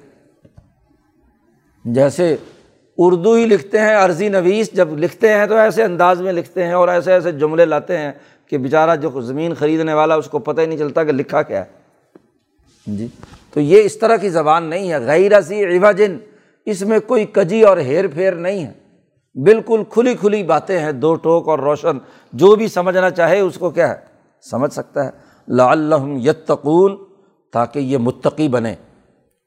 جیسے 1.86 2.36
اردو 2.98 3.34
ہی 3.34 3.46
لکھتے 3.46 3.80
ہیں، 3.80 3.96
عرضی 3.96 4.30
نویس 4.30 4.74
جب 4.74 4.98
لکھتے 4.98 5.34
ہیں 5.34 5.46
تو 5.46 5.56
ایسے 5.56 5.84
انداز 5.84 6.22
میں 6.22 6.34
لکھتے 6.34 6.66
ہیں 6.66 6.74
اور 6.74 6.88
ایسے 6.88 7.14
ایسے 7.14 7.32
جملے 7.32 7.66
لاتے 7.66 7.98
ہیں 7.98 8.12
کہ 8.48 8.58
بیچارہ 8.58 8.96
جو 8.96 9.22
زمین 9.22 9.54
خریدنے 9.54 9.94
والا 9.94 10.16
اس 10.16 10.28
کو 10.28 10.40
پتہ 10.40 10.62
ہی 10.62 10.66
نہیں 10.66 10.78
چلتا 10.78 11.04
کہ 11.04 11.12
لکھا 11.12 11.42
کیا 11.42 11.64
ہے۔ 11.66 11.78
جی 12.88 13.08
تو 13.54 13.60
یہ 13.60 13.82
اس 13.82 13.98
طرح 14.00 14.16
کی 14.16 14.30
زبان 14.30 14.64
نہیں 14.64 14.92
ہے۔ 14.92 14.98
غیر 14.98 15.32
ایسی 15.32 15.66
عواجن 15.66 16.18
اس 16.66 16.82
میں 16.82 17.00
کوئی 17.00 17.26
کجی 17.26 17.62
اور 17.62 17.78
ہیر 17.78 18.08
پھیر 18.08 18.34
نہیں 18.34 18.66
ہے۔ 18.66 18.74
بالکل 19.42 19.84
کھلی 19.90 20.16
کھلی 20.16 20.44
باتیں 20.44 20.80
ہیں، 20.80 20.92
دو 20.92 21.16
ٹوک 21.16 21.48
اور 21.48 21.60
روشن۔ 21.60 21.98
جو 22.34 22.56
بھی 22.56 22.68
سمجھنا 22.68 23.10
چاہے 23.10 23.40
اس 23.40 23.58
کو 23.58 23.70
کیا 23.70 23.90
ہے؟ 23.90 23.96
سمجھ 24.42 24.74
سکتا 24.74 25.06
ہے۔ 25.06 25.10
لا 25.48 25.72
الحم 25.72 26.18
یتقون، 26.18 26.98
تاکہ 27.54 27.80
یہ 27.80 27.98
متقی 27.98 28.48
بنے۔ 28.48 28.76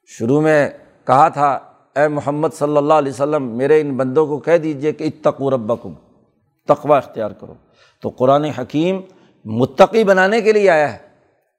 شروع 0.06 0.40
میں 0.40 0.70
کہا 1.06 1.28
تھا، 1.28 1.58
اے 1.96 2.08
محمد 2.08 2.48
صلی 2.52 2.76
اللہ 2.76 2.94
علیہ 2.94 3.12
وسلم، 3.12 3.56
میرے 3.56 3.80
ان 3.80 3.96
بندوں 3.96 4.26
کو 4.26 4.38
کہہ 4.38 4.58
دیجیے 4.58 4.92
کہ 4.92 5.04
اتقو 5.04 5.50
ربکم 5.50 5.94
تقوا 6.68 6.96
اختیار 6.96 7.30
کرو۔ 7.30 7.54
تو 8.02 8.08
قرآن 8.08 8.44
حکیم 8.44 9.00
متقی 9.44 10.04
بنانے 10.04 10.40
کے 10.40 10.52
لیے 10.52 10.70
آیا 10.70 10.92
ہے۔ 10.92 11.11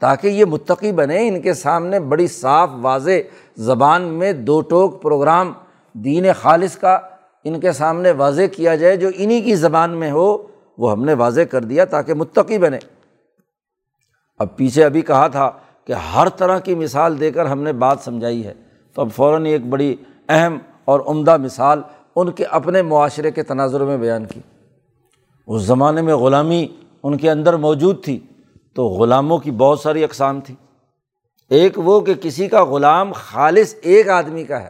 تاکہ 0.03 0.27
یہ 0.27 0.45
متقی 0.45 0.91
بنے۔ 0.91 1.27
ان 1.27 1.41
کے 1.41 1.53
سامنے 1.53 1.99
بڑی 1.99 2.27
صاف، 2.27 2.69
واضح 2.81 3.11
زبان 3.57 4.01
میں 4.01 4.33
دو 4.33 4.61
ٹوک 4.61 5.01
پروگرام 5.01 5.53
دین 5.93 6.25
خالص 6.41 6.77
کا 6.77 6.99
ان 7.43 7.59
کے 7.59 7.71
سامنے 7.71 8.11
واضح 8.11 8.41
کیا 8.55 8.75
جائے۔ 8.75 8.97
جو 8.97 9.09
انہیں 9.15 9.41
کی 9.41 9.55
زبان 9.55 9.91
میں 9.91 10.11
ہو، 10.11 10.37
وہ 10.77 10.91
ہم 10.91 11.05
نے 11.05 11.13
واضح 11.13 11.41
کر 11.41 11.63
دیا 11.63 11.85
تاکہ 11.85 12.13
متقی 12.13 12.57
بنے۔ 12.57 12.79
اب 14.39 14.55
پیچھے 14.55 14.83
ابھی 14.83 15.01
کہا 15.01 15.27
تھا 15.27 15.51
کہ 15.85 15.93
ہر 15.93 16.29
طرح 16.29 16.59
کی 16.59 16.75
مثال 16.75 17.19
دے 17.19 17.31
کر 17.31 17.45
ہم 17.45 17.61
نے 17.61 17.73
بات 17.73 17.97
سمجھائی 17.99 18.45
ہے۔ 18.45 18.53
تو 18.93 19.01
اب 19.01 19.09
فوراً 19.15 19.45
ایک 19.45 19.65
بڑی 19.65 19.95
اہم 20.29 20.57
اور 20.85 20.99
عمدہ 20.99 21.37
مثال 21.37 21.81
ان 22.15 22.31
کے 22.31 22.45
اپنے 22.45 22.81
معاشرے 22.81 23.31
کے 23.31 23.43
تناظر 23.43 23.83
میں 23.83 23.97
بیان 23.97 24.25
کی۔ 24.25 24.39
اس 25.47 25.61
زمانے 25.61 26.01
میں 26.01 26.15
غلامی 26.15 26.67
ان 27.03 27.17
کے 27.17 27.31
اندر 27.31 27.53
موجود 27.53 28.03
تھی۔ 28.03 28.19
تو 28.75 28.87
غلاموں 28.87 29.37
کی 29.37 29.51
بہت 29.51 29.79
ساری 29.79 30.03
اقسام 30.03 30.41
تھی 30.41 30.55
ایک 31.49 31.73
وہ 31.75 32.01
کہ 32.01 32.13
کسی 32.13 32.47
کا 32.47 32.65
غلام 32.65 33.11
خالص 33.15 33.75
ایک 33.81 34.09
آدمی 34.09 34.43
کا 34.43 34.63
ہے، 34.63 34.69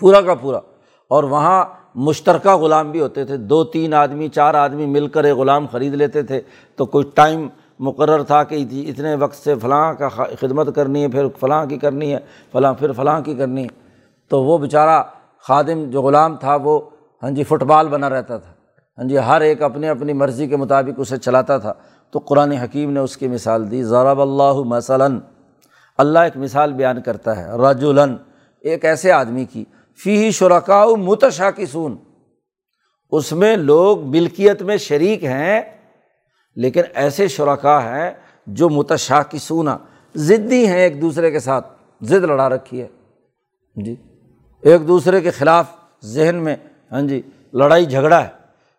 پورا 0.00 0.20
کا 0.20 0.34
پورا۔ 0.34 0.60
اور 1.08 1.24
وہاں 1.24 1.64
مشترکہ 1.94 2.54
غلام 2.54 2.90
بھی 2.90 3.00
ہوتے 3.00 3.24
تھے۔ 3.24 3.36
دو 3.36 3.64
تین 3.64 3.94
آدمی، 3.94 4.28
چار 4.28 4.54
آدمی 4.54 4.86
مل 4.86 5.06
کر 5.08 5.24
ایک 5.24 5.36
غلام 5.36 5.66
خرید 5.72 5.94
لیتے 5.94 6.22
تھے۔ 6.22 6.40
تو 6.76 6.86
کوئی 6.86 7.04
ٹائم 7.14 7.48
مقرر 7.78 8.22
تھا 8.22 8.44
کہ 8.44 8.64
اتنے 8.72 9.14
وقت 9.14 9.36
سے 9.36 9.54
فلاں 9.54 9.94
کا 9.94 10.08
خدمت 10.08 10.74
کرنی 10.74 11.02
ہے، 11.02 11.08
پھر 11.08 11.26
فلاں 11.40 11.66
کی 11.66 11.78
کرنی 11.78 12.14
ہے، 12.14 12.18
فلاں 12.52 12.74
پھر 12.74 12.92
فلاں 12.92 13.20
کی 13.20 13.34
کرنی 13.34 13.62
ہے۔ 13.62 13.68
تو 14.28 14.44
وہ 14.44 14.58
بیچارہ 14.58 15.02
خادم 15.38 15.90
جو 15.90 16.02
غلام 16.02 16.36
تھا، 16.36 16.54
وہ 16.54 16.80
ہاں 17.22 17.30
جی 17.30 17.44
فٹ 17.44 17.62
بال 17.62 17.88
بنا 17.88 18.10
رہتا 18.10 18.36
تھا۔ 18.36 18.52
ہاں 18.98 19.08
جی 19.08 19.18
ہر 19.18 19.40
ایک 19.40 19.62
اپنی 19.62 19.88
اپنی 19.88 20.12
مرضی 20.12 20.46
کے 20.46 20.56
مطابق 20.56 21.00
اسے 21.00 21.16
چلاتا 21.16 21.58
تھا۔ 21.58 21.72
تو 22.10 22.18
قرآن 22.18 22.52
حکیم 22.52 22.90
نے 22.92 23.00
اس 23.00 23.16
کی 23.16 23.28
مثال 23.28 23.70
دی، 23.70 23.82
ضرب 23.82 24.20
اللہ 24.20 24.52
مثلاً۔ 24.52 25.20
اللہ 25.98 26.18
ایک 26.18 26.36
مثال 26.36 26.72
بیان 26.72 27.02
کرتا 27.02 27.36
ہے 27.36 27.50
رجولن 27.50 28.16
ایک 28.60 28.84
ایسے 28.84 29.12
آدمی 29.12 29.44
کی 29.44 29.64
فی 30.04 30.30
ہی 30.30 30.30
متشا 30.96 31.50
کی 31.50 31.66
سون 31.66 31.96
اس 33.10 33.32
میں 33.32 33.56
لوگ 33.56 34.02
ملکیت 34.02 34.62
میں 34.62 34.76
شریک 34.76 35.24
ہیں، 35.24 35.60
لیکن 36.56 36.82
ایسے 36.94 37.28
شرکا 37.28 37.82
ہیں 37.82 38.10
جو 38.46 38.68
متشا 38.68 39.22
کی 39.22 39.38
سونا 39.38 39.78
ضدی 40.14 40.66
ہیں 40.66 40.78
ایک 40.78 41.00
دوسرے 41.00 41.30
کے 41.30 41.38
ساتھ۔ 41.38 41.66
ضد 42.02 42.24
لڑا 42.24 42.48
رکھی 42.48 42.82
ہے۔ 42.82 42.86
جی۔ 43.76 43.96
ایک 44.62 44.88
دوسرے 44.88 45.20
کے 45.20 45.30
خلاف 45.30 45.66
ذہن 46.04 46.36
میں 46.36 46.56
ہاں 46.92 47.02
جی 47.02 47.22
لڑائی 47.54 47.86
جھگڑا 47.86 48.24
ہے۔ 48.24 48.28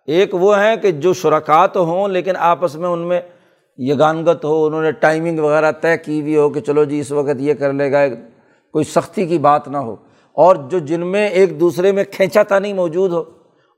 ایک 0.07 0.35
وہ 0.35 0.59
ہیں 0.59 0.75
کہ 0.75 0.91
جو 0.91 1.13
شرکات 1.13 1.77
ہوں 1.77 2.07
لیکن 2.07 2.35
آپس 2.39 2.75
میں 2.75 2.89
ان 2.89 2.99
میں 2.99 3.21
یہ 3.77 3.93
گانگت 3.99 4.45
ہو، 4.45 4.65
انہوں 4.65 4.81
نے 4.81 4.91
ٹائمنگ 4.91 5.39
وغیرہ 5.39 5.71
طے 5.71 5.97
کی 5.97 6.21
ہوئی 6.21 6.37
ہو 6.37 6.49
کہ 6.49 6.59
چلو 6.59 6.83
جی 6.83 6.99
اس 6.99 7.11
وقت 7.11 7.39
یہ 7.39 7.53
کر 7.53 7.73
لے 7.73 7.91
گا، 7.91 8.07
کوئی 8.71 8.85
سختی 8.85 9.25
کی 9.27 9.37
بات 9.37 9.67
نہ 9.67 9.77
ہو۔ 9.77 9.95
اور 10.33 10.55
جو 10.55 10.79
جن 10.79 11.07
میں 11.07 11.29
ایک 11.29 11.59
دوسرے 11.59 11.91
میں 11.91 12.03
کھینچا 12.11 12.43
تانی 12.43 12.73
موجود 12.73 13.11
ہو 13.11 13.23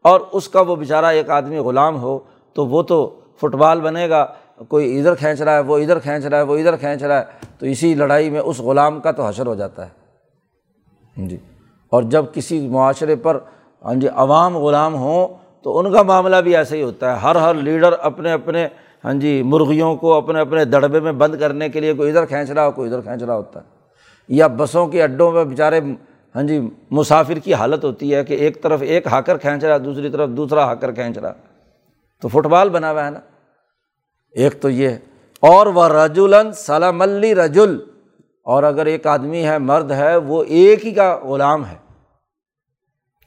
اور 0.01 0.19
اس 0.31 0.49
کا 0.49 0.61
وہ 0.61 0.75
بیچارہ 0.75 1.05
ایک 1.05 1.29
آدمی 1.29 1.57
غلام 1.57 2.01
ہو، 2.01 2.19
تو 2.53 2.65
وہ 2.65 2.83
تو 2.83 3.19
فٹ 3.41 3.55
بال 3.55 3.81
بنے 3.81 4.09
گا، 4.09 4.25
کوئی 4.67 4.99
ادھر 4.99 5.15
کھینچ 5.15 5.41
رہا 5.41 5.55
ہے، 5.55 5.59
وہ 5.59 5.77
ادھر 5.77 5.99
کھینچ 5.99 6.25
رہا 6.25 6.37
ہے، 6.37 6.43
وہ 6.43 6.57
ادھر 6.57 6.75
کھینچ 6.75 7.03
رہا 7.03 7.19
ہے، 7.19 7.23
تو 7.59 7.65
اسی 7.65 7.93
لڑائی 7.93 8.29
میں 8.29 8.39
اس 8.39 8.59
غلام 8.59 8.99
کا 8.99 9.11
تو 9.11 9.27
حشر 9.27 9.47
ہو 9.47 9.55
جاتا 9.55 9.85
ہے۔ 9.85 9.91
ہاں 11.17 11.27
جی۔ 11.27 11.37
اور 11.89 12.03
جب 12.03 12.25
کسی 12.33 12.67
معاشرے 12.67 13.15
پر 13.15 13.37
ہاں 13.85 13.93
جی 13.93 14.07
عوام 14.07 14.57
غلام 14.57 14.95
ہوں 14.95 15.27
تو 15.63 15.79
ان 15.79 15.91
کا 15.93 16.01
معاملہ 16.01 16.35
بھی 16.35 16.55
ایسا 16.55 16.75
ہی 16.75 16.83
ہوتا 16.83 17.15
ہے۔ 17.15 17.19
ہر 17.19 17.35
ہر 17.35 17.53
لیڈر 17.53 17.93
اپنے 18.01 18.31
اپنے 18.31 18.67
ہاں 19.05 19.13
جی 19.13 19.41
مرغیوں 19.43 19.95
کو 19.95 20.13
اپنے 20.13 20.39
اپنے 20.39 20.65
دڑبے 20.65 20.99
میں 20.99 21.11
بند 21.11 21.39
کرنے 21.39 21.69
کے 21.69 21.79
لیے 21.79 21.93
کوئی 21.93 22.09
ادھر 22.09 22.25
کھینچ 22.25 22.51
رہا 22.51 22.65
ہو، 22.65 22.71
کوئی 22.71 22.89
ادھر 22.89 23.01
کھینچ 23.01 23.23
رہا 23.23 23.35
ہوتا 23.35 23.59
ہے۔ 23.59 23.65
یا 24.27 24.47
بسوں 24.47 24.87
کے 24.87 25.03
اڈوں 25.03 25.31
میں 25.31 25.43
بیچارے 25.43 25.79
ہاں 26.35 26.43
جی 26.43 26.69
مسافر 26.91 27.33
کی 27.33 27.53
حالت 27.53 27.83
ہوتی 27.83 28.15
ہے 28.15 28.23
کہ 28.23 28.33
ایک 28.33 28.63
طرف 28.63 28.81
ایک 28.81 29.07
ہاکر 29.07 29.37
کھینچ 29.37 29.63
رہا، 29.63 29.77
دوسری 29.77 30.09
طرف 30.09 30.29
دوسرا 30.29 30.65
ہاکر 30.65 30.91
کھینچ 30.91 31.17
رہا۔ 31.17 31.33
تو 32.21 32.27
فٹ 32.27 32.45
بال 32.45 32.69
بنا 32.69 32.91
ہوا 32.91 33.05
ہے 33.05 33.09
نا۔ 33.09 33.19
ایک 34.31 34.61
تو 34.61 34.69
یہ، 34.69 34.89
اور 35.39 35.67
وہ 35.67 35.87
رجولن 35.87 36.51
سلام 36.51 37.01
علی 37.01 37.35
رجول 37.35 37.83
اور 38.43 38.63
اگر 38.63 38.85
ایک 38.85 39.07
آدمی 39.07 39.43
ہے، 39.43 39.57
مرد 39.57 39.91
ہے، 39.91 40.15
وہ 40.17 40.43
ایک 40.43 40.85
ہی 40.85 40.91
کا 40.91 41.19
غلام 41.23 41.65
ہے۔ 41.65 41.75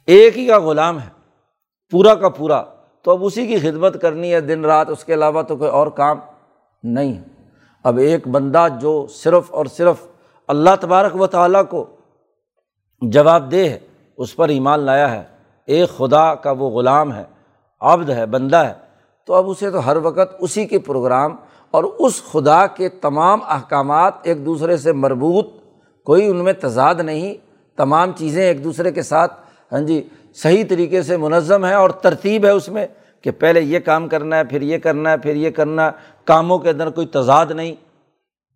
ایک 0.07 0.39
ہی 0.39 0.47
کا 0.47 0.59
غلام 0.59 0.99
ہے۔ 0.99 1.22
پورا 1.93 2.15
کا 2.15 2.29
پورا 2.29 2.63
تو 3.03 3.11
اب 3.11 3.25
اسی 3.25 3.47
کی 3.47 3.59
خدمت 3.59 4.03
کرنی 4.03 4.35
ہے 4.35 4.41
دن 4.41 4.65
رات، 4.65 4.91
اس 4.91 5.05
کے 5.05 5.15
علاوہ 5.15 5.43
تو 5.43 5.57
کوئی 5.57 5.71
اور 5.71 5.87
کام 5.87 6.19
نہیں۔ 6.83 7.15
ہے 7.15 7.23
اب 7.85 7.99
ایک 7.99 8.29
بندہ 8.29 8.67
جو 8.81 9.07
صرف 9.07 9.53
اور 9.53 9.67
صرف 9.67 10.07
اللہ 10.49 10.71
تبارک 10.81 11.21
و 11.21 11.27
تعالیٰ 11.27 11.63
کو 11.71 11.87
جواب 13.03 13.53
دہ 13.53 13.57
ہے، 13.57 13.79
اس 14.17 14.37
پر 14.37 14.49
ایمان 14.49 14.81
لایا 14.81 15.11
ہے۔ 15.11 15.23
ایک 15.67 15.89
خدا 15.89 16.35
کا 16.35 16.51
وہ 16.51 16.71
غلام 16.71 17.15
ہے، 17.15 17.25
عبد 17.81 18.11
ہے، 18.11 18.27
بندہ 18.27 18.57
ہے۔ 18.57 18.73
تو 19.27 19.35
اب 19.35 19.51
اسے 19.51 19.71
تو 19.71 19.87
ہر 19.87 19.97
وقت 19.97 20.37
اسی 20.41 20.67
کے 20.67 20.79
پروگرام 20.79 21.37
اور 21.71 21.85
اس 21.85 22.25
خدا 22.25 22.67
کے 22.67 22.89
تمام 22.89 23.39
احکامات 23.49 24.15
ایک 24.23 24.47
دوسرے 24.47 24.77
سے 24.77 24.93
مربوط، 24.93 25.47
کوئی 26.05 26.27
ان 26.27 26.37
میں 26.37 26.53
تضاد 26.53 26.95
نہیں۔ 26.95 27.35
تمام 27.77 28.13
چیزیں 28.13 28.45
ایک 28.45 28.65
دوسرے 28.65 28.93
کے 28.93 29.03
ساتھ۔ 29.03 29.33
ہاں 29.73 29.81
جی 29.81 30.09
صحیح 30.35 30.65
طریقے 30.69 31.03
سے 31.03 31.17
منظم 31.17 31.65
ہے 31.67 31.75
اور 31.75 31.91
ترتیب 31.91 32.45
ہے 32.45 32.51
اس 32.51 32.69
میں 32.69 32.87
کہ 33.21 33.31
پہلے 33.31 33.61
یہ 33.61 33.79
کام 33.79 34.09
کرنا 34.09 34.37
ہے، 34.37 34.45
پھر 34.45 34.63
یہ 34.63 34.79
کرنا 34.79 35.11
ہے، 35.11 35.17
پھر 35.17 35.35
یہ 35.35 35.51
کرنا 35.51 35.87
ہے۔ 35.87 35.91
کاموں 36.25 36.59
کے 36.59 36.71
اندر 36.71 36.91
کوئی 36.91 37.07
تضاد 37.07 37.47
نہیں۔ 37.47 37.75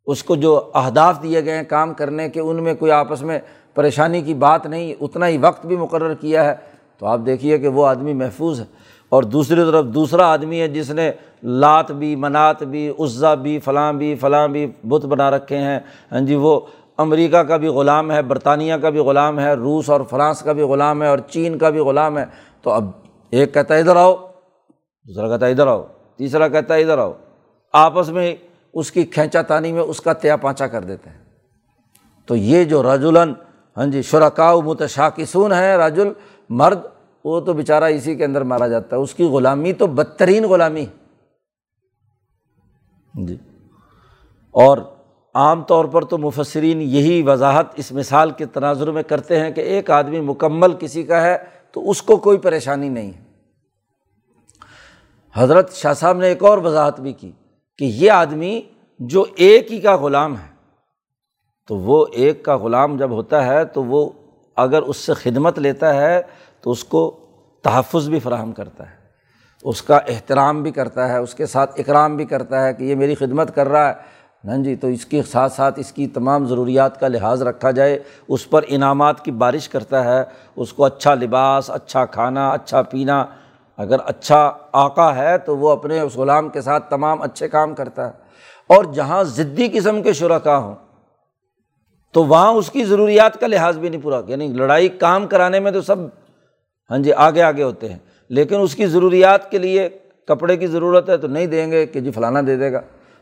اس 0.06 0.24
کو 0.24 0.36
جو 0.36 0.70
اہداف 0.74 1.22
دیے 1.22 1.44
گئے 1.44 1.56
ہیں 1.56 1.64
کام 1.68 1.94
کرنے 1.94 2.28
کے، 2.28 2.40
ان 2.40 2.62
میں 2.62 2.74
کوئی 2.74 2.92
آپس 2.92 3.22
میں 3.22 3.38
پریشانی 3.74 4.22
کی 4.22 4.34
بات 4.34 4.66
نہیں۔ 4.66 4.94
اتنا 5.00 5.28
ہی 5.28 5.38
وقت 5.38 5.66
بھی 5.66 5.76
مقرر 5.76 6.14
کیا 6.14 6.44
ہے۔ 6.44 6.54
تو 6.98 7.06
آپ 7.06 7.20
دیکھیے 7.26 7.58
کہ 7.58 7.68
وہ 7.68 7.86
آدمی 7.86 8.12
محفوظ 8.12 8.60
ہے۔ 8.60 8.64
اور 9.08 9.22
دوسری 9.22 9.56
طرف 9.56 9.84
دوسرا 9.84 10.32
آدمی 10.32 10.60
ہے 10.60 10.68
جس 10.68 10.90
نے 10.90 11.10
لات 11.42 11.92
بھی، 11.92 12.16
منات 12.16 12.62
بھی 12.62 12.92
عزا 12.98 13.34
بھی، 13.34 13.58
فلاں 13.58 13.92
بھی 13.92 14.14
فلاں 14.14 14.48
بھی 14.48 14.66
بت 14.84 15.06
بنا 15.06 15.30
رکھے 15.30 15.56
ہیں۔ 15.56 15.80
ہاں 16.12 16.20
جی 16.20 16.34
وہ 16.34 16.60
امریکہ 16.98 17.36
کا 17.36 17.56
بھی 17.56 17.68
غلام 17.68 18.10
ہے، 18.10 18.22
برطانیہ 18.22 18.74
کا 18.74 18.90
بھی 18.90 18.98
غلام 18.98 19.40
ہے، 19.40 19.54
روس 19.54 19.90
اور 19.90 20.00
فرانس 20.00 20.40
کا 20.40 20.52
بھی 20.52 20.62
غلام 20.62 21.02
ہے 21.02 21.08
اور 21.08 21.18
چین 21.18 21.58
کا 21.58 21.70
بھی 21.70 21.80
غلام 21.80 22.18
ہے۔ 22.18 22.24
تو 22.62 22.70
اب 22.70 22.90
ایک 23.30 23.54
کہتا 23.54 23.74
ہے 23.74 23.80
ادھر 23.80 23.96
آؤ، 23.96 24.16
دوسرا 25.06 25.28
کہتا 25.28 25.46
ہے 25.46 25.50
ادھر 25.50 25.66
آؤ، 25.66 25.84
تیسرا 26.16 26.48
کہتا 26.48 26.74
ہے 26.74 26.82
ادھر 26.82 26.98
آؤ۔ 26.98 27.12
آپس 27.72 28.08
میں 28.08 28.36
اس 28.74 28.92
کی 28.92 29.02
کھینچا 29.02 29.42
تانی 29.42 29.72
میں 29.72 29.82
اس 29.82 30.00
کا 30.00 30.12
تیا 30.12 30.36
پانچا 30.36 30.66
کر 30.66 30.82
دیتے 30.82 31.10
ہیں۔ 31.10 31.24
تو 32.26 32.36
یہ 32.36 32.64
جو 32.64 32.94
رجولن 32.94 33.32
ہاں 33.76 33.86
جی 33.86 34.02
شرکاؤ 34.02 34.60
متشاکسون 34.60 35.52
ہیں 35.52 35.76
رجل، 35.76 36.12
مرد، 36.50 36.78
وہ 37.24 37.40
تو 37.40 37.52
بیچارہ 37.52 37.84
اسی 37.84 38.14
کے 38.14 38.24
اندر 38.24 38.42
مارا 38.42 38.68
جاتا 38.68 38.96
ہے۔ 38.96 39.00
اس 39.00 39.14
کی 39.14 39.24
غلامی 39.24 39.72
تو 39.72 39.86
بدترین 39.86 40.44
غلامی۔ 40.44 40.86
جی۔ 43.14 43.36
اور 44.50 44.78
عام 45.36 45.62
طور 45.62 45.84
پر 45.84 46.02
تو 46.02 46.18
مفسرین 46.18 46.80
یہی 46.80 47.22
وضاحت 47.22 47.66
اس 47.76 47.92
مثال 47.92 48.30
کے 48.30 48.46
تناظر 48.46 48.90
میں 48.90 49.02
کرتے 49.02 49.40
ہیں 49.40 49.50
کہ 49.50 49.60
ایک 49.60 49.90
آدمی 49.90 50.20
مکمل 50.20 50.72
کسی 50.72 51.02
کا 51.02 51.22
ہے 51.22 51.36
تو 51.72 51.90
اس 51.90 52.02
کو 52.02 52.16
کوئی 52.16 52.38
پریشانی 52.38 52.88
نہیں 52.88 53.12
ہے۔ 53.12 53.24
حضرت 55.34 55.72
شاہ 55.72 55.92
صاحب 55.92 56.18
نے 56.18 56.26
ایک 56.26 56.44
اور 56.44 56.58
وضاحت 56.58 57.00
بھی 57.00 57.12
کی 57.12 57.32
کہ 57.78 57.84
یہ 57.84 58.10
آدمی 58.10 58.60
جو 58.98 59.24
ایک 59.36 59.72
ہی 59.72 59.80
کا 59.80 59.96
غلام 59.96 60.36
ہے، 60.36 60.54
تو 61.68 61.76
وہ 61.76 62.06
ایک 62.12 62.44
کا 62.44 62.56
غلام 62.56 62.96
جب 62.96 63.10
ہوتا 63.10 63.46
ہے 63.46 63.64
تو 63.64 63.84
وہ 63.84 64.10
اگر 64.56 64.82
اس 64.82 64.96
سے 64.96 65.14
خدمت 65.14 65.58
لیتا 65.58 65.94
ہے 65.94 66.22
تو 66.60 66.70
اس 66.70 66.84
کو 66.84 67.16
تحفظ 67.62 68.08
بھی 68.08 68.20
فراہم 68.20 68.52
کرتا 68.52 68.90
ہے۔ 68.90 68.94
اس 69.62 69.82
کا 69.82 69.96
احترام 69.96 70.62
بھی 70.62 70.70
کرتا 70.70 71.08
ہے، 71.08 71.18
اس 71.18 71.34
کے 71.34 71.46
ساتھ 71.46 71.80
اکرام 71.80 72.16
بھی 72.16 72.24
کرتا 72.24 72.66
ہے 72.66 72.74
کہ 72.74 72.84
یہ 72.84 72.94
میری 72.94 73.14
خدمت 73.14 73.54
کر 73.54 73.68
رہا 73.68 73.88
ہے۔ 73.88 74.15
ہاں 74.46 74.56
جی 74.56 74.76
تو 74.76 74.86
اس 74.86 75.06
کے 75.06 75.22
ساتھ 75.22 75.52
ساتھ 75.52 75.78
اس 75.80 75.92
کی 75.92 76.06
تمام 76.06 76.46
ضروریات 76.46 77.00
کا 77.00 77.08
لحاظ 77.08 77.42
رکھا 77.42 77.70
جائے، 77.70 77.98
اس 78.28 78.50
پر 78.50 78.62
انعامات 78.66 79.24
کی 79.24 79.30
بارش 79.30 79.68
کرتا 79.68 80.04
ہے، 80.04 80.24
اس 80.56 80.72
کو 80.72 80.84
اچھا 80.84 81.14
لباس 81.14 81.70
اچھا 81.70 82.04
کھانا 82.04 82.48
اچھا 82.50 82.82
پینا، 82.82 83.24
اگر 83.76 83.96
اچھا 84.04 84.52
آقا 84.72 85.14
ہے 85.16 85.38
تو 85.38 85.56
وہ 85.56 85.70
اپنے 85.70 86.00
اس 86.00 86.16
غلام 86.16 86.48
کے 86.48 86.60
ساتھ 86.60 86.90
تمام 86.90 87.22
اچھے 87.22 87.48
کام 87.48 87.74
کرتا 87.74 88.06
ہے۔ 88.06 88.12
اور 88.66 88.84
جہاں 88.84 89.24
ضدی 89.24 89.68
قسم 89.72 90.02
کے 90.02 90.12
شرکا 90.12 90.56
ہوں، 90.56 90.74
تو 92.12 92.24
وہاں 92.24 92.52
اس 92.52 92.70
کی 92.70 92.84
ضروریات 92.84 93.40
کا 93.40 93.46
لحاظ 93.46 93.78
بھی 93.78 93.88
نہیں 93.88 94.02
پورا 94.02 94.20
یعنی 94.26 94.48
لڑائی 94.48 94.88
کام 94.88 95.26
کرانے 95.26 95.60
میں 95.60 95.70
تو 95.70 95.80
سب 95.80 95.96
ہاں 96.90 96.98
جی 96.98 97.12
آگے 97.12 97.42
آگے 97.42 97.62
ہوتے 97.62 97.88
ہیں۔ 97.88 97.98
لیکن 98.28 98.60
اس 98.60 98.74
کی 98.74 98.86
ضروریات 98.86 99.50
کے 99.50 99.58
لیے 99.58 99.88
کپڑے 100.26 100.56
کی 100.56 100.66
ضرورت 100.66 101.08
ہے 101.08 101.16
تو 101.16 101.28
نہیں 101.28 101.46
دیں 101.46 101.70
گے 101.70 101.86
کہ 101.86 102.00
جی 102.00 102.10
فلانا 102.10 102.40
دے 102.46 102.56
دے 102.56 102.72
گا۔ 102.72 102.80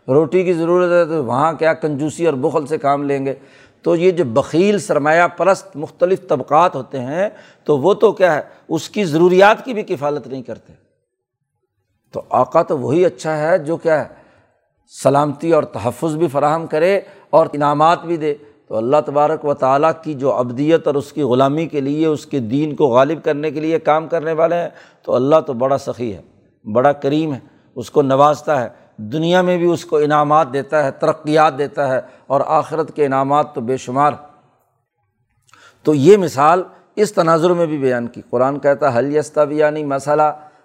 روٹی 0.08 0.44
کی 0.44 0.52
ضرورت 0.52 0.90
ہے 0.90 1.16
تو 1.16 1.24
وہاں 1.24 1.52
کیا 1.52 1.74
کنجوسی 1.74 2.26
اور 2.26 2.34
بخل 2.34 2.66
سے 2.66 2.78
کام 2.78 3.02
لیں 3.02 3.26
گے؟ 3.26 3.34
تو 3.82 3.96
یہ 3.96 4.10
جو 4.10 4.24
بکیل 4.24 4.78
سرمایہ 4.78 5.22
پرست 5.36 5.76
مختلف 5.76 6.28
طبقات 6.28 6.74
ہوتے 6.74 7.00
ہیں، 7.00 7.28
تو 7.64 7.78
وہ 7.78 7.94
تو 7.94 8.12
کیا 8.12 8.34
ہے، 8.34 8.40
اس 8.68 8.90
کی 8.90 9.04
ضروریات 9.04 9.64
کی 9.64 9.74
بھی 9.74 9.82
کفالت 9.82 10.26
نہیں 10.26 10.42
کرتے۔ 10.42 10.72
تو 12.12 12.22
آقا 12.30 12.62
تو 12.62 12.78
وہی 12.78 13.04
اچھا 13.04 13.36
ہے 13.36 13.58
جو 13.58 13.76
کیا 13.76 14.00
ہے، 14.00 14.08
سلامتی 15.02 15.52
اور 15.52 15.62
تحفظ 15.62 16.16
بھی 16.16 16.28
فراہم 16.28 16.66
کرے 16.66 17.00
اور 17.30 17.46
انعامات 17.52 18.04
بھی 18.04 18.16
دے۔ 18.16 18.34
تو 18.68 18.76
اللہ 18.76 18.96
تبارک 19.06 19.44
و 19.44 19.54
تعالیٰ 19.54 19.90
کی 20.02 20.14
جو 20.14 20.32
ابدیت 20.32 20.86
اور 20.86 20.94
اس 20.94 21.12
کی 21.12 21.22
غلامی 21.22 21.66
کے 21.66 21.80
لیے، 21.80 22.06
اس 22.06 22.26
کے 22.26 22.38
دین 22.38 22.76
کو 22.76 22.86
غالب 22.86 23.24
کرنے 23.24 23.50
کے 23.50 23.60
لیے 23.60 23.78
کام 23.78 24.08
کرنے 24.08 24.32
والے 24.32 24.54
ہیں، 24.54 24.68
تو 25.02 25.14
اللہ 25.14 25.36
تو 25.46 25.52
بڑا 25.52 25.78
سخی 25.78 26.14
ہے، 26.14 26.22
بڑا 26.72 26.92
کریم 26.92 27.34
ہے، 27.34 27.38
اس 27.74 27.90
کو 27.90 28.02
نوازتا 28.02 28.60
ہے۔ 28.60 28.83
دنیا 28.96 29.42
میں 29.42 29.58
بھی 29.58 29.70
اس 29.70 29.84
کو 29.84 29.96
انعامات 29.96 30.52
دیتا 30.52 30.84
ہے، 30.84 30.90
ترقیات 30.90 31.58
دیتا 31.58 31.88
ہے 31.88 32.00
اور 32.26 32.40
آخرت 32.46 32.96
کے 32.96 33.06
انعامات 33.06 33.54
تو 33.54 33.60
بے 33.60 33.76
شمار 33.76 34.12
تو 35.82 35.94
یہ 35.94 36.16
مثال 36.16 36.62
اس 36.96 37.12
تناظر 37.12 37.50
میں 37.50 37.66
بھی 37.66 37.78
بیان 37.78 38.06
کی۔ 38.06 38.22
قرآن 38.30 38.58
کہتا 38.58 38.94
ہے 38.94 38.98
حل 38.98 39.16
یستہ 39.16 39.40
یعنی 39.50 39.84
مسئلہ 39.84 40.22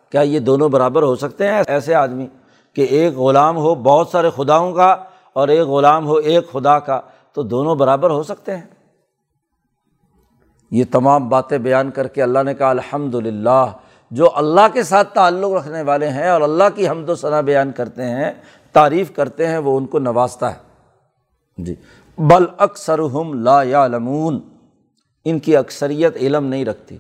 کیا 0.10 0.22
یہ 0.22 0.40
دونوں 0.40 0.70
برابر 0.70 1.04
ہو 1.04 1.16
سکتے 1.16 1.48
ہیں؟ 1.48 1.64
ایسے 1.68 1.96
آدمی 1.96 2.28
کہ 2.74 2.82
ایک 2.82 3.16
غلام 3.16 3.58
ہو 3.58 3.76
بہت 3.76 4.08
سارے 4.08 4.30
خداؤں 4.36 4.74
کا 4.74 4.96
اور 5.34 5.48
ایک 5.48 5.68
غلام 5.68 6.08
ہو 6.08 6.16
ایک 6.16 6.52
خدا 6.52 6.80
کا، 6.80 7.02
تو 7.34 7.44
دونوں 7.44 7.76
برابر 7.76 8.10
ہو 8.10 8.24
سکتے 8.24 8.58
ہیں۔ 8.58 8.66
یہ 10.72 10.84
تمام 10.92 11.30
باتیں 11.30 11.58
بیان 11.58 11.92
کر 11.92 12.08
کے 12.08 12.24
اللہ 12.24 12.44
نے 12.44 12.54
کہا 12.54 12.70
الحمد 12.70 13.16
للہ 13.16 13.66
جو 14.12 14.36
اللہ 14.36 14.62
کے 14.74 14.84
ساتھ 14.84 15.14
تعلق 15.14 15.52
رکھنے 15.52 15.82
والے 15.82 16.10
ہیں 16.10 16.30
اور 16.30 16.42
اللہ 16.42 16.64
کی 16.76 16.90
حمد 16.90 17.10
و 17.10 17.16
ثنا 17.16 17.42
بیان 17.42 17.72
کرتے 17.72 18.04
ہیں، 18.04 18.32
تعریف 18.72 19.12
کرتے 19.16 19.48
ہیں، 19.48 19.58
وہ 19.58 19.78
ان 19.78 19.86
کو 19.86 20.00
نوازتا 20.00 20.54
ہے۔ 20.54 20.60
جی۔ 21.58 21.76
بل 22.18 22.46
اکثر 22.58 23.00
ہم 23.00 23.44
لا 23.44 23.64
یا 23.64 23.88
لمون 23.88 24.40
ان 25.26 25.40
کی 25.40 25.58
اکثریت 25.58 26.18
علم 26.18 26.46
نہیں 26.46 26.66
رکھتی۔ 26.66 26.98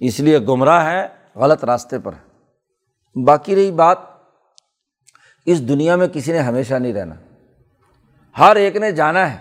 اس 0.00 0.20
لیے 0.20 0.38
گمراہ 0.38 0.86
ہے 0.86 1.08
غلط 1.36 1.64
راستے 1.64 1.98
پر 1.98 2.12
ہے 2.12 2.32
باقی 3.24 3.54
رہی 3.54 3.70
بات، 3.70 3.98
اس 5.46 5.68
دنیا 5.68 5.96
میں 5.96 6.08
کسی 6.08 6.32
نے 6.32 6.38
ہمیشہ 6.38 6.74
نہیں 6.74 6.92
رہنا۔ 6.92 7.14
ہر 8.38 8.56
ایک 8.56 8.76
نے 8.76 8.92
جانا 8.92 9.32
ہے۔ 9.32 9.38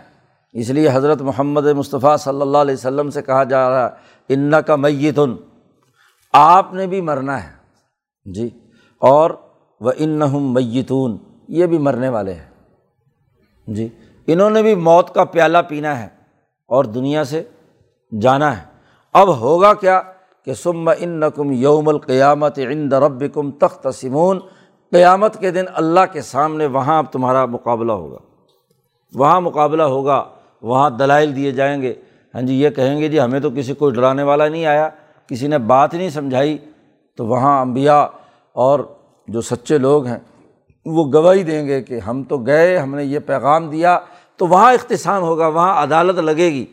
اس 0.53 0.69
لیے 0.69 0.89
حضرت 0.93 1.22
محمد 1.22 1.65
مصطفیٰ 1.65 2.17
صلی 2.17 2.41
اللہ 2.41 2.57
علیہ 2.57 2.74
وسلم 2.74 3.09
سے 3.09 3.22
کہا 3.22 3.43
جا 3.43 3.69
رہا 3.69 3.86
ہے 3.86 3.95
ان 4.34 4.51
کا 4.67 4.76
میتن۔ 4.76 5.36
آپ 6.34 6.73
نے 6.73 6.88
بھی 6.88 7.01
مرنا 7.01 7.43
ہے۔ 7.43 7.49
جی۔ 8.25 8.49
اور 8.99 9.32
وہ 9.82 9.91
ان 9.97 10.21
میتون 10.34 11.17
یہ 11.47 11.65
بھی 11.65 11.77
مرنے 11.77 12.09
والے 12.09 12.34
ہیں۔ 12.34 12.49
جی۔ 13.67 13.88
انہوں 14.27 14.49
نے 14.49 14.61
بھی 14.61 14.75
موت 14.75 15.13
کا 15.13 15.23
پیالہ 15.23 15.57
پینا 15.67 15.99
ہے 15.99 16.07
اور 16.67 16.86
دنیا 16.86 17.23
سے 17.23 17.43
جانا 18.21 18.57
ہے۔ 18.57 18.63
اب 19.13 19.39
ہوگا 19.39 19.73
کیا 19.73 20.01
کہ 20.45 20.53
سم 20.53 20.89
ان 20.99 21.09
نقم 21.09 21.51
یوم 21.51 21.89
القیامت 21.89 22.59
عند 22.59 22.93
رب 22.93 23.23
کم 23.34 23.51
تخت 23.51 23.88
سمون 23.93 24.39
قیامت 24.91 25.39
کے 25.39 25.51
دن 25.51 25.65
اللہ 25.73 25.99
کے 26.11 26.21
سامنے 26.21 26.65
وہاں 26.65 26.97
اب 26.97 27.05
تمہارا 27.11 27.45
مقابلہ 27.45 27.91
ہوگا۔ 27.91 28.17
وہاں 29.15 29.41
مقابلہ 29.41 29.84
ہوگا، 29.84 30.25
وہاں 30.61 30.89
دلائل 30.89 31.36
دیے 31.36 31.51
جائیں 31.51 31.82
گے۔ 31.82 31.93
ہاں 32.36 32.41
جی 32.41 32.61
یہ 32.61 32.69
کہیں 32.69 32.99
گے 32.99 33.07
جی 33.07 33.19
ہمیں 33.19 33.39
تو 33.39 33.49
کسی 33.49 33.73
کوئی 33.73 33.95
ڈرانے 33.95 34.23
والا 34.23 34.47
نہیں 34.47 34.65
آیا۔ 34.65 34.89
کسی 35.32 35.47
نے 35.47 35.57
بات 35.57 35.93
نہیں 35.93 36.09
سمجھائی 36.09 36.57
تو 37.17 37.25
وہاں 37.25 37.61
امبیا 37.61 38.07
اور 38.55 38.79
جو 39.27 39.41
سچے 39.41 39.77
لوگ 39.77 40.05
ہیں 40.05 40.17
وہ 40.86 41.03
گواہی 41.13 41.43
دیں 41.43 41.67
گے 41.67 41.82
کہ 41.82 41.99
ہم 41.99 42.23
تو 42.23 42.38
گئے، 42.38 42.77
ہم 42.77 42.95
نے 42.95 43.03
یہ 43.03 43.19
پیغام 43.19 43.69
دیا 43.69 43.97
تو 44.38 44.47
وہاں 44.47 44.73
اختصام 44.73 45.23
ہوگا، 45.23 45.47
وہاں 45.47 45.84
عدالت 45.84 46.19
لگے 46.19 46.49
گی، 46.49 46.65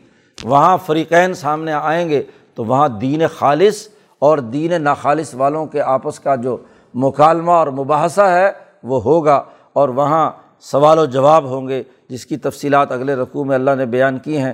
وہاں 0.43 0.77
فریقین 0.85 1.33
سامنے 1.33 1.73
آئیں 1.73 2.09
گے 2.09 2.21
تو 2.55 2.65
وہاں 2.65 2.87
دین 2.89 3.21
خالص 3.37 3.87
اور 4.19 4.37
دین 4.37 4.81
ناخالص 4.83 5.33
والوں 5.35 5.65
کے 5.65 5.81
آپس 5.81 6.19
کا 6.19 6.35
جو 6.35 6.57
مکالمہ 6.93 7.51
اور 7.51 7.67
مباحثہ 7.67 8.21
ہے 8.21 8.51
وہ 8.83 9.01
ہوگا 9.03 9.43
اور 9.73 9.89
وہاں 9.89 10.31
سوال 10.59 10.99
و 10.99 11.05
جواب 11.05 11.45
ہوں 11.45 11.67
گے، 11.67 11.83
جس 12.09 12.25
کی 12.25 12.37
تفصیلات 12.37 12.91
اگلے 12.91 13.15
رقوع 13.15 13.43
میں 13.43 13.55
اللہ 13.55 13.75
نے 13.77 13.85
بیان 13.85 14.17
کی 14.19 14.37
ہیں۔ 14.37 14.53